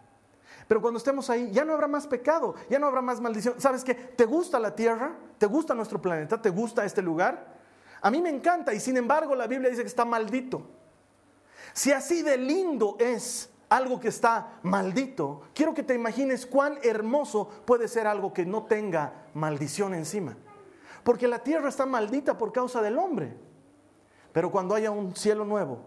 Pero 0.68 0.82
cuando 0.82 0.98
estemos 0.98 1.30
ahí, 1.30 1.52
ya 1.52 1.66
no 1.66 1.74
habrá 1.74 1.88
más 1.88 2.08
pecado, 2.08 2.56
ya 2.70 2.80
no 2.80 2.88
habrá 2.88 3.02
más 3.02 3.20
maldición. 3.20 3.60
¿Sabes 3.60 3.84
qué? 3.84 3.94
¿Te 3.94 4.26
gusta 4.26 4.60
la 4.60 4.76
tierra? 4.76 5.16
¿Te 5.38 5.46
gusta 5.46 5.74
nuestro 5.74 6.02
planeta? 6.02 6.42
¿Te 6.42 6.50
gusta 6.50 6.86
este 6.86 7.02
lugar? 7.02 7.54
A 8.02 8.12
mí 8.12 8.22
me 8.22 8.30
encanta 8.30 8.74
y 8.74 8.80
sin 8.80 8.98
embargo 8.98 9.36
la 9.36 9.48
Biblia 9.48 9.70
dice 9.70 9.82
que 9.82 9.88
está 9.88 10.06
maldito. 10.06 10.62
Si 11.74 11.92
así 11.92 12.22
de 12.22 12.38
lindo 12.38 12.98
es 13.00 13.50
algo 13.70 14.00
que 14.00 14.10
está 14.10 14.60
maldito, 14.62 15.42
quiero 15.56 15.74
que 15.74 15.84
te 15.84 15.96
imagines 15.96 16.46
cuán 16.46 16.78
hermoso 16.84 17.48
puede 17.66 17.88
ser 17.88 18.08
algo 18.08 18.34
que 18.34 18.46
no 18.46 18.64
tenga 18.64 19.14
maldición 19.34 19.94
encima. 19.94 20.38
Porque 21.04 21.28
la 21.28 21.40
tierra 21.40 21.70
está 21.70 21.86
maldita 21.86 22.38
por 22.38 22.52
causa 22.52 22.82
del 22.82 22.98
hombre. 22.98 23.36
Pero 24.34 24.52
cuando 24.52 24.76
haya 24.76 24.92
un 24.92 25.16
cielo 25.16 25.46
nuevo 25.46 25.80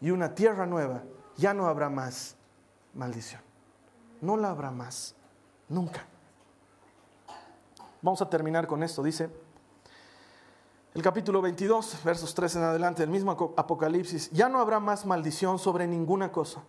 y 0.00 0.10
una 0.10 0.34
tierra 0.34 0.66
nueva, 0.66 1.02
ya 1.36 1.52
no 1.54 1.66
habrá 1.66 1.90
más 1.90 2.36
maldición. 2.94 3.42
No 4.20 4.36
la 4.36 4.50
habrá 4.50 4.70
más, 4.70 5.14
nunca. 5.68 6.06
Vamos 8.00 8.22
a 8.22 8.28
terminar 8.28 8.66
con 8.66 8.82
esto. 8.82 9.02
Dice 9.02 9.30
el 10.94 11.02
capítulo 11.02 11.42
22, 11.42 12.04
versos 12.04 12.34
3 12.34 12.56
en 12.56 12.62
adelante, 12.62 13.02
el 13.02 13.10
mismo 13.10 13.32
Apocalipsis, 13.56 14.30
ya 14.30 14.48
no 14.48 14.60
habrá 14.60 14.78
más 14.78 15.04
maldición 15.04 15.58
sobre 15.58 15.88
ninguna 15.88 16.30
cosa, 16.30 16.62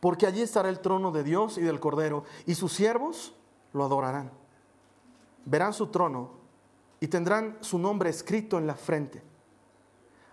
porque 0.00 0.26
allí 0.26 0.42
estará 0.42 0.68
el 0.68 0.80
trono 0.80 1.12
de 1.12 1.22
Dios 1.22 1.56
y 1.56 1.60
del 1.60 1.78
Cordero, 1.78 2.24
y 2.46 2.56
sus 2.56 2.72
siervos 2.72 3.32
lo 3.72 3.84
adorarán. 3.84 4.32
Verán 5.44 5.72
su 5.72 5.86
trono 5.86 6.30
y 6.98 7.06
tendrán 7.06 7.58
su 7.60 7.78
nombre 7.78 8.10
escrito 8.10 8.58
en 8.58 8.66
la 8.66 8.74
frente. 8.74 9.22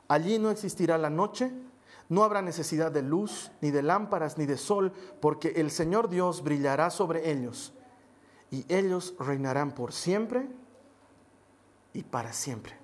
Allí 0.09 0.39
no 0.39 0.49
existirá 0.49 0.97
la 0.97 1.11
noche, 1.11 1.51
no 2.09 2.23
habrá 2.23 2.41
necesidad 2.41 2.91
de 2.91 3.03
luz, 3.03 3.51
ni 3.61 3.69
de 3.69 3.83
lámparas, 3.83 4.39
ni 4.39 4.47
de 4.47 4.57
sol, 4.57 4.91
porque 5.21 5.49
el 5.55 5.69
Señor 5.69 6.09
Dios 6.09 6.43
brillará 6.43 6.89
sobre 6.89 7.31
ellos, 7.31 7.73
y 8.49 8.65
ellos 8.67 9.13
reinarán 9.19 9.71
por 9.71 9.93
siempre 9.93 10.47
y 11.93 12.01
para 12.01 12.33
siempre. 12.33 12.75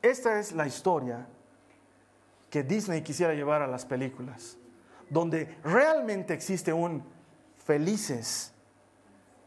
Esta 0.00 0.40
es 0.40 0.52
la 0.52 0.66
historia 0.66 1.28
que 2.48 2.62
Disney 2.62 3.02
quisiera 3.02 3.34
llevar 3.34 3.60
a 3.60 3.66
las 3.66 3.84
películas, 3.84 4.56
donde 5.10 5.58
realmente 5.62 6.32
existe 6.32 6.72
un 6.72 7.04
felices 7.66 8.52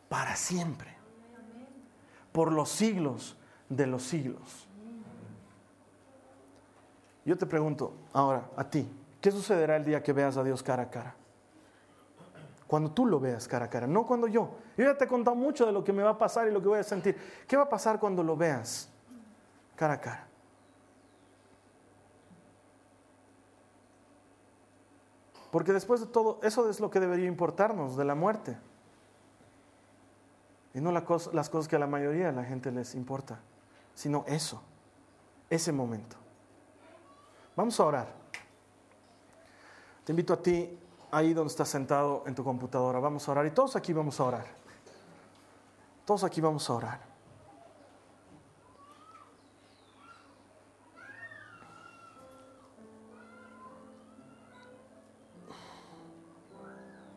para 0.09 0.35
siempre, 0.35 0.95
por 2.31 2.51
los 2.51 2.69
siglos 2.69 3.35
de 3.67 3.87
los 3.87 4.03
siglos. 4.03 4.68
Yo 7.25 7.37
te 7.37 7.45
pregunto 7.45 7.93
ahora 8.13 8.49
a 8.55 8.69
ti, 8.69 8.89
¿qué 9.21 9.31
sucederá 9.31 9.75
el 9.75 9.85
día 9.85 10.01
que 10.01 10.13
veas 10.13 10.37
a 10.37 10.43
Dios 10.43 10.63
cara 10.63 10.83
a 10.83 10.89
cara? 10.89 11.15
Cuando 12.65 12.91
tú 12.91 13.05
lo 13.05 13.19
veas 13.19 13.47
cara 13.47 13.65
a 13.65 13.69
cara, 13.69 13.87
no 13.87 14.05
cuando 14.05 14.27
yo. 14.27 14.51
Yo 14.77 14.85
ya 14.85 14.97
te 14.97 15.05
he 15.05 15.07
contado 15.07 15.35
mucho 15.35 15.65
de 15.65 15.71
lo 15.71 15.83
que 15.83 15.91
me 15.91 16.03
va 16.03 16.11
a 16.11 16.17
pasar 16.17 16.47
y 16.47 16.51
lo 16.51 16.61
que 16.61 16.67
voy 16.67 16.79
a 16.79 16.83
sentir. 16.83 17.17
¿Qué 17.47 17.57
va 17.57 17.63
a 17.63 17.69
pasar 17.69 17.99
cuando 17.99 18.23
lo 18.23 18.37
veas 18.37 18.89
cara 19.75 19.95
a 19.95 20.01
cara? 20.01 20.27
Porque 25.51 25.73
después 25.73 25.99
de 25.99 26.07
todo, 26.07 26.39
eso 26.43 26.69
es 26.69 26.79
lo 26.79 26.91
que 26.91 26.99
debería 26.99 27.25
importarnos 27.25 27.97
de 27.97 28.05
la 28.05 28.13
muerte. 28.13 28.55
Y 30.75 30.79
no 30.79 30.91
las 30.91 31.49
cosas 31.49 31.67
que 31.67 31.75
a 31.75 31.79
la 31.79 31.87
mayoría 31.87 32.27
de 32.27 32.33
la 32.33 32.43
gente 32.43 32.71
les 32.71 32.93
importa, 32.93 33.39
sino 33.95 34.23
eso, 34.27 34.61
ese 35.49 35.71
momento. 35.71 36.17
Vamos 37.59 37.77
a 37.77 37.85
orar. 37.85 38.07
Te 40.05 40.13
invito 40.13 40.31
a 40.31 40.41
ti, 40.41 40.79
ahí 41.11 41.33
donde 41.33 41.51
estás 41.51 41.67
sentado 41.67 42.23
en 42.25 42.33
tu 42.33 42.41
computadora, 42.41 43.01
vamos 43.01 43.27
a 43.27 43.33
orar. 43.33 43.45
Y 43.47 43.51
todos 43.51 43.75
aquí 43.75 43.91
vamos 43.91 44.17
a 44.17 44.23
orar. 44.23 44.45
Todos 46.05 46.23
aquí 46.23 46.39
vamos 46.39 46.69
a 46.69 46.73
orar. 46.73 47.01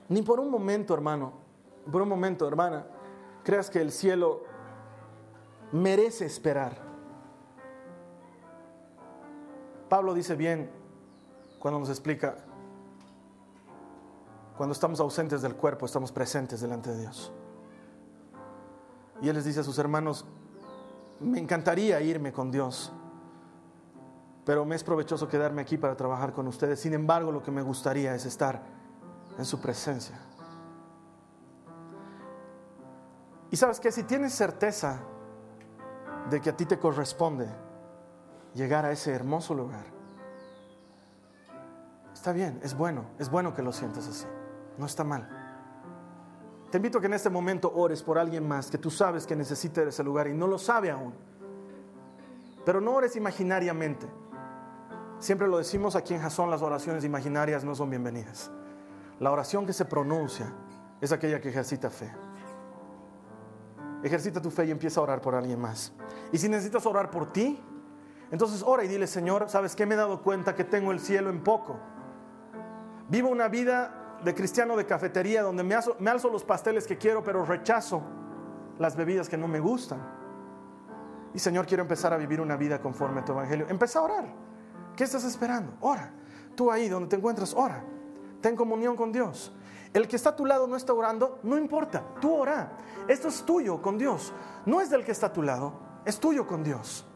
Ni 0.09 0.23
por 0.23 0.41
un 0.41 0.51
momento, 0.51 0.93
hermano, 0.93 1.35
por 1.89 2.03
un 2.03 2.09
momento, 2.09 2.49
hermana, 2.49 2.85
creas 3.45 3.71
que 3.71 3.81
el 3.81 3.93
cielo 3.93 4.43
merece 5.71 6.27
esperar. 6.27 6.92
Pablo 9.93 10.15
dice 10.15 10.37
bien 10.37 10.71
cuando 11.59 11.79
nos 11.79 11.91
explica, 11.91 12.35
cuando 14.57 14.73
estamos 14.73 14.99
ausentes 15.01 15.43
del 15.43 15.55
cuerpo, 15.55 15.85
estamos 15.85 16.11
presentes 16.11 16.63
delante 16.63 16.93
de 16.93 17.01
Dios. 17.01 17.31
Y 19.21 19.29
él 19.29 19.37
les 19.37 19.45
dice 19.45 19.61
a 19.61 19.63
sus 19.63 19.77
hermanos, 19.77 20.25
me 21.21 21.39
encantaría 21.39 22.01
irme 22.01 22.33
con 22.33 22.51
Dios, 22.51 22.91
pero 24.47 24.65
me 24.65 24.77
es 24.77 24.83
provechoso 24.83 25.29
quedarme 25.29 25.61
aquí 25.61 25.77
para 25.77 25.95
trabajar 25.95 26.33
con 26.33 26.49
ustedes. 26.49 26.81
Sin 26.81 26.95
embargo, 26.95 27.31
lo 27.31 27.43
que 27.43 27.51
me 27.51 27.61
gustaría 27.61 28.15
es 28.15 28.25
estar 28.25 28.63
en 29.37 29.45
su 29.45 29.61
presencia. 29.61 30.19
Y 33.51 33.57
sabes 33.59 33.79
que 33.79 33.93
si 33.93 34.05
tienes 34.05 34.33
certeza 34.33 35.01
de 36.31 36.41
que 36.41 36.49
a 36.49 36.57
ti 36.57 36.65
te 36.65 36.79
corresponde, 36.79 37.47
llegar 38.55 38.85
a 38.85 38.93
ese 38.93 39.13
hermoso 39.13 39.55
lugar. 39.55 39.85
Está 42.13 42.33
bien, 42.33 42.61
es 42.63 42.77
bueno, 42.77 43.05
es 43.19 43.31
bueno 43.31 43.55
que 43.55 43.63
lo 43.63 43.73
sientas 43.73 44.07
así, 44.07 44.27
no 44.79 44.87
está 44.87 45.03
mal. 45.03 45.29
Te 46.71 46.79
invito 46.79 46.99
a 46.99 47.01
que 47.01 47.07
en 47.07 47.15
este 47.15 47.29
momento 47.29 47.73
ores 47.75 48.03
por 48.03 48.19
alguien 48.19 48.47
más 48.47 48.71
que 48.71 48.79
tú 48.79 48.91
sabes 48.91 49.27
que 49.27 49.37
necesita 49.37 49.83
ese 49.83 50.03
lugar 50.03 50.29
y 50.29 50.33
no 50.33 50.47
lo 50.47 50.59
sabe 50.59 50.91
aún. 50.91 51.13
Pero 52.65 52.81
no 52.81 52.93
ores 52.93 53.17
imaginariamente. 53.17 54.07
Siempre 55.19 55.49
lo 55.49 55.59
decimos 55.59 55.97
aquí 55.97 56.15
en 56.15 56.21
Jasón, 56.21 56.51
las 56.51 56.63
oraciones 56.63 57.05
imaginarias 57.05 57.65
no 57.65 57.75
son 57.75 57.91
bienvenidas. 57.91 58.51
La 59.21 59.31
oración 59.31 59.67
que 59.67 59.73
se 59.73 59.85
pronuncia 59.85 60.53
es 61.01 61.13
aquella 61.13 61.41
que 61.41 61.51
ejercita 61.51 61.91
fe. 61.91 62.11
ejercita 64.03 64.41
tu 64.41 64.51
fe 64.51 64.65
y 64.65 64.71
empieza 64.71 64.99
a 65.01 65.03
orar 65.03 65.21
por 65.21 65.35
alguien 65.35 65.61
más. 65.61 65.93
Y 66.33 66.39
si 66.39 66.49
necesitas 66.49 66.87
orar 66.87 67.11
por 67.11 67.33
ti, 67.33 67.63
entonces 68.33 68.63
ora 68.65 68.83
y 68.83 68.89
dile, 68.89 69.07
Señor, 69.07 69.49
¿sabes 69.51 69.77
qué? 69.77 69.85
Me 69.85 69.95
he 69.95 69.99
dado 69.99 70.23
cuenta 70.23 70.55
que 70.55 70.65
tengo 70.65 70.91
el 70.91 71.01
cielo 71.01 71.29
en 71.29 71.45
poco. 71.45 71.79
Vivo 73.11 73.29
una 73.29 73.47
vida 73.49 74.19
de 74.25 74.35
cristiano 74.35 74.75
de 74.75 74.87
cafetería 74.87 75.43
donde 75.43 75.63
me 75.63 75.75
alzo, 75.75 76.31
los 76.31 76.43
pasteles 76.43 76.87
que 76.87 76.97
quiero, 76.97 77.23
pero 77.23 77.45
rechazo 77.45 78.03
las 78.79 78.97
bebidas 78.97 79.29
que 79.29 79.37
no 79.37 79.49
me 79.49 79.61
gustan. 79.61 80.01
Y 81.35 81.39
Señor, 81.39 81.67
quiero 81.67 81.83
empezar 81.83 82.15
a 82.15 82.17
vivir 82.17 82.41
una 82.41 82.57
vida 82.57 82.81
conforme 82.81 83.21
a 83.21 83.25
tu 83.25 83.33
evangelio. 83.33 83.67
Empieza 83.69 83.99
a 83.99 84.03
orar. 84.03 84.25
¿Qué 84.97 85.05
estás 85.05 85.25
esperando? 85.25 85.75
Ora. 85.81 86.11
Tú 86.55 86.71
ahí 86.71 86.89
donde 86.89 87.11
te 87.11 87.17
encuentras, 87.17 87.53
ora. 87.55 87.85
Ten 88.41 88.57
comunión 88.57 88.97
con 88.97 89.13
Dios. 89.13 89.53
El 89.93 90.09
que 90.09 90.17
está 90.17 90.31
a 90.31 90.37
tu 90.37 90.47
lado 90.47 90.67
no 90.67 90.77
está 90.77 90.95
orando, 90.95 91.39
no 91.43 91.59
importa, 91.59 92.03
tú 92.19 92.35
ora. 92.35 92.73
Esto 93.09 93.29
es 93.29 93.43
tuyo 93.43 93.83
con 93.83 93.99
Dios. 93.99 94.33
No 94.65 94.81
es 94.81 94.89
del 94.89 95.05
que 95.05 95.13
está 95.13 95.27
a 95.27 95.33
tu 95.35 95.43
lado, 95.43 95.75
es 96.07 96.19
tuyo 96.19 96.47
con 96.47 96.65
Dios. 96.65 97.07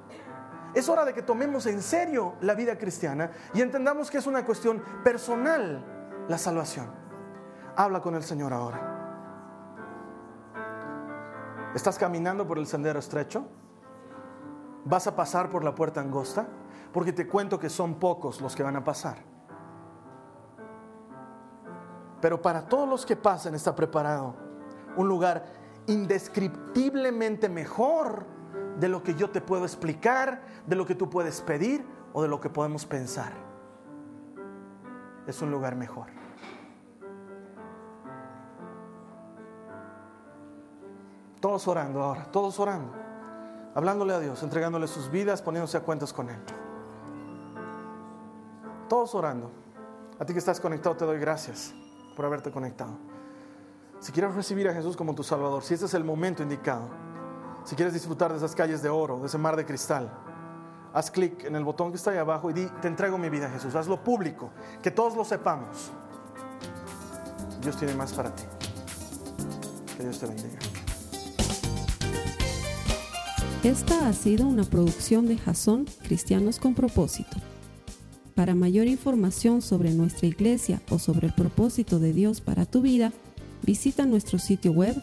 Es 0.76 0.90
hora 0.90 1.06
de 1.06 1.14
que 1.14 1.22
tomemos 1.22 1.64
en 1.64 1.80
serio 1.80 2.34
la 2.42 2.54
vida 2.54 2.76
cristiana 2.76 3.30
y 3.54 3.62
entendamos 3.62 4.10
que 4.10 4.18
es 4.18 4.26
una 4.26 4.44
cuestión 4.44 4.82
personal 5.02 5.82
la 6.28 6.36
salvación. 6.36 6.90
Habla 7.76 8.02
con 8.02 8.14
el 8.14 8.22
Señor 8.22 8.52
ahora. 8.52 8.92
¿Estás 11.74 11.96
caminando 11.96 12.46
por 12.46 12.58
el 12.58 12.66
sendero 12.66 12.98
estrecho? 12.98 13.46
¿Vas 14.84 15.06
a 15.06 15.16
pasar 15.16 15.48
por 15.48 15.64
la 15.64 15.74
puerta 15.74 16.02
angosta? 16.02 16.46
Porque 16.92 17.14
te 17.14 17.26
cuento 17.26 17.58
que 17.58 17.70
son 17.70 17.94
pocos 17.94 18.42
los 18.42 18.54
que 18.54 18.62
van 18.62 18.76
a 18.76 18.84
pasar. 18.84 19.16
Pero 22.20 22.42
para 22.42 22.68
todos 22.68 22.86
los 22.86 23.06
que 23.06 23.16
pasen 23.16 23.54
está 23.54 23.74
preparado 23.74 24.34
un 24.94 25.08
lugar 25.08 25.46
indescriptiblemente 25.86 27.48
mejor 27.48 28.35
de 28.78 28.88
lo 28.88 29.02
que 29.02 29.14
yo 29.14 29.30
te 29.30 29.40
puedo 29.40 29.64
explicar, 29.64 30.42
de 30.66 30.76
lo 30.76 30.86
que 30.86 30.94
tú 30.94 31.08
puedes 31.08 31.40
pedir 31.40 31.84
o 32.12 32.22
de 32.22 32.28
lo 32.28 32.40
que 32.40 32.50
podemos 32.50 32.84
pensar. 32.84 33.32
Es 35.26 35.42
un 35.42 35.50
lugar 35.50 35.76
mejor. 35.76 36.06
Todos 41.40 41.68
orando 41.68 42.02
ahora, 42.02 42.24
todos 42.32 42.58
orando, 42.58 42.92
hablándole 43.74 44.14
a 44.14 44.18
Dios, 44.18 44.42
entregándole 44.42 44.86
sus 44.86 45.10
vidas, 45.10 45.42
poniéndose 45.42 45.76
a 45.76 45.80
cuentas 45.80 46.12
con 46.12 46.28
Él. 46.28 46.40
Todos 48.88 49.14
orando. 49.14 49.50
A 50.18 50.24
ti 50.24 50.32
que 50.32 50.38
estás 50.38 50.60
conectado 50.60 50.96
te 50.96 51.04
doy 51.04 51.18
gracias 51.18 51.74
por 52.14 52.24
haberte 52.24 52.50
conectado. 52.50 52.96
Si 54.00 54.12
quieres 54.12 54.34
recibir 54.34 54.68
a 54.68 54.74
Jesús 54.74 54.96
como 54.96 55.14
tu 55.14 55.22
Salvador, 55.22 55.62
si 55.62 55.74
este 55.74 55.86
es 55.86 55.94
el 55.94 56.04
momento 56.04 56.42
indicado, 56.42 56.88
si 57.66 57.74
quieres 57.74 57.92
disfrutar 57.92 58.30
de 58.30 58.38
esas 58.38 58.54
calles 58.54 58.80
de 58.80 58.88
oro, 58.88 59.18
de 59.18 59.26
ese 59.26 59.38
mar 59.38 59.56
de 59.56 59.66
cristal, 59.66 60.08
haz 60.94 61.10
clic 61.10 61.44
en 61.44 61.56
el 61.56 61.64
botón 61.64 61.90
que 61.90 61.96
está 61.96 62.12
ahí 62.12 62.18
abajo 62.18 62.48
y 62.48 62.52
di, 62.52 62.66
te 62.80 62.86
entrego 62.86 63.18
mi 63.18 63.28
vida 63.28 63.50
Jesús, 63.50 63.74
hazlo 63.74 64.02
público, 64.02 64.50
que 64.80 64.92
todos 64.92 65.16
lo 65.16 65.24
sepamos. 65.24 65.90
Dios 67.60 67.76
tiene 67.76 67.94
más 67.94 68.12
para 68.12 68.32
ti. 68.34 68.44
Que 69.96 70.04
Dios 70.04 70.18
te 70.20 70.26
bendiga. 70.26 70.58
Esta 73.64 74.08
ha 74.08 74.12
sido 74.12 74.46
una 74.46 74.62
producción 74.62 75.26
de 75.26 75.36
Jason 75.36 75.86
Cristianos 76.04 76.60
con 76.60 76.74
propósito. 76.74 77.36
Para 78.36 78.54
mayor 78.54 78.86
información 78.86 79.60
sobre 79.60 79.90
nuestra 79.90 80.28
iglesia 80.28 80.80
o 80.88 81.00
sobre 81.00 81.26
el 81.26 81.34
propósito 81.34 81.98
de 81.98 82.12
Dios 82.12 82.40
para 82.40 82.64
tu 82.64 82.80
vida, 82.80 83.12
visita 83.62 84.06
nuestro 84.06 84.38
sitio 84.38 84.70
web 84.70 85.02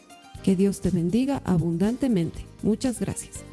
Que 0.43 0.55
Dios 0.55 0.81
te 0.81 0.89
bendiga 0.89 1.41
abundantemente. 1.45 2.45
Muchas 2.63 2.99
gracias. 2.99 3.50